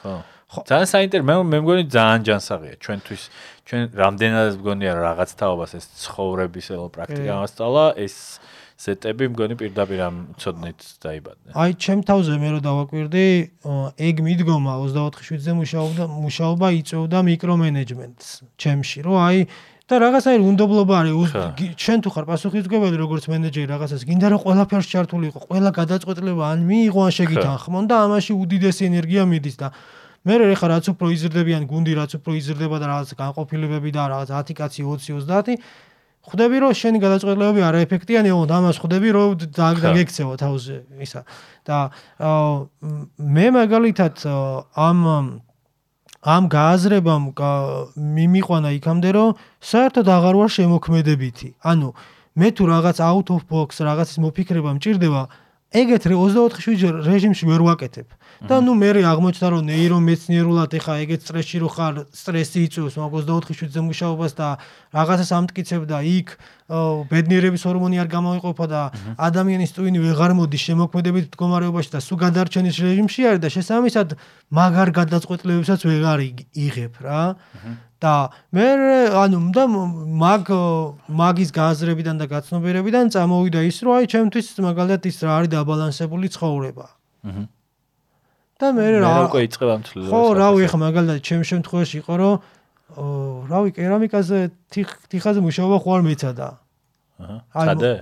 ხო. 0.00 0.14
ძალიან 0.68 0.88
საინტერესო 0.92 1.26
მე 1.26 1.34
მე 1.52 1.58
მგონი 1.64 1.84
ძალიან 1.96 2.20
ჯანსაღია. 2.28 2.74
ჩვენთვის 2.84 3.22
ჩვენ 3.66 3.82
რამდენადაც 3.96 4.54
მგონია 4.60 4.92
რაღაც 5.00 5.30
თაობას 5.40 5.70
ეს 5.80 5.84
ცხოვრების 6.04 6.66
ელო 6.76 6.86
პრაქტიკა 6.92 7.32
მასწავლა 7.40 7.84
ეს 8.04 8.14
სეტები 8.76 9.32
მგონი 9.32 9.54
პირდაპირ 9.56 10.00
ამ 10.04 10.16
ცოდნით 10.36 10.80
დაიბადნენ. 11.00 11.52
აი, 11.56 11.70
ჩემ 11.80 12.00
თავზე 12.04 12.34
მე 12.36 12.48
რო 12.52 12.60
დავაკვირდი, 12.60 13.26
ეგ 13.96 14.16
მიდგომა 14.20 14.72
24/7-ზე 14.84 15.52
მუშაობდა, 15.56 16.04
მუშაობა 16.12 16.66
იწევდა 16.76 17.18
მიკრომენეჯმენტს 17.24 18.28
ჩემში, 18.60 18.98
რომ 19.08 19.16
აი 19.16 19.38
და 19.86 19.94
რაღაცაი 20.02 20.38
უნდობლობა 20.42 20.94
არის, 20.98 21.30
ჩვენ 21.78 21.98
თუ 22.02 22.08
ხარ 22.10 22.24
პასუხისმგებელი 22.26 22.96
როგორც 22.98 23.24
მენეჯერი 23.30 23.68
რაღაცას, 23.70 24.02
გინდა 24.02 24.26
რომ 24.34 24.40
ყველაფერს 24.42 24.86
ჩართული 24.90 25.30
იყო, 25.30 25.40
ყველა 25.46 25.70
გადაწყვეტილება 25.78 26.42
ან 26.42 26.58
მიიღო 26.66 27.00
ან 27.06 27.12
შეგითანხმონ 27.14 27.84
და 27.86 27.96
ამაში 28.02 28.32
უდიდესი 28.34 28.82
ენერგია 28.90 29.22
მიდის 29.30 29.56
და 29.62 29.68
მე 30.26 30.34
რა 30.42 30.46
რაც 30.58 30.84
უფრო 30.90 31.06
იზრდებიან 31.14 31.62
გუნდი, 31.70 31.92
რაც 32.02 32.10
უფრო 32.18 32.34
იზრდება 32.34 32.76
და 32.82 32.86
რაღაც 32.90 33.10
განყოფილებები 33.14 33.90
და 33.94 34.02
რაღაც 34.10 34.28
10 34.34 34.58
კაცი 34.58 34.82
20 34.82 35.22
30 35.22 35.62
ხვდები 36.26 36.56
რომ 36.58 36.72
შენი 36.74 36.98
გადაწყვეტილებები 37.06 37.62
არაეფექტიანია, 37.62 38.34
ოღონდ 38.34 38.52
ამას 38.58 38.76
ხვდები 38.82 39.08
რომ 39.14 39.28
დაგეკცევა 39.54 40.34
თავზე 40.42 40.76
ისა. 41.06 41.22
და 41.62 41.78
მე 43.22 43.46
მაგალითად 43.54 44.14
ამ 44.74 44.98
ამ 46.26 46.42
გააზრებამ 46.50 47.24
მიმიყვანა 47.94 48.70
იქამდე 48.82 49.10
რომ 49.14 49.30
საერთოდ 49.62 50.06
აღარ 50.10 50.34
ვარ 50.42 50.50
შემოქმედებითი. 50.58 51.48
ანუ 51.62 51.88
მე 52.36 52.48
თუ 52.56 52.62
რაღაც 52.66 52.98
out 53.00 53.28
of 53.30 53.42
box 53.46 53.68
რაღაცის 53.86 54.18
მოფიქრება 54.26 54.70
მჭირდება, 54.76 55.22
ეგეთ 55.74 56.06
24/7 56.06 57.02
რეჟიმში 57.02 57.44
ვერ 57.50 57.62
ვაკეთებ. 57.66 58.08
და 58.46 58.60
ნუ 58.60 58.72
მე 58.76 58.90
აღმოჩნდა 59.00 59.48
რომ 59.48 59.62
ნეირომეცნიერულად 59.66 60.70
ეხა 60.76 60.94
ეგეთ 61.02 61.20
სტრესში 61.24 61.58
რო 61.64 61.68
ხარ, 61.72 61.94
სტრესი 62.12 62.58
იწვევს 62.68 62.94
მაგ 63.00 63.12
24/7 63.24 63.80
მუშაობას 63.80 64.32
და 64.36 64.48
რაღაცას 64.92 65.30
ამტკიცებ 65.32 65.82
და 65.88 65.98
იქ 66.04 66.28
ბედნიერების 67.10 67.62
ჰორმონი 67.64 67.96
არ 67.96 68.08
გამოიყოფა 68.12 68.66
და 68.68 68.80
ადამიანის 69.16 69.70
ტვინი 69.72 69.98
ვეღარ 70.04 70.32
მოდის 70.36 70.62
შემოქმედებით 70.68 71.24
მდგომარეობაში 71.32 71.90
და 71.96 72.00
სულ 72.04 72.18
გადარჩენის 72.26 72.76
რეჟიმში 72.76 73.20
არის 73.24 73.40
და 73.40 73.48
შესაბამისად 73.56 74.08
მაგარ 74.52 74.88
გადაწყვეტილებებსაც 75.00 75.80
ვეღარ 75.88 76.18
იღებ 76.52 76.94
რა. 77.00 77.22
და 77.96 78.14
მე 78.52 78.66
ანუ 79.16 79.38
და 79.56 79.64
მაგ 79.72 80.46
მაგის 81.08 81.50
გააზრებიდან 81.56 82.16
და 82.20 82.26
გაცნობიერებიდან 82.28 83.08
წამოვიდა 83.14 83.60
ის 83.64 83.76
რომ 83.80 83.92
აი 83.96 84.04
ჩემთვის 84.12 84.46
მაგალითად 84.60 85.08
ის 85.08 85.16
რა 85.24 85.32
არის 85.40 85.50
დაბალანსებული 85.56 86.26
ცხოვრება. 86.36 86.86
აჰა. 87.24 87.44
და 88.60 88.66
მე 88.76 88.86
რა 89.00 89.14
უკვე 89.28 89.40
იწება 89.48 89.74
მთლილად. 89.80 90.10
ხო, 90.12 90.20
რავი, 90.36 90.64
ხა 90.68 90.78
მაგალითად 90.80 91.18
ჩემ 91.24 91.42
შემთხვევაში 91.44 91.96
იყო 92.04 92.14
რომ 92.20 92.34
რავი, 93.48 93.70
კერამიკაზე 93.76 94.38
თიხაზე 95.08 95.40
მუშაობა 95.44 95.76
ხო 95.80 95.90
არ 95.96 96.02
მეცადა. 96.04 96.48
აჰა. 97.16 97.36
სადე? 97.52 97.92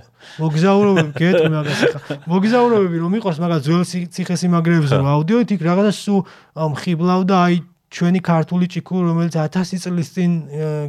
მოგზაურობები 0.43 1.11
გეტყვი 1.15 1.49
მაგას 1.55 1.79
ხა. 1.87 1.99
მოგზაურობები 2.31 2.97
რომ 2.99 3.13
იყოს 3.19 3.37
მაგას 3.39 3.61
ძველ 3.63 3.83
ციხესიმაგრეებზე 4.11 4.99
ვაუდიოთ 5.07 5.49
იქ 5.55 5.61
რაღაცა 5.63 5.93
სუ 6.03 6.15
მხიბლავ 6.75 7.21
და 7.23 7.35
აი 7.47 7.55
ჩვენი 7.93 8.19
ქართული 8.25 8.65
ჭიქუ 8.65 8.95
რომელიც 9.05 9.35
1000 9.37 9.81
წლის 9.85 10.09
წინ 10.15 10.31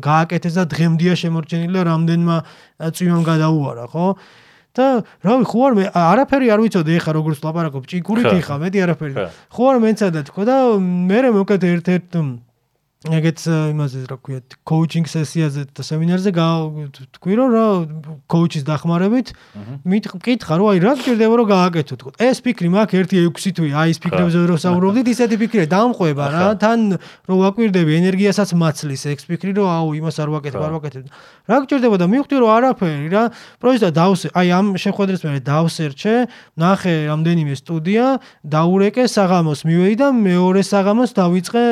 გააკეთეს 0.00 0.54
და 0.56 0.64
დღემდეა 0.72 1.14
შემორჩენილი 1.22 1.74
და 1.76 1.82
რამდენმა 1.92 2.36
წვიმამ 2.96 3.22
გადაუარა 3.26 3.84
ხო? 3.92 4.06
და 4.76 4.86
რავი 5.24 5.44
ხო 5.48 5.60
არ 5.66 5.72
მე 5.76 5.84
არაფერი 5.96 6.46
არ 6.52 6.60
ვიცოდი 6.64 6.92
ეხა 7.00 7.12
როგორც 7.16 7.38
ლაპარაკობ. 7.40 7.82
ჭიქურით 7.88 8.28
ეხა 8.28 8.56
მეტი 8.60 8.78
არაფერი. 8.84 9.14
ხო 9.56 9.62
არ 9.72 9.76
მეცადა 9.80 10.20
თქო 10.28 10.42
და 10.44 10.56
მე 10.76 11.18
მე 11.24 11.30
მოკეთ 11.32 11.62
ერთ-ერთ 11.64 12.12
ეგეც 13.04 13.42
იმაზე 13.76 14.08
რა 14.08 14.16
ქვია 14.24 14.40
კოუჩინგ 14.66 15.06
სესიაზე 15.06 15.62
და 15.76 15.82
სემინარზე 15.84 16.30
თქვი 16.32 17.34
რომ 17.38 17.48
რა 17.52 17.64
კოუჩის 18.24 18.64
დახმარებით 18.66 19.32
მითხა 19.84 20.54
რომ 20.56 20.66
აი 20.72 20.78
რა 20.80 20.92
გჭირდება 20.96 21.34
რომ 21.36 21.46
გააკეთო 21.52 21.94
თქო 22.00 22.10
ეს 22.16 22.40
ფიქრი 22.40 22.68
მაქვს 22.72 23.12
1-6 23.12 23.52
თვე 23.52 23.68
აი 23.76 23.88
ეს 23.92 23.98
ფიქრებზე 24.00 24.38
რო 24.48 24.56
საუბრობდით 24.64 25.06
ისეთი 25.12 25.36
ფიქრია 25.44 25.66
დამყვება 25.76 26.24
რა 26.32 26.48
თან 26.56 26.80
რომ 27.28 27.36
ვაკვირდები 27.44 27.92
ენერგიასაც 28.00 28.56
მაცლის 28.56 29.02
ეს 29.12 29.28
ფიქრი 29.28 29.52
რომ 29.60 29.68
აუ 29.76 29.88
იმას 30.00 30.16
არ 30.16 30.28
ვაკეთებ 30.32 30.62
არ 30.64 30.72
ვაკეთებ. 30.80 31.04
რა 31.52 31.56
გჭირდება 31.68 31.96
და 32.00 32.06
მივხვდი 32.10 32.34
რომ 32.40 32.50
არაფერი 32.56 33.08
რა 33.12 33.22
პროექტა 33.60 33.88
დავსე 33.92 34.26
აი 34.34 34.48
ამ 34.56 34.66
შეხვედრის 34.80 35.20
მერე 35.20 35.40
დავსერჩე 35.44 36.14
ნახე 36.58 36.94
რამდენიმე 37.12 37.54
სტუდია 37.60 38.06
დაურეკე 38.40 39.04
საღამოს 39.04 39.60
მივედი 39.68 39.96
და 40.00 40.08
მეორე 40.16 40.60
საღამოს 40.64 41.10
დავიწყე 41.12 41.64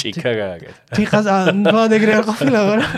ჭიქა 0.00 0.45
გააკეთა. 0.46 0.80
თიხაზე 0.96 1.30
პლანეგრი 1.66 2.12
არ 2.16 2.24
ყოფილა, 2.30 2.58
მაგრამ 2.70 2.92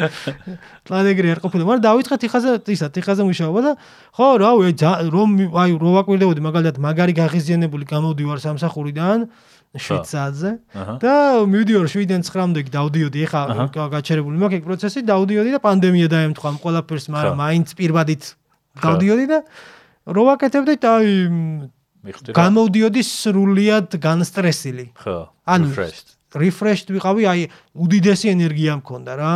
პლანეგრი 0.87 1.29
არ 1.35 1.41
ყოფილა, 1.45 1.63
მაგრამ 1.69 1.85
დაიწყე 1.89 2.17
თიხაზე, 2.23 2.51
ისა, 2.75 2.87
თიხაზე 2.95 3.23
მუშაობა 3.29 3.61
და 3.67 3.73
ხო, 4.17 4.29
რავი, 4.45 4.71
რომ 5.13 5.29
აი 5.53 5.71
რო 5.81 5.91
ვაკვირდებოდი 5.99 6.41
მაგალითად 6.49 6.77
მაგარი 6.79 7.13
გაღიზიანებული 7.19 7.85
გამოდივარ 7.89 8.39
სამსახურიდან 8.45 9.19
შვიცაზე 9.77 10.51
და 11.03 11.15
მივიდიოდი 11.45 11.89
7-დან 11.93 12.23
9-მდე 12.25 12.61
დავდიოდი, 12.73 13.19
ეხა 13.29 13.41
გაჩერებული 13.93 14.37
მაქვს 14.41 14.59
ეგ 14.59 14.63
პროცესი, 14.65 14.99
დავდიოდი 15.05 15.51
და 15.53 15.61
პანდემია 15.61 16.09
დაემთხვა 16.09 16.51
ყველაფერს, 16.65 17.07
მაგრამ 17.13 17.37
მაინც 17.37 17.69
პირბადით 17.77 18.23
დავდიოდი 18.81 19.25
და 19.29 19.39
რო 20.09 20.23
ვაკეთებდი 20.25 20.75
და 20.81 20.89
აი 20.99 21.13
გამოდიოდი 22.33 23.03
სრულიად 23.05 23.99
განსტრესილი. 24.01 24.87
ხო. 24.97 25.29
ანუ 25.45 25.69
refreshed 26.35 26.89
ვიყავი, 26.93 27.23
აი 27.29 27.41
უდიდესი 27.77 28.27
ენერგია 28.37 28.81
მქონდა 28.83 29.13
რა. 29.17 29.35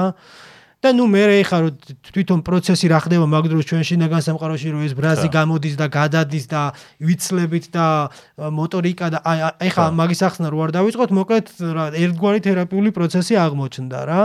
და 0.82 0.90
ნუ 0.98 1.04
მე 1.06 1.22
ხა 1.46 1.58
რომ 1.62 1.74
თვითონ 2.10 2.40
პროცესი 2.42 2.90
რა 2.90 2.98
ხდება 3.06 3.26
მაგ 3.30 3.44
დროს 3.54 3.64
ჩვენ 3.70 3.82
შინაგან 3.86 4.22
სამყაროში 4.26 4.68
რომ 4.74 4.82
ეს 4.82 4.94
ბრაზი 4.98 5.28
გამოდის 5.30 5.74
და 5.78 5.86
გადადის 5.86 6.44
და 6.50 6.62
ვიცლებით 6.98 7.70
და 7.70 7.86
მოტორიკა 8.34 9.06
და 9.14 9.18
აი 9.62 9.70
ხა. 9.70 9.84
მაგის 9.94 10.20
ახსნა 10.26 10.50
რო 10.50 10.58
არ 10.58 10.70
დავიწყოთ 10.74 11.10
მოკლედ 11.14 11.46
რა 11.78 11.84
ერთგვარი 12.02 12.40
თერაპიული 12.42 12.90
პროცესი 12.98 13.38
აღმოჩნდა 13.38 14.00
რა. 14.10 14.22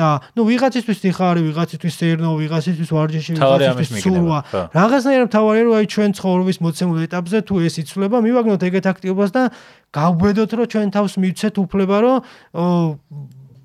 და 0.00 0.08
ნუ 0.38 0.42
ვიღაცისთვის 0.48 0.98
დიხარი 1.02 1.40
ვიღაცისთვის 1.50 1.94
სერნო 2.00 2.30
ვიღაცისთვის 2.38 2.90
ვარჯიში 2.94 3.32
ვიღაცისთვის 3.36 3.90
სულვა 4.06 4.38
რაღაცნაირად 4.72 5.28
თავარია 5.34 5.64
რომ 5.66 5.74
აი 5.76 5.86
ჩვენ 5.94 6.10
ცხოვრების 6.14 6.58
მოცემულ 6.64 6.98
ეტაპზე 7.10 7.38
თუ 7.50 7.54
ეს 7.66 7.74
იცვლება 7.82 8.16
მივაგნოთ 8.22 8.62
ეგეთ 8.70 8.86
აქტივობას 8.86 9.30
და 9.34 9.42
გავბედოთ 9.90 10.50
რომ 10.54 10.66
ჩვენ 10.70 10.88
თავს 10.94 11.12
მივცეთ 11.18 11.54
უფლება 11.64 11.96
რომ 12.04 12.16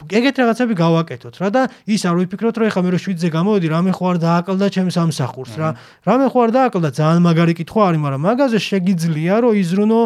ეგეთ 0.06 0.36
რაღაცები 0.42 0.74
გავაკეთოთ 0.78 1.36
რა 1.42 1.50
და 1.50 1.62
ის 1.90 2.02
არ 2.06 2.16
ვიფიქროთ 2.22 2.56
რომ 2.62 2.68
ეხლა 2.70 2.82
მე 2.86 2.90
რო 2.94 3.00
შვიდზე 3.02 3.30
გამოვედი 3.34 3.68
რამე 3.74 3.92
ხო 3.98 4.06
არ 4.14 4.18
დააკლდა 4.22 4.66
ჩემს 4.76 4.98
ამსახურს 5.02 5.54
რა. 5.58 5.70
რამე 6.06 6.26
ხო 6.30 6.40
არ 6.46 6.52
დააკლდა? 6.54 6.90
ძალიან 6.94 7.22
მაგარი 7.26 7.54
კითხვა 7.58 7.82
არის 7.90 8.02
მაგრამ 8.06 8.22
მაგაზე 8.26 8.60
შეგიძლია 8.62 9.36
რომ 9.42 9.54
იზრუნო 9.66 10.02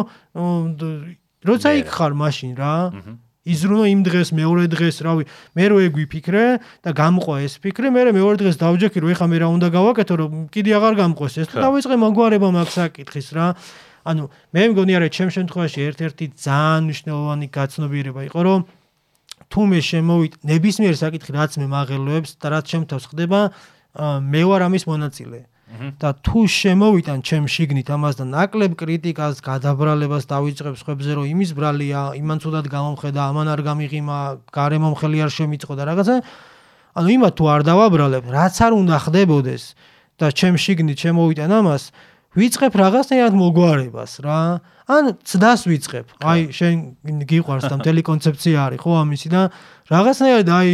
როცა 1.44 1.68
იქ 1.80 1.88
ხარ 1.88 2.12
მაშინ 2.16 2.52
რა. 2.56 2.74
იზრუნო 3.40 3.84
იმ 3.88 4.00
დღეს 4.04 4.28
მეორე 4.36 4.64
დღეს 4.68 4.96
რავი 5.00 5.24
მე 5.56 5.64
რო 5.72 5.76
ეგ 5.88 5.92
ვიფიქრე 5.96 6.44
და 6.84 6.90
გამყვა 6.92 7.34
ეს 7.44 7.56
ფიქრი 7.64 7.88
მე 7.88 8.12
მეორე 8.12 8.36
დღეს 8.36 8.56
დავჯექი 8.60 8.98
რომ 9.00 9.10
ეხლა 9.16 9.26
მე 9.32 9.38
რა 9.40 9.48
უნდა 9.48 9.68
გავაკეთო 9.72 10.14
რომ 10.20 10.32
კიდე 10.52 10.70
აღარ 10.76 10.94
გამყოს 11.00 11.34
ეს. 11.40 11.48
და 11.48 11.64
დავიწყე 11.64 11.96
მოგვარება 12.04 12.48
მაგ 12.52 12.68
საკითხის 12.68 13.28
რა 13.32 13.46
ანუ 14.06 14.24
მე 14.54 14.62
მგონი 14.72 14.92
არა 14.98 15.08
ჩემ 15.16 15.30
შემთხვევაში 15.36 15.80
ერთ-ერთი 15.90 16.24
ძალიან 16.40 16.80
მნიშვნელოვანი 16.88 17.46
გაცნობიერება 17.56 18.20
იყო 18.30 18.40
რომ 18.48 18.60
თუ 19.50 19.60
მე 19.70 19.80
შემოვიდ 19.90 20.32
ნებისმიერ 20.50 20.94
საკითხი 21.04 21.30
რაც 21.36 21.52
მე 21.60 21.66
მაღელვებს 21.74 22.30
და 22.40 22.46
რაც 22.54 22.64
შემთხვევას 22.72 23.04
ხდება 23.10 23.40
მე 24.32 24.42
ვარ 24.48 24.60
ამის 24.70 24.84
მონაწილე 24.86 25.40
და 25.70 26.10
თუ 26.26 26.40
შემოვიტან 26.50 27.22
ჩემ 27.22 27.46
შიგნით 27.46 27.88
ამას 27.94 28.18
და 28.18 28.24
ნაკლებ 28.26 28.74
კრიტიკას, 28.74 29.38
გადაბრალებას 29.38 30.26
დავიწყებ 30.26 30.74
ხებზე, 30.74 31.10
რომ 31.14 31.24
იმის 31.30 31.50
ბრალია, 31.54 32.00
იმან 32.18 32.38
თუდად 32.42 32.66
გამომხედა, 32.66 33.20
ამან 33.30 33.46
არ 33.54 33.60
გამიღიმა, 33.70 34.18
გარემო 34.50 34.88
მხელი 34.98 35.18
არ 35.24 35.30
შემიწყო 35.30 35.72
და 35.78 35.84
რაღაცა. 35.94 36.16
ანუ 36.98 37.08
იმათ 37.14 37.34
თუ 37.38 37.44
არ 37.54 37.62
დავაბრალებ, 37.70 38.24
რაც 38.34 38.54
არ 38.66 38.72
უნდა 38.74 38.96
ხდებოდეს 38.98 39.62
და 40.18 40.26
ჩემ 40.34 40.58
შიგნით 40.58 40.98
შემოვიტან 41.06 41.50
ამას, 41.54 41.82
ვიწყებ 42.38 42.72
რაღაცნაირად 42.78 43.34
მოგვარებას 43.34 44.12
რა. 44.22 44.62
ან 44.90 45.04
ცდას 45.26 45.66
ვიწყებ. 45.66 46.06
აი 46.22 46.40
შენ 46.54 46.74
გიყვარს 47.26 47.66
და 47.66 47.74
მთელი 47.82 48.02
კონცეფცია 48.06 48.58
არის 48.70 48.78
ხო 48.82 48.92
ამისი 49.02 49.28
და 49.34 49.42
რაღაცნაირად 49.90 50.48
აი 50.50 50.70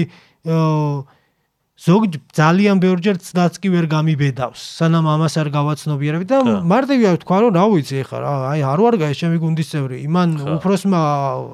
ზოგ 1.76 2.16
ძალიან 2.32 2.80
ბევრჯერ 2.80 3.20
ცდაც 3.20 3.60
კი 3.60 3.68
ვერ 3.68 3.84
გამიბედავს 3.92 4.60
სანამ 4.80 5.04
ამას 5.12 5.36
არ 5.36 5.48
გავაცნობიერებ 5.52 6.22
და 6.24 6.36
მარტივია 6.64 7.10
ვთქვა 7.20 7.36
რომ 7.44 7.52
რა 7.52 7.64
ვიცი 7.68 8.00
ეხლა 8.00 8.18
რა 8.24 8.32
აი 8.56 8.60
არ 8.64 8.80
ვარ 8.80 8.94
გაი 9.04 9.14
ჩემი 9.20 9.36
გუნდის 9.44 9.68
წევრი 9.76 10.00
იმან 10.08 10.28
უფროსმა 10.56 11.00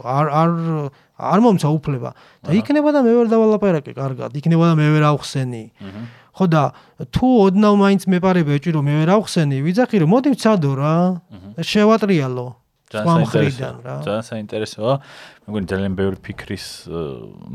არ 0.06 0.26
არ 0.30 0.50
არ 1.22 1.38
მომცა 1.42 1.68
უფლება. 1.74 2.10
და 2.46 2.50
იქნება 2.54 2.88
და 2.94 3.00
მე 3.02 3.12
ვერ 3.18 3.26
დავალაპარაკე 3.34 3.92
კარგად 3.98 4.30
იქნება 4.38 4.64
და 4.70 4.74
მე 4.78 4.86
ვერ 4.94 5.04
ავხსენი 5.10 5.62
ხო 6.32 6.44
და 6.48 6.62
თუ 7.12 7.26
ოდნავ 7.46 7.74
მაინც 7.82 8.02
მეპარება 8.08 8.56
ეჭირო 8.56 8.80
მე 8.80 8.92
ვერ 9.02 9.10
ავხსენი 9.16 9.56
ვიძახი 9.66 9.96
რომ 10.02 10.10
მოდი 10.16 10.28
ვცადო 10.32 10.72
რა 10.80 10.94
შევატრიალო 11.60 12.48
ძალიან 12.92 14.24
საინტერესოა. 14.28 14.94
მეგონი 15.48 15.66
ძალიან 15.72 15.92
ბევრი 15.96 16.18
ფიქრის 16.20 16.66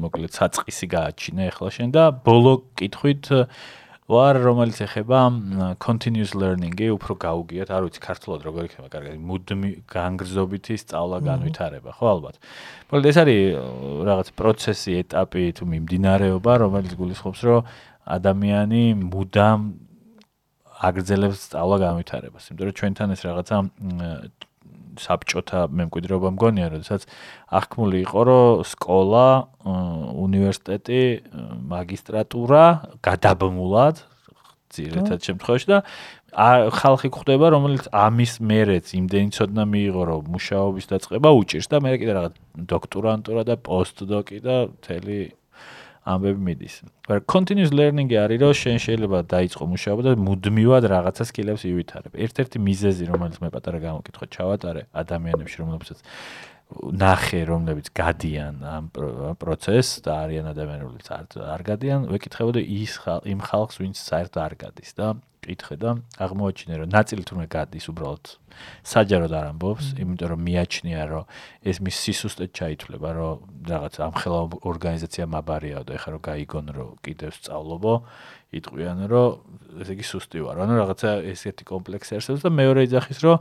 მოკლედ 0.02 0.32
საწყისი 0.34 0.86
გააჩინე 0.90 1.44
ახლა 1.54 1.70
შენ 1.78 1.90
და 1.94 2.04
ბოლო 2.26 2.54
კითხვით 2.74 3.30
ვარ 4.08 4.40
რომელიც 4.40 4.80
ეხება 4.88 5.20
continuous 5.84 6.32
learning-ი, 6.32 6.88
უფრო 6.96 7.14
გაუგიათ, 7.20 7.70
არ 7.76 7.82
ვიცი 7.86 8.00
ქართულად 8.08 8.40
როგორ 8.48 8.62
იქნება 8.72 8.88
კარგად, 8.88 9.20
მუდმივ 9.20 9.74
განგრძობითი 9.84 10.76
სწავლა 10.80 11.18
განვითარება, 11.28 11.92
ხო 11.92 12.06
ალბათ. 12.16 12.36
მოკლედ 12.88 13.06
ეს 13.12 13.18
არის 13.20 13.42
რაღაც 14.08 14.28
პროცესი, 14.40 14.92
ეტაპი 15.04 15.44
თუ 15.60 15.64
მიმდინარეობა, 15.68 16.52
რომელიც 16.64 16.94
გულისხმობს, 16.96 17.42
რომ 17.44 17.60
ადამიანი 18.08 18.84
მუდამ 18.98 19.62
აგრძელებს 20.78 21.40
სწავლა 21.48 21.78
განვითარებას, 21.84 22.50
იმიტომ 22.52 22.68
რომ 22.70 22.78
ჩვენთან 22.80 23.08
ეს 23.16 23.22
რაღაცა 23.28 23.58
საბჭოთა 24.98 25.60
მემკვიდრეობა 25.78 26.30
მგონია, 26.34 26.68
როდესაც 26.74 27.06
აღქმული 27.54 27.98
იყო, 28.06 28.22
რომ 28.30 28.66
სკოლა, 28.66 29.28
უნივერსიტეტი, 30.26 31.02
მაგისტრატურა 31.74 32.64
გადაბმულად 33.06 33.96
ძირითად 34.74 35.20
შემთხვევაში 35.24 35.68
და 35.72 35.78
ხალხი 36.38 37.10
გვხვდება, 37.14 37.46
რომელიც 37.56 37.86
ამის 37.94 38.34
მერეც 38.44 38.92
იმდენი 39.00 39.30
ცოდნა 39.38 39.64
მიიღო, 39.64 40.02
რომ 40.12 40.22
მუშაობის 40.34 40.86
დაწყება 40.92 41.30
უჭირს 41.40 41.68
და 41.72 41.78
მე 41.82 41.92
კიდე 42.02 42.14
რაღაც 42.18 42.34
დოქტორანტურა 42.68 43.42
და 43.48 43.56
პოსტდოკი 43.64 44.40
და 44.44 44.56
მთელი 44.76 45.20
ამბები 46.08 46.42
მიდის. 46.48 46.76
მაგრამ 47.08 47.26
continuous 47.34 47.72
learning-ი 47.80 48.16
არის, 48.24 48.38
რომ 48.44 48.54
შენ 48.62 48.78
შეიძლება 48.88 49.18
დაიწყო 49.34 49.64
მუშაობა 49.74 50.02
და 50.08 50.12
მუდმივად 50.28 50.84
რაღაცა 50.94 51.24
სკილებს 51.30 51.64
ივითარებ. 51.68 52.12
ერთ-ერთი 52.26 52.58
მიზეზი, 52.68 53.04
რომელიც 53.12 53.38
მე 53.44 53.50
პატარა 53.52 53.80
გამოკითხო 53.88 54.26
ჩავატარე 54.36 54.82
ადამიანებში, 55.02 55.58
რომლებსაც 55.62 56.00
ნახე, 56.76 57.42
რომლებიც 57.48 57.94
გადიან 57.96 58.60
ამ 58.68 58.92
პროცესს 59.40 60.04
და 60.04 60.28
არიან 60.28 60.52
ადამიანებიც 60.52 61.08
არ 61.16 61.26
არ 61.56 61.62
გადიან, 61.64 62.00
ვეკითხებოდი 62.12 62.62
ის 62.84 63.00
იმ 63.08 63.40
ხალხს, 63.40 63.80
ვინც 63.80 63.96
საერთოდ 63.96 64.42
არ 64.44 64.54
გადის 64.68 64.92
და 65.00 65.08
კითხე 65.48 65.76
და 65.80 65.92
აღმოაჩინე, 66.20 66.76
რომ 66.84 66.90
ნაწილი 66.92 67.24
თურმე 67.24 67.46
გადის 67.48 67.88
უბრალოდ 67.88 68.24
საჯაროდ 68.84 69.34
არ 69.38 69.46
ამბობს, 69.54 69.86
იმიტომ 70.02 70.28
რომ 70.34 70.42
მიაჩნია, 70.44 71.02
რომ 71.08 71.24
ეს 71.64 71.78
მის 71.88 71.96
სისუსტედ 72.04 72.52
ჩაითვლება, 72.58 73.10
რომ 73.16 73.36
რაღაც 73.72 73.94
ამხელა 74.08 74.42
ორგანიზაცია 74.68 75.26
მაბარიაო 75.32 75.84
და 75.88 75.92
ეხლა 75.96 76.10
რომ 76.18 76.22
გაიგონ, 76.28 76.66
რომ 76.76 76.90
კიდევ 77.06 77.32
სწავლობო, 77.38 77.94
იტყვიან, 78.60 78.98
რომ 79.08 79.30
ესე 79.84 79.92
იგი 79.96 80.06
სუსტი 80.12 80.40
ვარ. 80.44 80.56
ანუ 80.68 80.74
რაღაცა 80.84 81.10
ესეთი 81.32 81.64
კომპლექსი 81.68 82.12
არსებობს 82.20 82.44
და 82.44 82.52
მეორე 82.52 82.80
იძახის, 82.88 83.20
რომ 83.24 83.38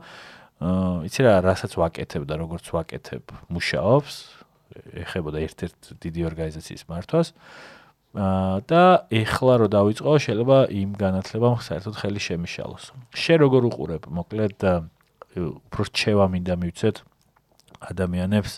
აა 0.57 1.05
იცი 1.05 1.21
რა, 1.27 1.33
რასაც 1.45 1.73
ვაკეთებ 1.77 2.23
და 2.25 2.35
როგორც 2.41 2.73
ვაკეთებ, 2.73 3.25
მუშაობს, 3.53 4.15
ეხებოდა 5.05 5.39
ერთ-ერთ 5.45 5.79
დიდი 6.01 6.21
ორგანიზაციის 6.33 6.85
მართვას. 6.89 7.29
და 8.17 8.83
ეხლა 9.13 9.55
რო 9.61 9.67
დავიწყო, 9.69 10.13
შეიძლება 10.17 10.73
იმ 10.73 10.91
განათლებამ 10.97 11.61
საერთოდ 11.61 11.95
ხელი 12.01 12.21
შემიშალოს. 12.25 12.85
შენ 13.13 13.39
როგორ 13.45 13.63
უყურებ, 13.69 14.03
მოკლედ 14.09 14.57
უფრო 15.37 15.83
რჩევა 15.85 16.25
მინდა 16.33 16.55
მივცეთ 16.57 16.97
ადამიანებს 17.93 18.53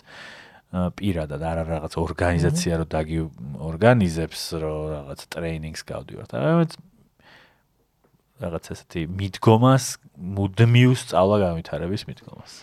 პირადად 0.69 1.41
არა 1.43 1.63
რაღაც 1.65 1.93
ორგანიზაცია 1.99 2.73
რო 2.79 2.85
დაგი 2.87 3.19
ორგანიზებს 3.57 4.41
რო 4.63 4.73
რაღაც 4.95 5.19
ტრეინინგს 5.33 5.81
გავდივართ. 5.83 6.31
რაღაც 6.39 6.71
რაღაც 8.39 8.65
ესეთი 8.73 9.01
მიდგომას, 9.19 9.85
მუდმივ 10.15 10.91
სწავლა 10.95 11.37
განვითარების 11.43 12.01
მიდგომას. 12.07 12.53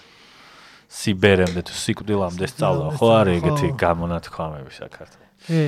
სიბერემდე 0.97 1.61
თუ 1.67 1.75
სიკვდილამდე 1.77 2.47
სწავლა, 2.49 2.87
ხო 2.97 3.09
არის 3.21 3.37
ეგეთი 3.43 3.69
გამონათქვამები 3.77 4.73
საქართველოს. 4.73 5.41
კი. 5.47 5.65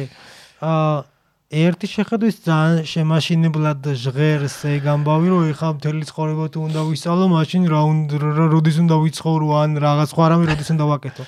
აა 0.64 1.04
ერთი 1.48 1.88
შეხედვის 1.88 2.36
ძალიან 2.44 2.84
შემაშინებლად 2.84 3.80
ჟღერს 3.96 4.56
ეგ 4.68 4.84
ამბავი 4.84 5.28
რომ 5.32 5.44
ეხა 5.48 5.68
მთელი 5.80 6.04
ცხოვრება 6.04 6.44
თუ 6.52 6.58
უნდა 6.68 6.80
ვისწავლო 6.92 7.24
მაშინ 7.32 7.62
რა 7.72 7.80
უნდა 7.88 8.16
როდის 8.52 8.76
უნდა 8.84 8.96
ვიცხოვრო 9.00 9.48
ან 9.56 9.70
რაღაც 9.80 10.08
სხვა 10.12 10.26
რამე 10.28 10.44
როდის 10.52 10.68
უნდა 10.76 10.84
ვაკეთო 10.92 11.24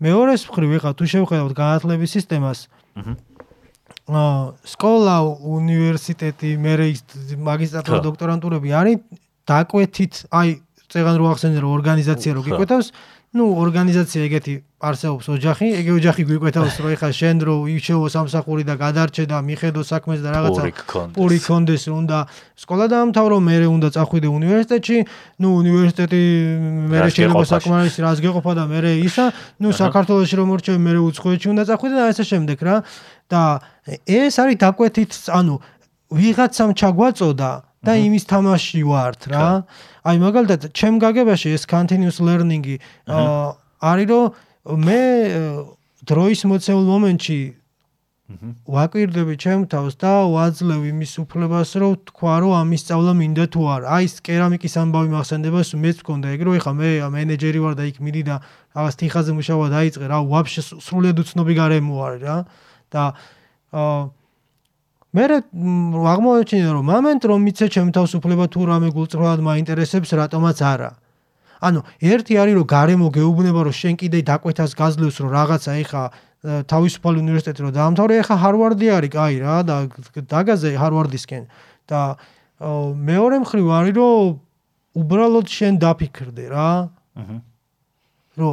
მეორეს 0.00 0.42
მხრივ 0.48 0.70
ეხა 0.80 0.90
თუ 0.96 1.04
შევხედავთ 1.12 1.52
განათლების 1.52 2.10
სისტემას 2.16 2.58
აა 2.96 3.12
სკოლა 4.72 5.16
უნივერსიტეტი 5.56 6.50
მე 6.62 6.74
მაგისტრატურა 7.48 7.98
დოქტორანტურები 8.08 8.70
არის 8.80 8.98
დაკვეთით 9.48 10.14
აი 10.40 10.48
წეგან 10.92 11.16
რო 11.20 11.26
ახსენე 11.32 11.58
რომ 11.64 11.72
ორგანიზაცია 11.78 12.30
რო 12.36 12.42
გიკვეთავს 12.48 12.88
ну 13.37 13.45
ორგანიზაცია 13.59 14.21
ეგეთი 14.27 14.53
არსებობს 14.77 15.27
ოჯახი, 15.35 15.67
ეგე 15.81 15.91
ოჯახი 15.99 16.23
გვიკვეთავს 16.29 16.75
რომ 16.79 16.89
ეხა 16.95 17.09
შენ 17.17 17.37
რო 17.43 17.55
იშევო 17.75 18.07
სამსახური 18.13 18.63
და 18.63 18.75
გადარჩე 18.79 19.25
და 19.27 19.41
მიხედო 19.43 19.81
საქმეს 19.83 20.21
და 20.23 20.29
რაღაცა 20.37 20.63
პური 21.17 21.39
კონდეს 21.43 21.83
უნდა 21.91 22.19
სკოლა 22.55 22.85
დაამთავრო, 22.93 23.37
მე 23.41 23.55
უნდა 23.67 23.89
წახვიდე 23.97 24.27
უნივერსიტეტში, 24.31 24.97
ну 25.43 25.47
უნივერსიტეტი 25.61 26.21
მე 26.93 26.97
შეიძლება 27.03 27.45
საკმარის 27.51 27.95
რას 28.05 28.17
გეყოფა 28.23 28.53
და 28.57 28.63
მე 28.71 28.79
ისა, 29.01 29.25
ну 29.59 29.67
საქართველოსში 29.75 30.35
რომ 30.39 30.47
მორჩე 30.53 30.73
მე 30.77 30.91
უცხოეთში 31.09 31.47
უნდა 31.51 31.63
წახვიდე 31.67 31.95
და 31.99 32.03
ასე 32.13 32.23
შემდეგ 32.31 32.57
რა 32.63 32.75
და 33.27 33.41
ეს 34.07 34.33
არის 34.39 34.57
დაკვეთით, 34.61 35.11
ანუ 35.35 35.53
ვიღაცამ 36.15 36.71
ჩაგვაწოდა 36.79 37.51
და 37.83 37.93
იმის 37.93 38.23
თამაში 38.27 38.81
ვართ 38.83 39.21
რა. 39.31 39.45
აი 40.02 40.16
მაგალითად, 40.18 40.70
ჩემ 40.74 40.98
გაგებაში 40.98 41.54
ეს 41.54 41.64
continuous 41.70 42.18
learning-ი 42.18 42.76
არის 43.82 44.06
რომ 44.10 44.78
მე 44.86 45.02
დროის 46.06 46.40
მოცემულ 46.50 46.86
მომენტში 46.90 47.38
ვაკვირდები 48.32 49.34
ჩემ 49.36 49.66
თავს 49.68 49.98
და 50.00 50.12
ვაძლევ 50.32 50.86
იმის 50.88 51.12
უფლებას, 51.22 51.70
რომ 51.82 51.92
თქვა, 52.08 52.34
რომ 52.42 52.52
ამის 52.62 52.80
სწავლა 52.86 53.12
მინდა 53.18 53.44
თუ 53.52 53.60
არა. 53.74 53.86
აი 53.92 54.04
ეს 54.08 54.14
კერამიკის 54.24 54.74
ამბავი 54.82 55.10
მახსენდება, 55.12 55.60
მეც 55.84 55.96
მქონდა 56.00 56.26
ეგ 56.32 56.40
რომ 56.48 56.54
ეხა 56.58 56.72
მე 56.78 56.90
მენეჯერი 57.12 57.60
ვარ 57.60 57.74
და 57.76 57.84
იქ 57.92 57.96
მიდი 58.00 58.22
და 58.30 58.36
რაღაც 58.72 58.94
თიხაზე 59.02 59.30
მუშაობა 59.36 59.66
დაიწყე 59.76 60.06
რა, 60.08 60.18
ვაფშე 60.32 60.62
სრულიად 60.80 61.16
უცნობი 61.22 61.54
გარემო 61.60 61.94
არის 62.06 62.22
რა. 62.24 62.36
და 62.92 63.02
აა 63.72 64.21
მე 65.12 65.24
აღმოჩინე 66.08 66.68
რომ 66.72 66.84
მომენტ 66.88 67.22
რომ 67.28 67.40
მიცე 67.44 67.66
ჩემ 67.68 67.88
თავს 67.92 68.12
უფლება 68.16 68.48
თუ 68.48 68.60
რამე 68.64 68.88
გულწრფელად 68.96 69.40
მაინტერესებს 69.44 70.10
რატომაც 70.16 70.58
არა. 70.64 70.90
ანუ 71.60 71.80
ერთი 72.00 72.34
არის 72.40 72.54
რომ 72.56 72.66
გარემო 72.72 73.08
გეუბნება 73.12 73.60
რომ 73.68 73.74
შენ 73.76 73.94
კიდე 74.00 74.18
დაკვეთას 74.24 74.72
გაძლევს 74.72 75.16
რომ 75.20 75.30
რაღაცა 75.36 75.72
ეხა 75.84 76.02
თავისუფალ 76.42 77.14
უნივერსიტეტი 77.22 77.60
რომ 77.62 77.72
დაამთავრე 77.76 78.14
ეხა 78.24 78.36
ჰარვარდი 78.40 78.86
არის 78.96 79.12
კაი 79.12 79.36
რა 79.44 79.56
და 79.68 79.76
დაგაზე 80.32 80.70
ჰარვარდისკენ. 80.80 81.44
და 81.86 82.00
მეორე 83.12 83.36
მხრივ 83.44 83.66
არის 83.68 83.94
რომ 84.00 84.40
უბრალოდ 84.96 85.46
შენ 85.46 85.72
დაფიქრდე 85.84 86.44
რა. 86.50 86.70
აჰა. 87.20 87.36
რომ 88.40 88.52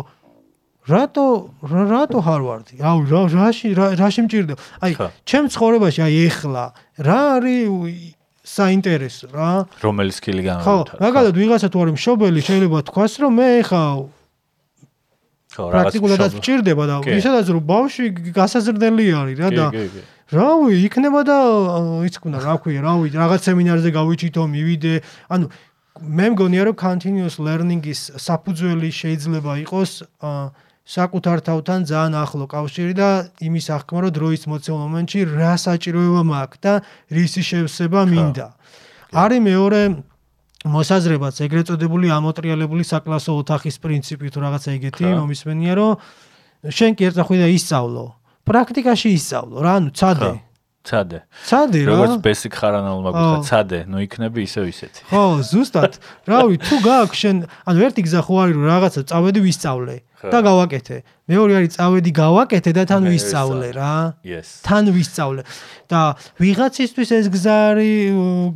რატო 0.89 1.25
რატო 1.61 2.19
ჰარვარდი? 2.25 2.75
აუ 2.81 2.99
რა 3.09 3.21
რაში 3.29 3.67
რაში 3.77 4.21
მჭირდება? 4.25 4.61
აი, 4.81 4.93
ჩემ 5.29 5.45
ცხოვრებაში 5.53 5.99
აი 6.05 6.13
ეხლა 6.29 6.63
რა 7.05 7.19
არის 7.37 8.17
საინტერესო 8.49 9.27
რა? 9.29 9.51
რომელი 9.85 10.11
სკილი 10.17 10.41
განვითარდა? 10.41 10.65
ხო, 10.65 11.01
მაგალითად 11.05 11.35
ვიღაცა 11.37 11.67
თუ 11.69 11.77
არის 11.85 11.93
მშობელი, 11.99 12.39
შეიძლება 12.49 12.77
თქვას, 12.89 13.13
რომ 13.21 13.31
მე 13.37 13.47
ეხლა 13.61 13.81
ხო, 15.53 15.63
რა 15.69 15.79
პრაქტიკულადაც 15.79 16.31
მჭირდება 16.39 16.83
და 16.89 16.95
ვისაც 17.05 17.45
რომ 17.53 17.63
ბავშვი 17.69 18.05
გასაზრდელი 18.33 19.05
არის 19.21 19.37
რა 19.37 19.49
და 19.53 19.65
რავი, 20.29 20.73
იქნება 20.85 21.21
და 21.25 21.37
იცი 22.05 22.19
ქუნა, 22.21 22.37
რა 22.37 22.55
ქვია, 22.61 22.81
რავი, 22.85 23.09
რაღაც 23.17 23.41
სემინარზე 23.49 23.89
გავიჩითო, 23.97 24.43
მივიდე, 24.45 24.93
ანუ 25.33 25.45
მე 25.99 26.25
მგონია 26.31 26.63
რომ 26.69 26.75
continuous 26.79 27.35
learning-ის 27.41 28.01
საფუძველი 28.23 28.89
შეიძლება 28.93 29.51
იყოს 29.65 29.91
აა 30.21 30.68
საკუთარ 30.89 31.37
თავთან 31.45 31.85
ძალიან 31.85 32.13
ახლო 32.17 32.45
კავშირი 32.49 32.93
და 32.97 33.09
იმის 33.45 33.65
აღქმა 33.77 33.99
რომ 34.09 34.13
დროის 34.17 34.43
მოცემულ 34.49 34.79
მომენტში 34.89 35.19
რა 35.37 35.53
საჭიროება 35.61 36.21
მაქვს 36.25 36.61
და 36.65 36.73
რისი 37.13 37.41
შევსება 37.45 38.01
მინდა. 38.09 38.47
არის 39.13 39.41
მეორე 39.45 39.81
მოსაზრებაც 40.65 41.35
ეგრეთ 41.45 41.65
წოდებული 41.69 42.07
ამოტრიალებული 42.09 42.83
საკლასო 42.83 43.31
ოთახის 43.37 43.77
პრინციპი 43.79 44.27
თუ 44.33 44.39
რაღაცა 44.49 44.69
ეგეთი 44.81 45.03
მომისმენია 45.13 45.73
რომ 45.77 45.91
შენ 46.73 46.91
კი 46.97 47.03
ერთხელ 47.13 47.41
ისწავლო. 47.53 48.05
პრაქტიკაში 48.49 49.09
ისწავლო 49.13 49.55
რა 49.61 49.73
ანუ 49.77 49.89
ცადე 49.93 50.48
ცადე. 50.89 51.19
ცადე 51.45 51.79
რა. 51.85 51.89
როგორც 51.93 52.13
basic 52.25 52.53
ხარანალმა 52.57 53.09
გითხრა, 53.13 53.39
ცადე, 53.49 53.79
ნუ 53.85 53.97
იქნები 54.05 54.39
ისევ 54.49 54.63
ისეთი. 54.73 55.01
ხო, 55.13 55.23
ზუსტად. 55.45 55.93
რავი, 56.25 56.55
თუ 56.57 56.75
გააქვს 56.89 57.17
შენ, 57.21 57.37
ანუ 57.69 57.79
ერთი 57.85 58.01
გზა 58.09 58.21
ხო 58.25 58.33
არის 58.41 58.55
რომ 58.57 58.65
რაღაცა 58.73 59.01
წავედი 59.09 59.39
ვისწავლე 59.45 59.95
და 60.19 60.39
გავაკეთე. 60.49 60.97
მეორე 61.29 61.51
არის 61.59 61.71
წავედი 61.77 62.11
გავაკეთე 62.11 62.71
და 62.75 62.83
თან 62.89 63.03
ვისწავლე 63.13 63.67
რა. 63.77 63.95
Yes. 64.25 64.47
თან 64.65 64.83
ვისწავლე. 64.91 65.41
და 65.87 66.01
ვიღაცისთვის 66.41 67.09
ეს 67.19 67.25
გზა 67.29 67.57
არის, 67.69 67.97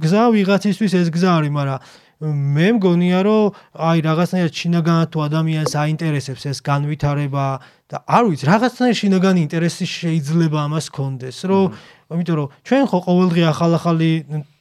გზა 0.03 0.23
ვიღაცისთვის 0.33 0.93
ეს 0.99 1.07
გზა 1.13 1.29
არის, 1.37 1.51
მაგრამ 1.53 1.79
მე 2.23 2.67
მგონია 2.79 3.19
რომ 3.27 3.57
აი 3.75 3.99
რაღაცნაირად 4.07 4.53
შინაგანად 4.55 5.09
თუ 5.11 5.19
ადამიანს 5.27 5.73
აინტერესებს 5.75 6.43
ეს 6.47 6.59
განვითარება 6.63 7.45
და 7.91 7.97
არ 8.07 8.23
ვიცი 8.31 8.47
რაღაცნაირად 8.47 8.99
შინაგანი 9.01 9.39
ინტერესი 9.43 9.85
შეიძლება 9.91 10.59
ამას 10.63 10.87
კონდეს 10.87 11.37
რომ 11.51 11.75
იმიტომ 12.11 12.35
რომ 12.39 12.47
ჩვენ 12.67 12.83
ხო 12.91 12.99
ყოველდღე 13.07 13.43
ახალ-ახალი 13.53 14.11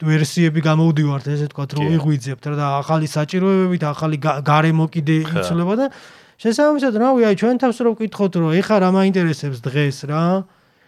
ვერსიები 0.02 0.60
გამოვდივართ 0.68 1.26
ესე 1.34 1.46
თქვა 1.50 1.64
რომ 1.78 1.86
ვიღვიძებთ 1.92 2.44
რა 2.52 2.54
და 2.60 2.66
ახალი 2.82 3.06
საჭიროებებით 3.10 3.82
ახალი 3.82 4.16
გარემო 4.22 4.86
კიდე 4.94 5.14
იცვლება 5.26 5.74
და 5.80 5.86
შესაბამისად 6.42 6.94
რავი 7.02 7.22
აი 7.28 7.34
ჩვენ 7.42 7.56
თავს 7.62 7.78
რო 7.82 7.90
ვკითხოთ 7.98 8.32
რომ 8.42 8.50
ეხა 8.62 8.76
რა 8.82 8.88
მაინტერესებს 8.94 9.58
დღეს 9.62 9.98
რა? 10.10 10.22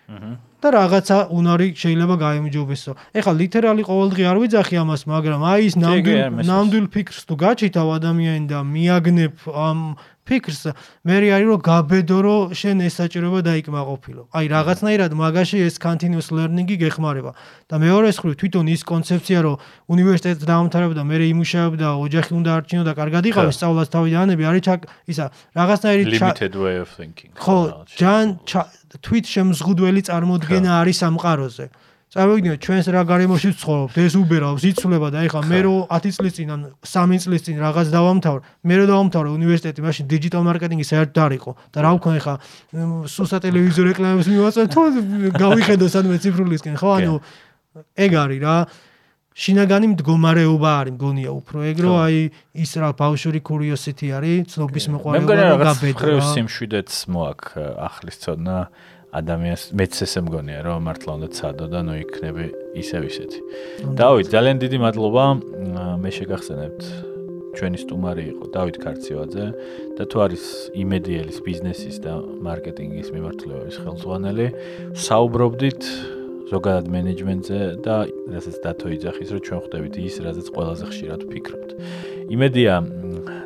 აჰა. 0.09 0.37
და 0.65 0.69
რაღაცა 0.73 1.17
უნარი 1.29 1.69
შეიძლება 1.77 2.15
გაიმჯობესო. 2.25 2.93
ეხლა 3.21 3.33
ლიტერალი 3.41 3.83
ყოველდღე 3.85 4.23
არ 4.25 4.39
ვიძახი 4.41 4.77
ამას, 4.81 5.03
მაგრამ 5.13 5.41
აი 5.45 5.61
ის 5.69 5.75
ნამდვილ 5.77 6.21
ნამდვილ 6.41 6.87
ფიქრს 6.89 7.23
თუ 7.29 7.35
გაჩითავ 7.45 7.87
ადამიანი 8.01 8.47
და 8.49 8.59
მიაგნებ 8.65 9.35
ამ 9.53 9.79
ფიქრს, 10.25 10.73
მე 11.05 11.15
არის 11.37 11.47
რომ 11.49 11.61
გაბედო 11.61 12.19
რომ 12.25 12.53
შენ 12.57 12.77
ეს 12.89 12.95
საჭიროება 13.01 13.41
დაიკმაყოფილო. 13.45 14.23
აი 14.33 14.45
რაღაცნაირად 14.57 15.13
მაგაში 15.13 15.59
ეს 15.69 15.77
continuous 15.77 16.33
learning-ი 16.33 16.77
გეხმარება. 16.81 17.33
და 17.69 17.75
მეორე 17.81 18.09
მხრივ 18.13 18.35
თვითონ 18.41 18.67
ის 18.73 18.83
კონცეფცია 18.89 19.39
რომ 19.45 19.57
უნივერსიტეტს 19.89 20.45
დაამთავრებ 20.49 20.93
და 20.97 21.03
მე 21.05 21.17
იმუშავებ 21.33 21.75
და 21.77 21.89
ოჯახი 22.01 22.33
უნდა 22.41 22.51
არჩინო 22.57 22.83
და 22.89 22.93
კარგად 22.97 23.23
იყავი 23.29 23.53
სწავლას 23.53 23.89
თავიდანები 23.93 24.43
არის 24.49 24.63
ჩაკ 24.65 24.81
ისა 25.13 25.27
რაღაცნაირი 25.53 26.03
limited 26.09 26.53
way 26.57 26.77
of 26.81 26.89
thinking. 26.97 27.31
ხო, 27.37 27.85
ჯან 28.01 28.27
თვით 29.05 29.25
შემზღუდველი 29.29 30.01
წარმოდგენა 30.09 30.71
არის 30.81 30.97
სამყაროზე. 31.05 31.67
წავიგნიოთ 32.13 32.61
ჩვენს 32.63 32.87
რა 32.95 33.03
გარემოში 33.09 33.51
ვცხოვრობთ 33.55 33.97
ეს 34.05 34.15
უბერავს 34.21 34.65
იცვლება 34.71 35.09
და 35.11 35.25
ეხლა 35.27 35.41
მე 35.51 35.61
რო 35.67 35.75
10 35.91 36.15
წლის 36.15 36.35
წინ 36.37 36.49
ან 36.55 36.61
3 36.85 37.19
წლის 37.25 37.43
წინ 37.49 37.57
რაღაც 37.65 37.87
დავამთავრე 37.91 38.41
მე 38.71 38.75
რო 38.79 38.85
დავამთავრე 38.93 39.29
უნივერსიტეტი 39.35 39.81
მაშინ 39.83 40.05
დიჯიტალ 40.13 40.43
მარკეტინგი 40.47 40.87
საერთოდ 40.87 41.19
არ 41.25 41.33
იყო. 41.39 41.51
და 41.75 41.79
რა 41.83 41.91
ვქნა 41.99 42.13
ეხლა 42.21 42.35
სუსა 43.11 43.39
ტელევიზორ 43.43 43.85
რეკლამებს 43.91 44.29
მივაწვე 44.31 44.65
თუ 44.71 44.81
გავიხედო 45.35 45.87
სადმე 45.91 46.17
ციფრულისკენ. 46.23 46.75
ხო 46.79 46.89
ანუ 47.03 47.15
ეგ 47.99 48.13
არის 48.15 48.41
რა. 48.47 48.57
შინაგანი 49.35 49.87
მდგომარეობა 49.99 50.71
არის 50.79 50.95
მგონია 50.95 51.31
უფრო. 51.35 51.57
ეგ 51.67 51.77
რომ 51.83 51.95
აი 52.07 52.19
ის 52.63 52.71
რა 52.79 52.89
ბავშვური 52.95 53.41
კურიოსიტი 53.43 54.07
არის 54.15 54.55
ცნობის 54.55 54.85
მოყვარეობა 54.95 55.35
და 55.35 55.59
გაბედა 55.59 56.05
რა 56.07 56.23
მე 56.23 56.27
სიმშვიდეც 56.31 56.91
მოაქვს 57.11 57.59
ახლის 57.83 58.17
ცოდნა 58.23 58.59
ადამიანს 59.15 59.63
მეც 59.79 59.95
ესე 60.05 60.21
მგონია 60.27 60.61
რომ 60.67 60.87
მართლა 60.91 61.11
უნდა 61.19 61.29
ცადო 61.39 61.67
და 61.71 61.81
ნუ 61.87 61.95
იქნები 62.03 62.47
ისევ 62.83 63.03
ისეთი. 63.07 63.41
დავით, 63.95 64.27
ძალიან 64.35 64.57
დიდი 64.65 64.79
მადლობა. 64.85 65.25
მე 66.03 66.11
შეგახსენებთ 66.19 66.83
ჩვენი 67.55 67.79
სტუმარი 67.79 68.25
იყო 68.35 68.45
დავით 68.51 68.77
ქარციოაძე 68.83 69.47
და 69.95 70.03
თუ 70.11 70.17
არის 70.27 70.45
იმედიელის 70.75 71.39
ბიზნესის 71.47 71.97
და 72.03 72.13
მარკეტინგის 72.43 73.09
მიმართულების 73.15 73.77
ხელმძღვანელი, 73.79 74.47
საუბრობდით 74.99 75.83
ზოგადად 76.51 76.87
მენეჯმენტზე 76.93 77.61
და 77.87 77.97
რასაც 78.35 78.57
დათო 78.67 78.87
იძახის 78.99 79.29
რომ 79.33 79.41
ჩვენ 79.47 79.61
ხვდებით 79.65 79.95
ის, 80.03 80.15
რაზეც 80.27 80.49
ყველაზე 80.51 80.85
ხშირად 80.91 81.21
ვფიქრობთ. 81.25 81.71
იმედია 82.35 82.75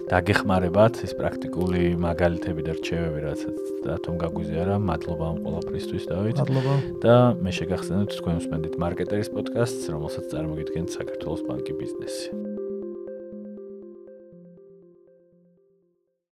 დაგეხმარებათ 0.09 1.03
ეს 1.05 1.13
პრაქტიკული 1.19 1.83
მაგალითები 2.01 2.63
და 2.65 2.73
რჩევები 2.79 3.21
რასაც 3.27 3.59
დათომ 3.85 4.17
გაგვიზიარა 4.23 4.77
მადლობა 4.81 5.25
ამ 5.29 5.39
ყველაფრისთვის 5.45 6.05
დავით. 6.09 6.41
მადლობა. 6.41 6.75
და 7.05 7.17
მე 7.45 7.51
შეგახსენებთ 7.61 8.17
თქვენ 8.17 8.41
უსმენთ 8.41 8.75
მარკეტერის 8.81 9.29
პოდკასტს 9.37 9.93
რომელსაც 9.93 10.25
წარმოგიდგენთ 10.33 10.89
საქართველოს 10.97 11.43
ბანკი 11.45 11.73
ბიზნესი 11.77 12.47